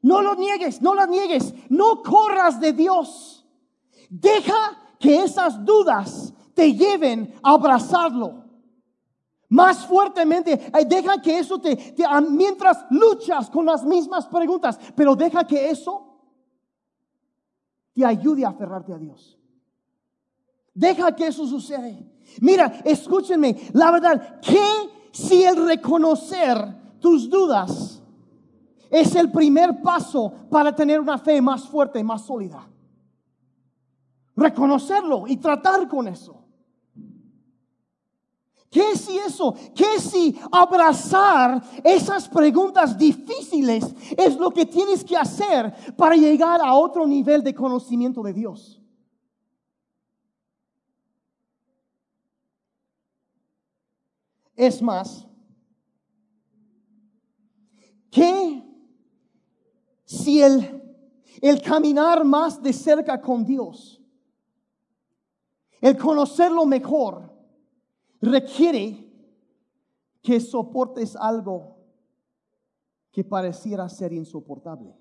No 0.00 0.22
lo 0.22 0.34
niegues, 0.34 0.80
no 0.80 0.94
las 0.94 1.06
niegues, 1.10 1.52
no 1.68 2.02
corras 2.02 2.58
de 2.58 2.72
Dios. 2.72 3.44
Deja 4.08 4.96
que 4.98 5.24
esas 5.24 5.62
dudas 5.62 6.32
te 6.54 6.72
lleven 6.72 7.34
a 7.42 7.50
abrazarlo. 7.50 8.44
Más 9.50 9.84
fuertemente, 9.84 10.72
deja 10.88 11.20
que 11.20 11.38
eso 11.38 11.60
te, 11.60 11.76
te, 11.76 12.04
mientras 12.30 12.86
luchas 12.88 13.50
con 13.50 13.66
las 13.66 13.84
mismas 13.84 14.24
preguntas, 14.24 14.80
pero 14.96 15.14
deja 15.14 15.46
que 15.46 15.68
eso 15.68 16.13
te 17.94 18.04
ayude 18.04 18.44
a 18.44 18.50
aferrarte 18.50 18.92
a 18.92 18.98
Dios. 18.98 19.38
Deja 20.74 21.14
que 21.14 21.28
eso 21.28 21.46
suceda. 21.46 21.88
Mira, 22.40 22.80
escúchenme, 22.84 23.56
la 23.72 23.90
verdad, 23.92 24.40
que 24.40 24.60
si 25.12 25.44
el 25.44 25.64
reconocer 25.64 26.58
tus 26.98 27.30
dudas 27.30 28.02
es 28.90 29.14
el 29.14 29.30
primer 29.30 29.80
paso 29.82 30.32
para 30.50 30.74
tener 30.74 31.00
una 31.00 31.18
fe 31.18 31.40
más 31.40 31.68
fuerte 31.68 32.02
más 32.02 32.22
sólida? 32.22 32.68
Reconocerlo 34.36 35.26
y 35.26 35.36
tratar 35.36 35.88
con 35.88 36.08
eso. 36.08 36.43
¿Qué 38.74 38.96
si 38.96 39.16
eso? 39.16 39.54
¿Qué 39.72 40.00
si 40.00 40.36
abrazar 40.50 41.62
esas 41.84 42.28
preguntas 42.28 42.98
difíciles 42.98 43.84
es 44.16 44.36
lo 44.36 44.50
que 44.50 44.66
tienes 44.66 45.04
que 45.04 45.16
hacer 45.16 45.72
para 45.96 46.16
llegar 46.16 46.60
a 46.60 46.74
otro 46.74 47.06
nivel 47.06 47.44
de 47.44 47.54
conocimiento 47.54 48.20
de 48.20 48.32
Dios? 48.32 48.82
Es 54.56 54.82
más, 54.82 55.24
¿qué 58.10 58.60
si 60.04 60.42
el, 60.42 60.82
el 61.40 61.62
caminar 61.62 62.24
más 62.24 62.60
de 62.60 62.72
cerca 62.72 63.20
con 63.20 63.44
Dios, 63.44 64.02
el 65.80 65.96
conocerlo 65.96 66.66
mejor, 66.66 67.33
requiere 68.24 69.04
que 70.22 70.40
soportes 70.40 71.16
algo 71.16 71.76
que 73.10 73.22
pareciera 73.22 73.88
ser 73.88 74.12
insoportable. 74.12 74.94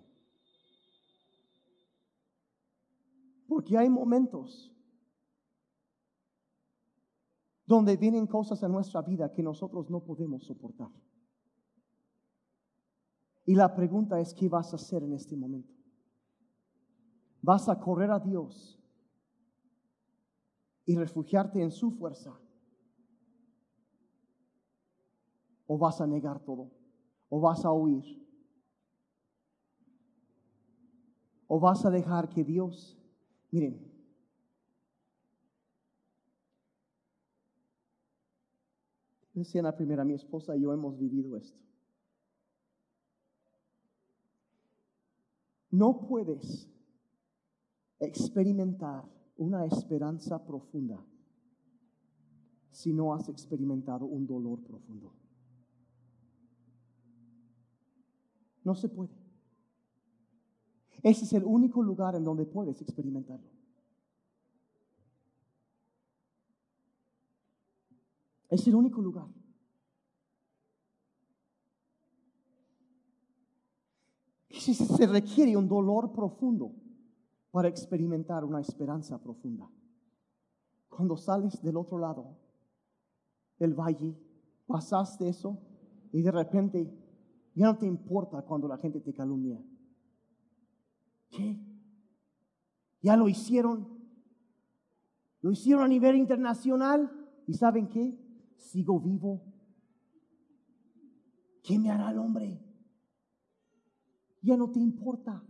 Porque 3.47 3.78
hay 3.78 3.89
momentos 3.89 4.71
donde 7.65 7.97
vienen 7.97 8.28
cosas 8.28 8.61
en 8.63 8.71
nuestra 8.71 9.01
vida 9.01 9.32
que 9.32 9.41
nosotros 9.41 9.89
no 9.89 10.03
podemos 10.03 10.43
soportar. 10.43 10.91
Y 13.45 13.55
la 13.55 13.74
pregunta 13.74 14.19
es, 14.19 14.34
¿qué 14.34 14.47
vas 14.47 14.74
a 14.74 14.76
hacer 14.76 15.03
en 15.03 15.13
este 15.13 15.36
momento? 15.36 15.74
¿Vas 17.41 17.67
a 17.67 17.80
correr 17.80 18.11
a 18.11 18.19
Dios 18.19 18.80
y 20.86 20.95
refugiarte 20.95 21.61
en 21.61 21.71
su 21.71 21.91
fuerza? 21.91 22.39
¿O 25.74 25.78
vas 25.80 25.99
a 26.01 26.05
negar 26.05 26.39
todo? 26.39 26.69
¿O 27.30 27.39
vas 27.39 27.65
a 27.65 27.71
huir? 27.71 28.05
¿O 31.47 31.59
vas 31.59 31.84
a 31.84 31.89
dejar 31.89 32.30
que 32.30 32.43
Dios, 32.43 32.95
miren, 33.49 33.91
decía 39.34 39.63
la 39.63 39.76
primera, 39.76 40.05
mi 40.05 40.13
esposa 40.13 40.55
y 40.55 40.61
yo 40.61 40.74
hemos 40.74 40.95
vivido 40.99 41.36
esto. 41.38 41.59
No 45.71 46.01
puedes 46.01 46.69
experimentar 47.97 49.09
una 49.38 49.65
esperanza 49.65 50.45
profunda 50.45 51.03
si 52.69 52.93
no 52.93 53.15
has 53.15 53.28
experimentado 53.28 54.05
un 54.05 54.28
dolor 54.28 54.61
profundo. 54.61 55.22
No 58.64 58.76
se 58.76 58.89
puede. 58.89 59.11
Ese 61.01 61.26
es 61.26 61.34
el 61.34 61.43
único 61.43 61.84
lugar 61.84 62.16
en 62.16 62.24
donde 62.24 62.45
puedes 62.45 62.82
experimentarlo. 62.82 63.49
Es 68.49 68.66
el 68.68 68.76
único 68.76 69.01
lugar. 69.01 69.28
si 74.64 74.74
se 74.74 75.07
requiere 75.07 75.57
un 75.57 75.68
dolor 75.68 76.14
profundo 76.14 76.74
para 77.51 77.68
experimentar 77.68 78.45
una 78.45 78.61
esperanza 78.61 79.22
profunda. 79.22 79.70
Cuando 80.88 81.18
sales 81.18 81.61
del 81.61 81.76
otro 81.76 81.97
lado 81.97 82.38
del 83.59 83.74
valle, 83.74 84.16
pasaste 84.66 85.28
eso 85.28 85.57
y 86.14 86.22
de 86.22 86.32
repente 86.32 87.03
ya 87.56 87.68
no 87.68 87.78
te 87.78 87.86
importa 87.86 88.41
cuando 88.41 88.68
la 88.68 88.78
gente 88.78 88.99
te 88.99 89.14
calumnia. 89.14 89.62
¿Qué? 91.30 91.60
Ya 93.01 93.16
lo 93.16 93.28
hicieron. 93.28 93.88
Lo 95.41 95.51
hicieron 95.51 95.84
a 95.84 95.88
nivel 95.88 96.16
internacional. 96.16 97.12
¿Y 97.47 97.54
saben 97.54 97.88
qué? 97.88 98.18
Sigo 98.56 98.99
vivo. 98.99 99.43
¿Qué 101.62 101.78
me 101.80 101.89
hará 101.91 102.12
el 102.12 102.20
hombre? 102.20 102.64
ya 104.43 104.58
no 104.58 104.70
te 104.70 104.80
importa. 104.80 105.41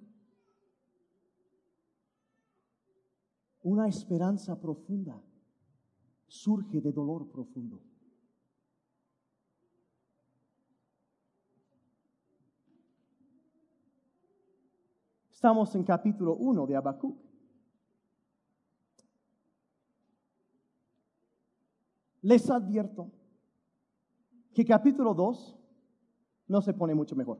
Una 3.63 3.87
esperanza 3.87 4.59
profunda 4.59 5.21
surge 6.27 6.79
de 6.79 6.91
dolor 6.91 7.29
profundo. 7.31 7.81
Estamos 15.43 15.75
en 15.75 15.83
capítulo 15.83 16.37
1 16.37 16.67
de 16.67 16.75
Habacuc. 16.77 17.17
Les 22.21 22.49
advierto 22.49 23.11
que 24.53 24.63
capítulo 24.63 25.13
2 25.13 25.59
no 26.47 26.61
se 26.61 26.73
pone 26.73 26.95
mucho 26.95 27.17
mejor. 27.17 27.39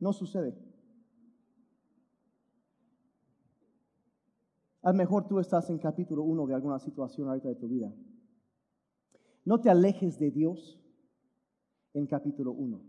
No 0.00 0.12
sucede. 0.12 0.58
A 4.82 4.90
lo 4.90 4.96
mejor 4.96 5.28
tú 5.28 5.38
estás 5.38 5.70
en 5.70 5.78
capítulo 5.78 6.24
1 6.24 6.48
de 6.48 6.54
alguna 6.54 6.80
situación 6.80 7.28
ahorita 7.28 7.50
de 7.50 7.54
tu 7.54 7.68
vida. 7.68 7.94
No 9.44 9.60
te 9.60 9.70
alejes 9.70 10.18
de 10.18 10.32
Dios 10.32 10.84
en 11.94 12.06
capítulo 12.06 12.52
1. 12.52 12.80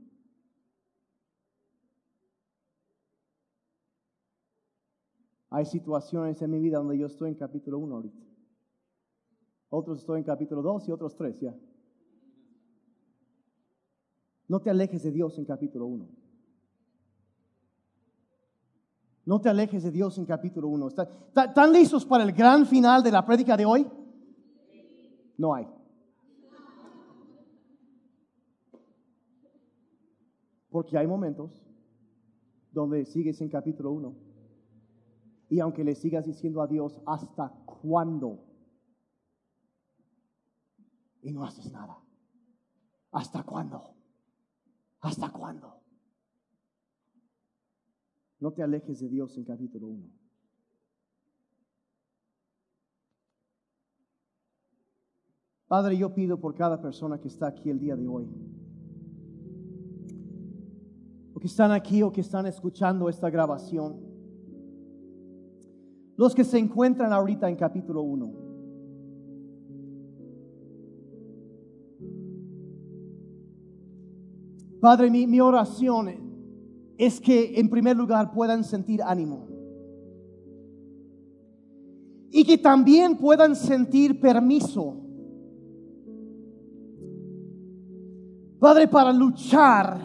Hay 5.52 5.66
situaciones 5.66 6.42
en 6.42 6.52
mi 6.52 6.60
vida 6.60 6.78
donde 6.78 6.98
yo 6.98 7.08
estoy 7.08 7.30
en 7.30 7.36
capítulo 7.36 7.80
1 7.80 7.96
ahorita. 7.96 8.24
Otros 9.70 10.00
estoy 10.00 10.20
en 10.20 10.24
capítulo 10.24 10.62
2 10.62 10.88
y 10.88 10.92
otros 10.92 11.16
3 11.16 11.40
ya. 11.40 11.56
No 14.48 14.62
te 14.62 14.70
alejes 14.70 15.04
de 15.04 15.12
Dios 15.12 15.38
en 15.38 15.46
capítulo 15.46 15.86
1. 15.88 16.08
No 19.26 19.40
te 19.40 19.50
alejes 19.50 19.84
de 19.84 19.92
Dios 19.92 20.18
en 20.18 20.26
capítulo 20.26 20.68
1. 20.70 20.88
¿Están 20.88 21.72
listos 21.72 22.04
para 22.06 22.24
el 22.24 22.32
gran 22.32 22.66
final 22.66 23.04
de 23.04 23.12
la 23.12 23.24
prédica 23.24 23.56
de 23.56 23.66
hoy? 23.66 23.88
No 25.38 25.54
hay. 25.54 25.68
Porque 30.70 30.98
hay 30.98 31.08
momentos 31.08 31.66
donde 32.72 33.06
sigues 33.06 33.42
en 33.42 33.50
capítulo 33.50 33.92
1. 33.92 34.16
Y 35.50 35.60
aunque 35.60 35.84
le 35.84 35.96
sigas 35.96 36.26
diciendo 36.26 36.62
a 36.62 36.68
Dios, 36.68 37.02
¿hasta 37.06 37.50
cuándo? 37.66 38.46
Y 41.22 41.32
no 41.32 41.44
haces 41.44 41.72
nada. 41.72 41.98
¿Hasta 43.12 43.44
cuándo? 43.44 43.96
¿Hasta 45.02 45.32
cuándo? 45.32 45.82
No 48.40 48.54
te 48.54 48.62
alejes 48.62 49.00
de 49.00 49.10
Dios 49.10 49.36
en 49.38 49.46
capítulo 49.46 49.88
1. 49.88 50.08
Padre, 55.68 55.98
yo 55.98 56.14
pido 56.14 56.40
por 56.40 56.56
cada 56.56 56.82
persona 56.82 57.20
que 57.20 57.28
está 57.28 57.48
aquí 57.48 57.70
el 57.70 57.80
día 57.80 57.96
de 57.96 58.08
hoy 58.08 58.28
que 61.40 61.48
están 61.48 61.72
aquí 61.72 62.04
o 62.04 62.12
que 62.12 62.22
están 62.22 62.46
escuchando 62.46 63.08
esta 63.10 63.30
grabación. 63.30 63.98
Los 66.16 66.36
que 66.36 66.44
se 66.44 66.58
encuentran 66.58 67.14
ahorita 67.14 67.50
en 67.50 67.56
capítulo 67.56 68.02
1. 68.02 68.34
Padre, 74.82 75.10
mi 75.10 75.40
oración 75.40 76.10
es 76.98 77.20
que 77.20 77.60
en 77.60 77.70
primer 77.70 77.96
lugar 77.96 78.32
puedan 78.32 78.64
sentir 78.64 79.02
ánimo. 79.02 79.48
Y 82.32 82.44
que 82.44 82.58
también 82.58 83.18
puedan 83.18 83.56
sentir 83.56 84.20
permiso 84.20 85.10
Padre, 88.60 88.90
para 88.90 89.14
luchar 89.14 90.02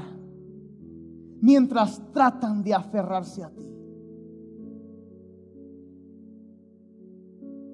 mientras 1.45 2.01
tratan 2.11 2.63
de 2.63 2.73
aferrarse 2.73 3.45
a 3.45 3.51
ti. 3.51 3.61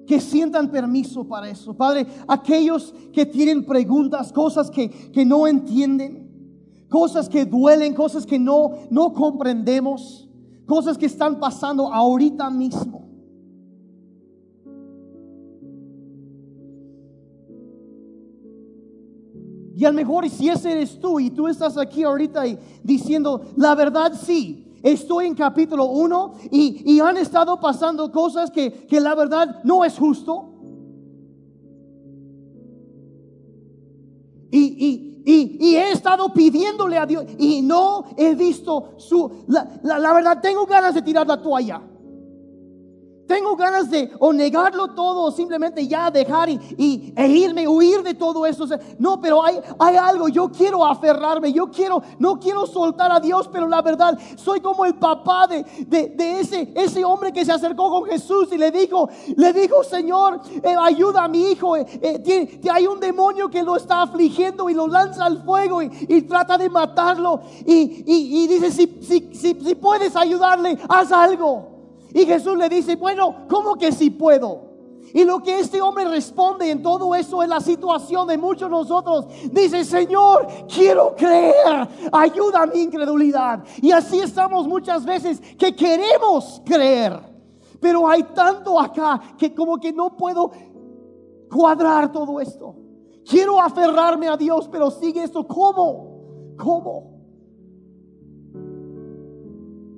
Que 0.05 0.19
sientan 0.19 0.69
permiso 0.69 1.23
para 1.23 1.49
eso. 1.49 1.73
Padre, 1.73 2.05
aquellos 2.27 2.93
que 3.13 3.25
tienen 3.25 3.65
preguntas, 3.65 4.33
cosas 4.33 4.69
que, 4.69 4.89
que 4.89 5.23
no 5.23 5.47
entienden, 5.47 6.85
cosas 6.89 7.29
que 7.29 7.45
duelen, 7.45 7.93
cosas 7.93 8.25
que 8.25 8.37
no, 8.37 8.71
no 8.89 9.13
comprendemos, 9.13 10.29
cosas 10.65 10.97
que 10.97 11.05
están 11.05 11.39
pasando 11.39 11.93
ahorita 11.93 12.49
mismo. 12.49 13.00
Y 19.81 19.85
a 19.85 19.89
lo 19.89 19.95
mejor 19.95 20.29
si 20.29 20.47
ese 20.47 20.73
eres 20.73 20.99
tú 20.99 21.19
y 21.19 21.31
tú 21.31 21.47
estás 21.47 21.75
aquí 21.75 22.03
ahorita 22.03 22.45
y 22.45 22.55
diciendo, 22.83 23.41
la 23.57 23.73
verdad 23.73 24.13
sí, 24.13 24.77
estoy 24.83 25.25
en 25.25 25.33
capítulo 25.33 25.85
1 25.85 26.33
y, 26.51 26.99
han 26.99 27.17
estado 27.17 27.59
pasando 27.59 28.11
cosas 28.11 28.51
que, 28.51 28.85
que 28.85 28.99
la 28.99 29.15
verdad 29.15 29.63
no 29.63 29.83
es 29.83 29.97
justo. 29.97 30.53
Y, 34.51 35.23
y, 35.25 35.57
y, 35.59 35.75
he 35.77 35.91
estado 35.91 36.31
pidiéndole 36.31 36.99
a 36.99 37.07
Dios 37.07 37.25
y 37.39 37.63
no 37.63 38.05
he 38.17 38.35
visto 38.35 38.93
su... 38.97 39.45
La, 39.47 39.67
la, 39.81 39.97
la 39.97 40.13
verdad, 40.13 40.41
tengo 40.43 40.67
ganas 40.67 40.93
de 40.93 41.01
tirar 41.01 41.25
la 41.25 41.41
toalla. 41.41 41.81
Tengo 43.31 43.55
ganas 43.55 43.89
de 43.89 44.11
o 44.19 44.33
negarlo 44.33 44.89
todo 44.89 45.21
o 45.21 45.31
simplemente 45.31 45.87
ya 45.87 46.11
dejar 46.11 46.49
y, 46.49 47.13
e 47.15 47.27
irme, 47.29 47.65
huir 47.65 48.03
de 48.03 48.13
todo 48.13 48.45
eso. 48.45 48.65
no, 48.99 49.21
pero 49.21 49.41
hay, 49.41 49.57
hay 49.79 49.95
algo, 49.95 50.27
yo 50.27 50.51
quiero 50.51 50.85
aferrarme, 50.85 51.53
yo 51.53 51.71
quiero, 51.71 52.03
no 52.19 52.37
quiero 52.37 52.67
soltar 52.67 53.09
a 53.09 53.21
Dios, 53.21 53.47
pero 53.47 53.69
la 53.69 53.81
verdad, 53.81 54.19
soy 54.35 54.59
como 54.59 54.83
el 54.83 54.95
papá 54.95 55.47
de, 55.47 55.63
de, 55.87 56.41
ese, 56.41 56.73
ese 56.75 57.05
hombre 57.05 57.31
que 57.31 57.45
se 57.45 57.53
acercó 57.53 57.89
con 57.89 58.03
Jesús 58.03 58.49
y 58.51 58.57
le 58.57 58.69
dijo, 58.69 59.07
le 59.37 59.53
dijo, 59.53 59.81
Señor, 59.85 60.41
eh, 60.61 60.75
ayuda 60.77 61.23
a 61.23 61.29
mi 61.29 61.51
hijo, 61.51 61.77
eh, 61.77 61.85
eh, 62.01 62.59
hay 62.69 62.85
un 62.85 62.99
demonio 62.99 63.49
que 63.49 63.63
lo 63.63 63.77
está 63.77 64.01
afligiendo 64.01 64.69
y 64.69 64.73
lo 64.73 64.87
lanza 64.87 65.23
al 65.23 65.41
fuego 65.45 65.81
y, 65.81 66.21
trata 66.23 66.57
de 66.57 66.69
matarlo. 66.69 67.39
Y, 67.65 68.03
y 68.05 68.47
dice, 68.47 68.71
si, 68.71 68.99
si, 69.01 69.33
si, 69.33 69.53
si 69.53 69.75
puedes 69.75 70.17
ayudarle, 70.17 70.77
haz 70.89 71.13
algo. 71.13 71.70
Y 72.13 72.25
Jesús 72.25 72.57
le 72.57 72.69
dice, 72.69 72.95
bueno, 72.95 73.47
¿cómo 73.49 73.75
que 73.75 73.91
sí 73.91 74.09
puedo? 74.09 74.71
Y 75.13 75.23
lo 75.23 75.41
que 75.41 75.59
este 75.59 75.81
hombre 75.81 76.05
responde 76.05 76.69
en 76.69 76.81
todo 76.81 77.13
eso 77.15 77.43
es 77.43 77.49
la 77.49 77.59
situación 77.59 78.27
de 78.27 78.37
muchos 78.37 78.69
de 78.69 78.75
nosotros. 78.75 79.25
Dice, 79.51 79.83
Señor, 79.83 80.47
quiero 80.73 81.15
creer, 81.15 81.87
ayuda 82.11 82.63
a 82.63 82.65
mi 82.67 82.81
incredulidad. 82.81 83.63
Y 83.81 83.91
así 83.91 84.19
estamos 84.19 84.67
muchas 84.67 85.03
veces 85.03 85.41
que 85.57 85.75
queremos 85.75 86.61
creer. 86.65 87.19
Pero 87.79 88.07
hay 88.07 88.23
tanto 88.23 88.79
acá 88.79 89.19
que 89.37 89.53
como 89.53 89.77
que 89.77 89.91
no 89.91 90.15
puedo 90.15 90.51
cuadrar 91.49 92.11
todo 92.11 92.39
esto. 92.39 92.75
Quiero 93.27 93.59
aferrarme 93.59 94.27
a 94.29 94.37
Dios, 94.37 94.69
pero 94.71 94.91
sigue 94.91 95.23
esto. 95.23 95.45
¿Cómo? 95.45 96.55
¿Cómo? 96.57 97.20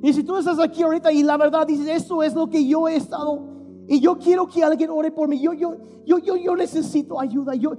Y 0.03 0.11
si 0.11 0.21
tú 0.21 0.35
estás 0.35 0.59
aquí 0.59 0.83
ahorita 0.83 1.13
y 1.13 1.23
la 1.23 1.37
verdad 1.37 1.65
dices, 1.65 1.87
eso 1.87 2.21
es 2.21 2.35
lo 2.35 2.49
que 2.49 2.67
yo 2.67 2.89
he 2.89 2.97
estado, 2.97 3.39
y 3.87 4.01
yo 4.01 4.17
quiero 4.17 4.45
que 4.47 4.61
alguien 4.61 4.89
ore 4.89 5.13
por 5.13 5.29
mí, 5.29 5.39
yo, 5.39 5.53
yo, 5.53 5.77
yo, 6.05 6.17
yo, 6.17 6.35
yo 6.35 6.57
necesito 6.57 7.17
ayuda, 7.17 7.55
yo, 7.55 7.71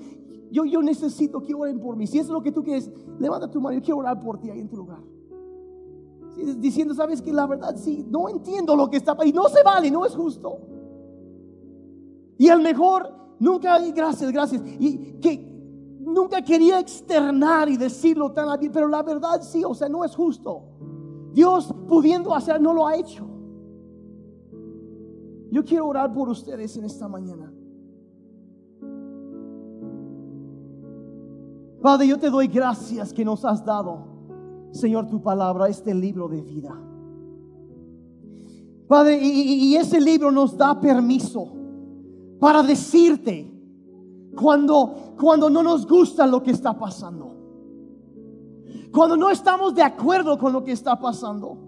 yo, 0.51 0.65
yo 0.65 0.83
necesito 0.83 1.43
que 1.43 1.55
oren 1.55 1.79
por 1.79 1.97
mí. 1.97 2.07
Si 2.07 2.19
es 2.19 2.29
lo 2.29 2.43
que 2.43 2.51
tú 2.51 2.65
quieres, 2.65 2.91
levanta 3.19 3.51
tu 3.51 3.61
mano, 3.61 3.77
yo 3.77 3.83
quiero 3.83 3.99
orar 3.99 4.19
por 4.23 4.41
ti 4.41 4.49
ahí 4.49 4.59
en 4.59 4.71
tu 4.71 4.77
lugar. 4.77 5.01
diciendo, 6.57 6.95
sabes 6.95 7.21
que 7.21 7.31
la 7.31 7.47
verdad 7.47 7.77
sí, 7.77 8.07
no 8.09 8.31
entiendo 8.31 8.75
lo 8.75 8.89
que 8.89 8.97
está 8.97 9.15
y 9.23 9.31
no 9.31 9.47
se 9.51 9.63
vale, 9.63 9.91
no 9.91 10.07
es 10.07 10.17
justo. 10.17 10.61
Y 12.39 12.49
al 12.49 12.63
mejor, 12.63 13.13
nunca, 13.39 13.79
gracias, 13.91 14.33
gracias, 14.33 14.63
y 14.81 15.19
que 15.21 15.47
nunca 16.01 16.41
quería 16.41 16.81
externar 16.81 17.69
y 17.69 17.77
decirlo 17.77 18.33
tan 18.33 18.59
bien, 18.59 18.73
pero 18.73 18.89
la 18.89 19.03
verdad 19.03 19.43
sí, 19.43 19.63
o 19.63 19.75
sea, 19.75 19.91
no 19.91 20.07
es 20.07 20.17
justo. 20.17 20.63
Dios 21.35 21.75
pudiendo 21.89 22.33
hacer, 22.33 22.61
no 22.61 22.73
lo 22.73 22.87
ha 22.87 22.97
hecho. 22.97 23.27
Yo 25.51 25.65
quiero 25.65 25.89
orar 25.89 26.13
por 26.13 26.29
ustedes 26.29 26.77
en 26.77 26.85
esta 26.85 27.09
mañana. 27.09 27.53
Padre, 31.83 32.07
yo 32.07 32.19
te 32.19 32.31
doy 32.31 32.47
gracias 32.47 33.13
que 33.13 33.25
nos 33.25 33.45
has 33.45 33.65
dado, 33.65 33.99
Señor, 34.71 35.09
tu 35.09 35.21
palabra, 35.21 35.69
este 35.69 35.93
libro 35.93 36.29
de 36.29 36.41
vida. 36.41 36.81
Padre, 38.87 39.19
y, 39.21 39.73
y 39.73 39.77
ese 39.77 40.01
libro 40.01 40.31
nos 40.31 40.57
da 40.57 40.81
permiso 40.81 41.49
para 42.39 42.63
decirte 42.63 43.53
cuando, 44.37 45.15
cuando 45.21 45.51
no 45.51 45.63
nos 45.63 45.87
gusta 45.87 46.27
lo 46.27 46.43
que 46.43 46.53
está 46.53 46.79
pasando 46.79 47.44
cuando 48.95 49.17
no 49.17 49.29
estamos 49.29 49.75
de 49.75 49.83
acuerdo 49.83 50.39
con 50.39 50.53
lo 50.53 50.63
que 50.63 50.71
está 50.71 50.97
pasando. 50.97 51.59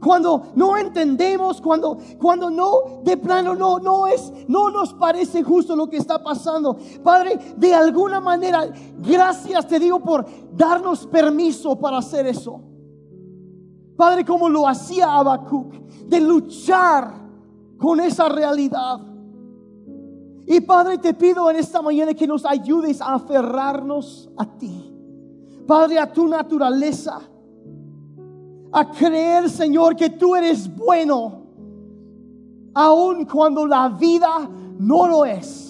Cuando 0.00 0.46
no 0.54 0.78
entendemos, 0.78 1.60
cuando, 1.60 1.98
cuando 2.18 2.48
no, 2.48 3.02
de 3.02 3.18
plano 3.18 3.54
no, 3.54 3.78
no 3.78 4.06
es, 4.06 4.32
no 4.48 4.70
nos 4.70 4.94
parece 4.94 5.42
justo 5.42 5.76
lo 5.76 5.88
que 5.88 5.98
está 5.98 6.22
pasando. 6.22 6.78
Padre, 7.02 7.38
de 7.56 7.74
alguna 7.74 8.18
manera, 8.18 8.66
gracias 8.98 9.66
te 9.66 9.78
digo 9.78 10.00
por 10.00 10.26
darnos 10.56 11.06
permiso 11.06 11.78
para 11.78 11.98
hacer 11.98 12.26
eso. 12.26 12.62
Padre, 13.94 14.24
como 14.24 14.48
lo 14.48 14.66
hacía 14.66 15.14
Habacuc, 15.14 15.70
de 16.06 16.20
luchar 16.20 17.14
con 17.78 18.00
esa 18.00 18.28
realidad. 18.30 19.00
Y 20.46 20.60
Padre, 20.62 20.96
te 20.96 21.12
pido 21.12 21.50
en 21.50 21.56
esta 21.56 21.82
mañana 21.82 22.14
que 22.14 22.26
nos 22.26 22.46
ayudes 22.46 23.02
a 23.02 23.14
aferrarnos 23.14 24.30
a 24.38 24.46
ti. 24.46 24.93
Padre, 25.66 25.98
a 25.98 26.12
tu 26.12 26.26
naturaleza. 26.26 27.20
A 28.72 28.90
creer, 28.90 29.48
Señor, 29.48 29.94
que 29.94 30.10
tú 30.10 30.34
eres 30.34 30.68
bueno, 30.74 31.46
aun 32.74 33.24
cuando 33.24 33.66
la 33.66 33.88
vida 33.88 34.48
no 34.78 35.06
lo 35.06 35.24
es. 35.24 35.64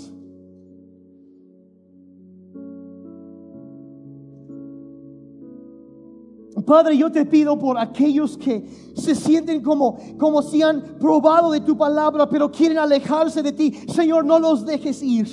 Padre, 6.65 6.97
yo 6.97 7.13
te 7.13 7.27
pido 7.27 7.59
por 7.59 7.77
aquellos 7.79 8.39
que 8.39 8.67
se 8.95 9.15
sienten 9.15 9.63
como, 9.63 9.99
como 10.19 10.41
si 10.41 10.63
han 10.63 10.97
probado 10.99 11.51
de 11.51 11.61
tu 11.61 11.77
palabra, 11.77 12.27
pero 12.29 12.51
quieren 12.51 12.79
alejarse 12.79 13.43
de 13.43 13.53
ti. 13.53 13.73
Señor, 13.89 14.25
no 14.25 14.39
los 14.39 14.65
dejes 14.65 15.03
ir. 15.03 15.29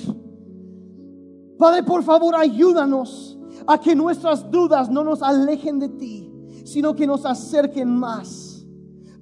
Padre, 1.58 1.82
por 1.84 2.02
favor, 2.02 2.34
ayúdanos 2.36 3.31
a 3.66 3.78
que 3.78 3.94
nuestras 3.94 4.50
dudas 4.50 4.90
no 4.90 5.04
nos 5.04 5.22
alejen 5.22 5.78
de 5.78 5.88
ti, 5.88 6.32
sino 6.64 6.94
que 6.94 7.06
nos 7.06 7.24
acerquen 7.24 7.88
más. 7.88 8.64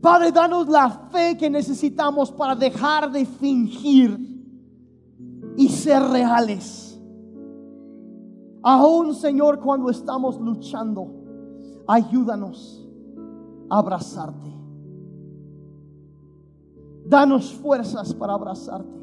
Padre, 0.01 0.33
danos 0.33 0.69
la 0.69 0.89
fe 1.11 1.37
que 1.37 1.51
necesitamos 1.51 2.33
para 2.33 2.55
dejar 2.55 3.11
de 3.11 3.27
fingir 3.27 4.19
y 5.57 5.69
ser 5.69 6.03
reales. 6.03 6.99
Aún, 8.63 9.15
Señor, 9.15 9.61
cuando 9.61 9.91
estamos 9.91 10.39
luchando, 10.41 11.11
ayúdanos 11.87 12.87
a 13.69 13.79
abrazarte. 13.79 14.51
Danos 17.07 17.53
fuerzas 17.53 18.15
para 18.15 18.35
abrazarte. 18.35 19.00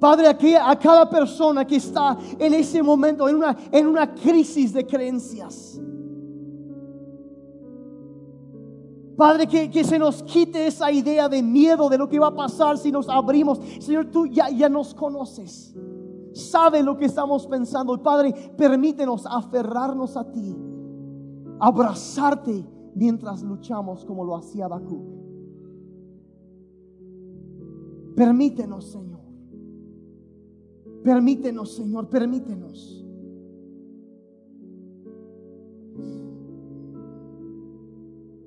Padre, 0.00 0.28
aquí 0.28 0.54
a 0.54 0.78
cada 0.78 1.08
persona 1.08 1.66
que 1.66 1.76
está 1.76 2.16
en 2.38 2.54
ese 2.54 2.82
momento, 2.82 3.28
en 3.28 3.36
una, 3.36 3.56
en 3.72 3.86
una 3.86 4.14
crisis 4.14 4.72
de 4.72 4.86
creencias. 4.86 5.80
Padre, 9.16 9.48
que, 9.48 9.68
que, 9.68 9.82
se 9.82 9.98
nos 9.98 10.22
quite 10.22 10.68
esa 10.68 10.92
idea 10.92 11.28
de 11.28 11.42
miedo 11.42 11.88
de 11.88 11.98
lo 11.98 12.08
que 12.08 12.20
va 12.20 12.28
a 12.28 12.34
pasar 12.34 12.78
si 12.78 12.92
nos 12.92 13.08
abrimos. 13.08 13.58
Señor, 13.80 14.06
tú 14.12 14.26
ya, 14.26 14.48
ya 14.48 14.68
nos 14.68 14.94
conoces. 14.94 15.74
sabe 16.32 16.84
lo 16.84 16.96
que 16.96 17.06
estamos 17.06 17.44
pensando. 17.48 18.00
Padre, 18.00 18.32
permítenos 18.56 19.26
aferrarnos 19.26 20.16
a 20.16 20.30
ti, 20.30 20.56
abrazarte 21.58 22.64
mientras 22.94 23.42
luchamos 23.42 24.04
como 24.04 24.24
lo 24.24 24.36
hacía 24.36 24.66
Habacuc. 24.66 25.02
Permítenos, 28.14 28.84
Señor. 28.84 29.17
Permítenos, 31.02 31.74
Señor, 31.74 32.08
permítenos. 32.08 32.98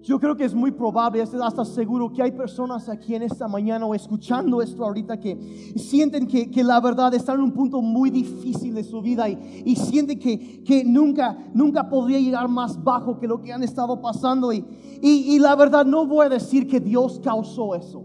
Yo 0.03 0.19
creo 0.19 0.35
que 0.35 0.43
es 0.43 0.55
muy 0.55 0.71
probable, 0.71 1.21
hasta 1.21 1.63
seguro 1.63 2.11
que 2.11 2.23
hay 2.23 2.31
personas 2.31 2.89
aquí 2.89 3.13
en 3.13 3.21
esta 3.21 3.47
mañana 3.47 3.85
o 3.85 3.93
escuchando 3.93 4.59
esto 4.61 4.83
ahorita 4.83 5.19
que 5.19 5.37
sienten 5.75 6.25
que, 6.25 6.63
la 6.63 6.81
verdad 6.81 7.13
están 7.13 7.35
en 7.35 7.43
un 7.43 7.51
punto 7.51 7.81
muy 7.81 8.09
difícil 8.09 8.73
de 8.73 8.83
su 8.83 8.99
vida 9.01 9.29
y, 9.29 9.75
sienten 9.75 10.17
que, 10.17 10.63
que, 10.63 10.83
nunca, 10.83 11.37
nunca 11.53 11.87
podría 11.87 12.19
llegar 12.19 12.49
más 12.49 12.83
bajo 12.83 13.19
que 13.19 13.27
lo 13.27 13.41
que 13.41 13.53
han 13.53 13.61
estado 13.61 14.01
pasando. 14.01 14.51
Y, 14.51 14.65
y, 15.01 15.35
y 15.35 15.39
la 15.39 15.55
verdad 15.55 15.85
no 15.85 16.07
voy 16.07 16.25
a 16.25 16.29
decir 16.29 16.67
que 16.67 16.79
Dios 16.79 17.21
causó 17.23 17.75
eso. 17.75 18.03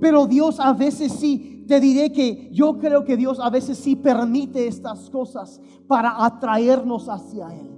Pero 0.00 0.26
Dios 0.26 0.58
a 0.58 0.72
veces 0.72 1.12
sí, 1.12 1.51
te 1.66 1.80
diré 1.80 2.12
que 2.12 2.48
yo 2.52 2.78
creo 2.78 3.04
que 3.04 3.16
Dios 3.16 3.38
a 3.40 3.50
veces 3.50 3.78
sí 3.78 3.96
permite 3.96 4.66
estas 4.66 5.10
cosas 5.10 5.60
para 5.86 6.24
atraernos 6.24 7.08
hacia 7.08 7.48
Él 7.54 7.72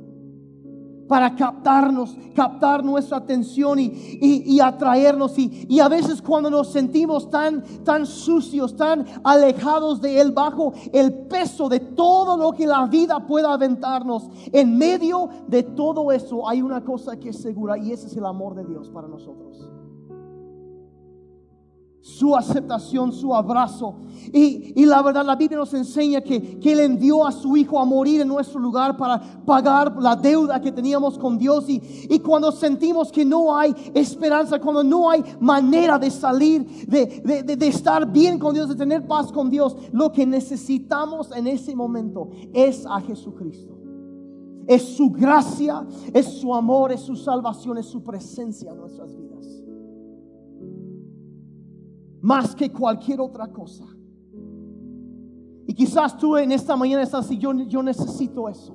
para 1.09 1.35
captarnos, 1.35 2.17
captar 2.35 2.85
nuestra 2.85 3.19
atención 3.19 3.79
y, 3.79 4.61
atraernos. 4.61 5.39
Y, 5.39 5.67
y, 5.69 5.81
a 5.81 5.89
veces 5.89 6.23
cuando 6.23 6.51
nos 6.51 6.69
sentimos 6.73 7.31
tan, 7.31 7.63
tan 7.85 8.07
sucios, 8.07 8.77
tan 8.77 9.05
alejados 9.23 10.01
de 10.01 10.21
Él, 10.21 10.33
bajo 10.33 10.73
el 10.93 11.13
peso 11.27 11.69
de 11.69 11.81
todo 11.81 12.37
lo 12.37 12.53
que 12.53 12.67
la 12.67 12.87
vida 12.87 13.27
pueda 13.27 13.53
aventarnos, 13.53 14.29
en 14.53 14.77
medio 14.77 15.29
de 15.47 15.63
todo 15.63 16.11
eso 16.13 16.49
hay 16.49 16.63
una 16.63 16.83
cosa 16.83 17.17
que 17.19 17.31
es 17.31 17.41
segura 17.41 17.77
y 17.79 17.93
ese 17.93 18.07
es 18.07 18.17
el 18.17 18.25
amor 18.25 18.55
de 18.55 18.65
Dios 18.65 18.91
para 18.91 19.09
nosotros 19.09 19.74
su 22.05 22.37
aceptación, 22.37 23.13
su 23.13 23.35
abrazo. 23.35 23.95
Y, 24.31 24.85
la 24.85 25.01
verdad, 25.01 25.25
la 25.25 25.37
Biblia 25.37 25.57
nos 25.57 25.73
enseña 25.73 26.21
que, 26.21 26.61
que, 26.61 26.73
Él 26.73 26.81
envió 26.81 27.27
a 27.27 27.33
su 27.33 27.57
Hijo 27.57 27.81
a 27.81 27.87
morir 27.87 28.21
en 28.21 28.29
nuestro 28.29 28.61
lugar 28.61 28.95
para 28.99 29.19
pagar 29.47 29.97
la 29.99 30.15
deuda 30.15 30.61
que 30.61 30.71
teníamos 30.71 31.19
con 31.19 31.39
Dios. 31.39 31.67
Y, 31.67 31.81
y 32.11 32.19
cuando 32.19 32.53
sentimos 32.53 33.11
que 33.11 33.25
no 33.25 33.57
hay 33.57 33.75
esperanza, 33.95 34.61
cuando 34.61 34.85
no 34.85 35.09
hay 35.09 35.25
manera 35.41 35.99
de 35.99 36.11
salir, 36.11 36.87
de, 36.87 37.43
de 37.43 37.67
estar 37.67 38.13
bien 38.13 38.39
con 38.39 38.53
Dios, 38.53 38.69
de 38.69 38.75
tener 38.75 39.07
paz 39.07 39.33
con 39.33 39.49
Dios, 39.49 39.75
lo 39.91 40.13
que 40.13 40.27
necesitamos 40.27 41.31
en 41.35 41.47
ese 41.47 41.75
momento 41.75 42.29
es 42.53 42.85
a 42.85 43.01
Jesucristo. 43.01 43.79
Es 44.67 44.83
su 44.95 45.09
gracia, 45.09 45.87
es 46.13 46.27
su 46.27 46.55
amor, 46.55 46.93
es 46.93 47.01
su 47.01 47.17
salvación, 47.17 47.79
es 47.79 47.87
su 47.87 48.03
presencia 48.05 48.73
en 48.73 48.77
nuestras 48.77 49.17
vidas 49.17 49.24
más 52.25 52.55
que 52.55 52.73
cualquier 52.73 53.21
otra 53.21 53.47
cosa. 53.49 53.85
Y 55.67 55.75
quizás 55.75 56.17
tú 56.17 56.39
en 56.39 56.53
esta 56.53 56.75
mañana 56.75 57.03
estás 57.03 57.27
así, 57.27 57.37
yo, 57.37 57.53
yo 57.53 57.83
necesito 57.83 58.49
eso. 58.49 58.75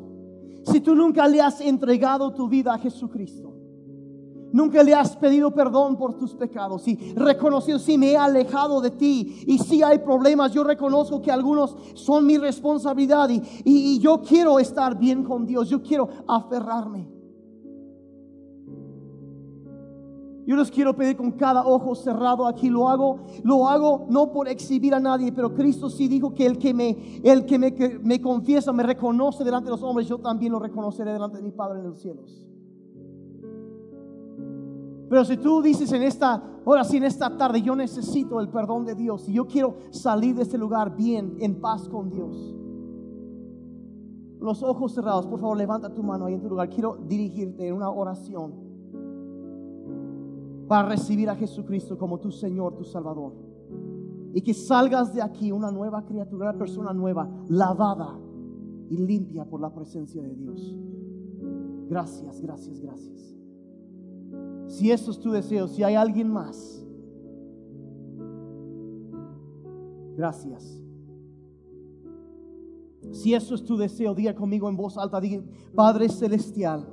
Si 0.63 0.79
tú 0.81 0.93
nunca 0.93 1.27
le 1.27 1.41
has 1.41 1.59
entregado 1.59 2.31
tu 2.31 2.47
vida 2.47 2.75
a 2.75 2.77
Jesucristo, 2.77 3.55
nunca 4.51 4.83
le 4.83 4.93
has 4.93 5.17
pedido 5.17 5.51
perdón 5.51 5.97
por 5.97 6.13
tus 6.15 6.35
pecados 6.35 6.87
y 6.87 6.95
reconocido, 7.15 7.79
si 7.79 7.97
me 7.97 8.11
he 8.11 8.17
alejado 8.17 8.81
de 8.81 8.91
ti 8.91 9.43
y 9.47 9.57
si 9.57 9.81
hay 9.81 9.97
problemas, 9.97 10.53
yo 10.53 10.63
reconozco 10.63 11.19
que 11.19 11.31
algunos 11.31 11.75
son 11.95 12.27
mi 12.27 12.37
responsabilidad 12.37 13.29
y, 13.29 13.41
y 13.65 13.97
yo 13.97 14.21
quiero 14.21 14.59
estar 14.59 14.95
bien 14.95 15.23
con 15.23 15.47
Dios, 15.47 15.69
yo 15.69 15.81
quiero 15.81 16.07
aferrarme. 16.27 17.18
Yo 20.49 20.55
les 20.55 20.71
quiero 20.71 20.95
pedir 20.95 21.15
con 21.15 21.33
cada 21.33 21.63
ojo 21.63 21.93
cerrado 21.93 22.47
aquí 22.47 22.71
lo 22.71 22.89
hago, 22.89 23.19
lo 23.43 23.67
hago 23.67 24.07
no 24.09 24.31
por 24.31 24.47
exhibir 24.47 24.95
a 24.95 24.99
nadie, 24.99 25.31
pero 25.31 25.53
Cristo 25.53 25.91
sí 25.91 26.07
dijo 26.07 26.33
que 26.33 26.43
el 26.43 26.57
que 26.57 26.73
me, 26.73 27.21
el 27.23 27.45
que 27.45 27.59
me, 27.59 27.71
me 28.01 28.19
confiesa, 28.19 28.73
me 28.73 28.81
reconoce 28.81 29.43
delante 29.43 29.65
de 29.65 29.73
los 29.73 29.83
hombres, 29.83 30.07
yo 30.07 30.17
también 30.17 30.51
lo 30.51 30.57
reconoceré 30.57 31.13
delante 31.13 31.37
de 31.37 31.43
mi 31.43 31.51
Padre 31.51 31.77
en 31.77 31.85
los 31.89 31.99
cielos. 31.99 32.47
Pero 35.07 35.23
si 35.23 35.37
tú 35.37 35.61
dices 35.61 35.91
en 35.91 36.01
esta, 36.01 36.41
ahora 36.65 36.83
sí, 36.83 36.97
en 36.97 37.03
esta 37.03 37.37
tarde, 37.37 37.61
yo 37.61 37.75
necesito 37.75 38.39
el 38.39 38.49
perdón 38.49 38.85
de 38.85 38.95
Dios 38.95 39.29
y 39.29 39.33
yo 39.33 39.45
quiero 39.45 39.75
salir 39.91 40.35
de 40.35 40.41
este 40.41 40.57
lugar 40.57 40.95
bien, 40.95 41.37
en 41.41 41.61
paz 41.61 41.87
con 41.87 42.09
Dios. 42.09 42.55
Los 44.39 44.63
ojos 44.63 44.95
cerrados, 44.95 45.27
por 45.27 45.39
favor, 45.39 45.55
levanta 45.55 45.93
tu 45.93 46.01
mano 46.01 46.25
ahí 46.25 46.33
en 46.33 46.41
tu 46.41 46.49
lugar. 46.49 46.69
Quiero 46.69 46.97
dirigirte 47.07 47.67
en 47.67 47.75
una 47.75 47.91
oración 47.91 48.68
para 50.69 50.87
recibir 50.87 51.27
a 51.31 51.35
Jesucristo 51.35 51.97
como 51.97 52.19
tu 52.19 52.31
Señor, 52.31 52.75
tu 52.75 52.83
Salvador. 52.83 53.33
Y 54.35 54.41
que 54.41 54.53
salgas 54.53 55.11
de 55.15 55.19
aquí 55.19 55.51
una 55.51 55.71
nueva 55.71 56.05
criatura, 56.05 56.51
una 56.51 56.59
persona 56.59 56.93
nueva, 56.93 57.27
lavada 57.49 58.19
y 58.87 58.97
limpia 58.97 59.45
por 59.45 59.59
la 59.61 59.73
presencia 59.73 60.21
de 60.21 60.35
Dios. 60.35 60.77
Gracias, 61.89 62.39
gracias, 62.39 62.79
gracias. 62.79 63.35
Si 64.67 64.91
eso 64.91 65.09
es 65.09 65.19
tu 65.19 65.31
deseo, 65.31 65.67
si 65.67 65.81
hay 65.81 65.95
alguien 65.95 66.29
más, 66.29 66.85
gracias. 70.15 70.83
Si 73.09 73.33
eso 73.33 73.55
es 73.55 73.63
tu 73.63 73.75
deseo, 73.75 74.13
diga 74.13 74.35
conmigo 74.35 74.69
en 74.69 74.77
voz 74.77 74.99
alta, 74.99 75.19
diga, 75.19 75.41
Padre 75.73 76.09
Celestial, 76.09 76.87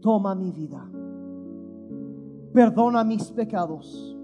toma 0.00 0.34
mi 0.34 0.50
vida 0.52 0.90
perdona 2.52 3.04
mis 3.04 3.30
pecados, 3.30 4.16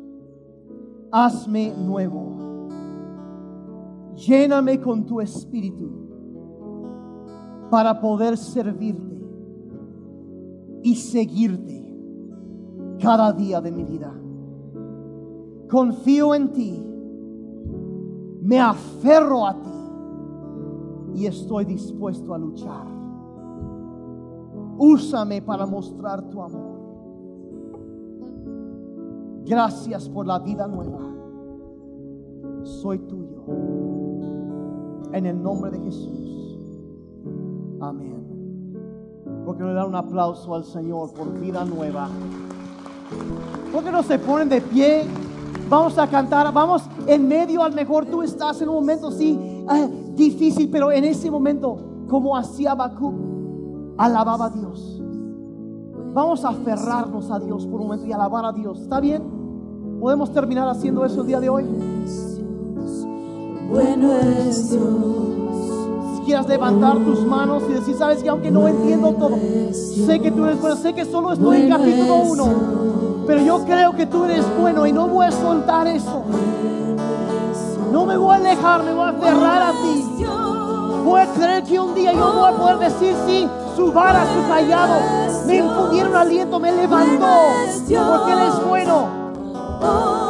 hazme 1.11 1.73
nuevo, 1.77 2.69
lléname 4.15 4.81
con 4.81 5.07
tu 5.07 5.21
espíritu 5.21 5.91
para 7.71 8.01
poder 8.01 8.37
servirte 8.37 9.19
y 10.83 10.95
seguirte 10.95 11.85
cada 13.01 13.33
día 13.33 13.61
de 13.61 13.73
mi 13.73 13.85
vida. 13.85 14.13
Confío 15.71 16.35
en 16.35 16.53
ti, 16.53 16.87
me 18.43 18.61
aferro 18.61 19.47
a 19.47 19.55
ti 19.63 19.69
y 21.15 21.27
estoy 21.27 21.65
dispuesto 21.65 22.33
a 22.35 22.39
luchar. 22.39 22.87
Úsame 24.79 25.43
para 25.43 25.67
mostrar 25.67 26.23
tu 26.31 26.43
amor. 26.43 26.78
Gracias 29.49 30.09
por 30.11 30.27
la 30.27 30.39
vida 30.39 30.67
nueva. 30.69 30.99
Soy 32.63 32.99
tuyo. 32.99 33.43
En 35.13 35.25
el 35.25 35.43
nombre 35.43 35.71
de 35.71 35.81
Jesús. 35.81 36.59
Amén. 37.81 38.75
Porque 39.47 39.65
le 39.65 39.73
dan 39.73 39.89
un 39.89 39.95
aplauso 39.95 40.55
al 40.55 40.65
Señor 40.65 41.15
por 41.15 41.33
vida 41.41 41.65
nueva? 41.65 42.09
Porque 43.73 43.91
no 43.91 44.03
se 44.03 44.19
ponen 44.19 44.51
de 44.51 44.61
pie? 44.61 45.07
Vamos 45.71 45.97
a 45.97 46.07
cantar, 46.07 46.53
vamos 46.53 46.83
en 47.07 47.27
medio, 47.27 47.63
al 47.63 47.75
mejor 47.75 48.05
tú 48.07 48.23
estás 48.23 48.61
en 48.61 48.69
un 48.69 48.77
momento 48.77 49.11
sí 49.11 49.39
eh, 49.71 50.13
difícil, 50.15 50.71
pero 50.71 50.91
en 50.93 51.05
ese 51.05 51.31
momento, 51.31 51.79
como 52.09 52.37
hacía 52.37 52.75
Bakú, 52.75 53.95
alababa 53.97 54.47
a 54.47 54.51
Dios. 54.51 55.03
Vamos 56.15 56.45
a 56.45 56.51
aferrarnos 56.51 57.31
a 57.31 57.39
Dios 57.39 57.67
por 57.67 57.81
un 57.81 57.87
momento 57.89 58.07
y 58.07 58.13
alabar 58.13 58.45
a 58.45 58.53
Dios. 58.53 58.81
¿Está 58.81 59.01
bien? 59.01 59.38
¿Podemos 60.01 60.33
terminar 60.33 60.69
haciendo 60.69 61.05
eso 61.05 61.23
el 61.23 61.27
día 61.27 61.41
de 61.41 61.49
hoy? 61.49 61.65
Bueno 63.69 64.13
es 64.13 64.71
Dios. 64.71 64.85
Si 66.15 66.23
quieras 66.23 66.47
levantar 66.47 66.99
tus 66.99 67.27
manos 67.27 67.65
y 67.69 67.73
decir, 67.73 67.97
sabes 67.97 68.23
que 68.23 68.29
aunque 68.29 68.51
no 68.51 68.69
entiendo 68.69 69.13
todo, 69.13 69.37
sé 69.73 70.21
que 70.21 70.31
tú 70.31 70.45
eres 70.45 70.61
bueno, 70.61 70.77
sé 70.77 70.95
que 70.95 71.05
solo 71.05 71.33
estoy 71.33 71.63
en 71.63 71.69
capítulo 71.69 72.17
1, 72.17 72.49
pero 73.27 73.43
yo 73.43 73.65
creo 73.65 73.93
que 73.97 74.07
tú 74.07 74.25
eres 74.25 74.45
bueno 74.61 74.87
y 74.87 74.93
no 74.93 75.09
voy 75.09 75.27
a 75.27 75.33
soltar 75.33 75.89
eso. 75.89 76.23
No 77.93 78.07
me 78.07 78.17
voy 78.17 78.35
a 78.35 78.37
alejar, 78.37 78.85
me 78.85 78.95
voy 78.95 79.05
a 79.05 79.09
aferrar 79.09 79.63
a 79.63 79.73
ti. 79.73 80.05
Voy 81.05 81.21
a 81.21 81.27
creer 81.33 81.65
que 81.65 81.81
un 81.81 81.95
día 81.95 82.13
yo 82.13 82.33
voy 82.35 82.53
a 82.53 82.57
poder 82.57 82.79
decir, 82.79 83.15
sí, 83.27 83.49
su 83.75 83.91
vara, 83.91 84.25
su 84.25 84.49
callado, 84.49 85.01
me 85.47 85.57
infundieron 85.57 86.15
aliento, 86.15 86.61
me 86.61 86.71
levantó, 86.71 87.27
porque 87.89 88.33
Él 88.33 88.39
es 88.47 88.69
bueno. 88.69 89.18
Oh. 89.81 90.28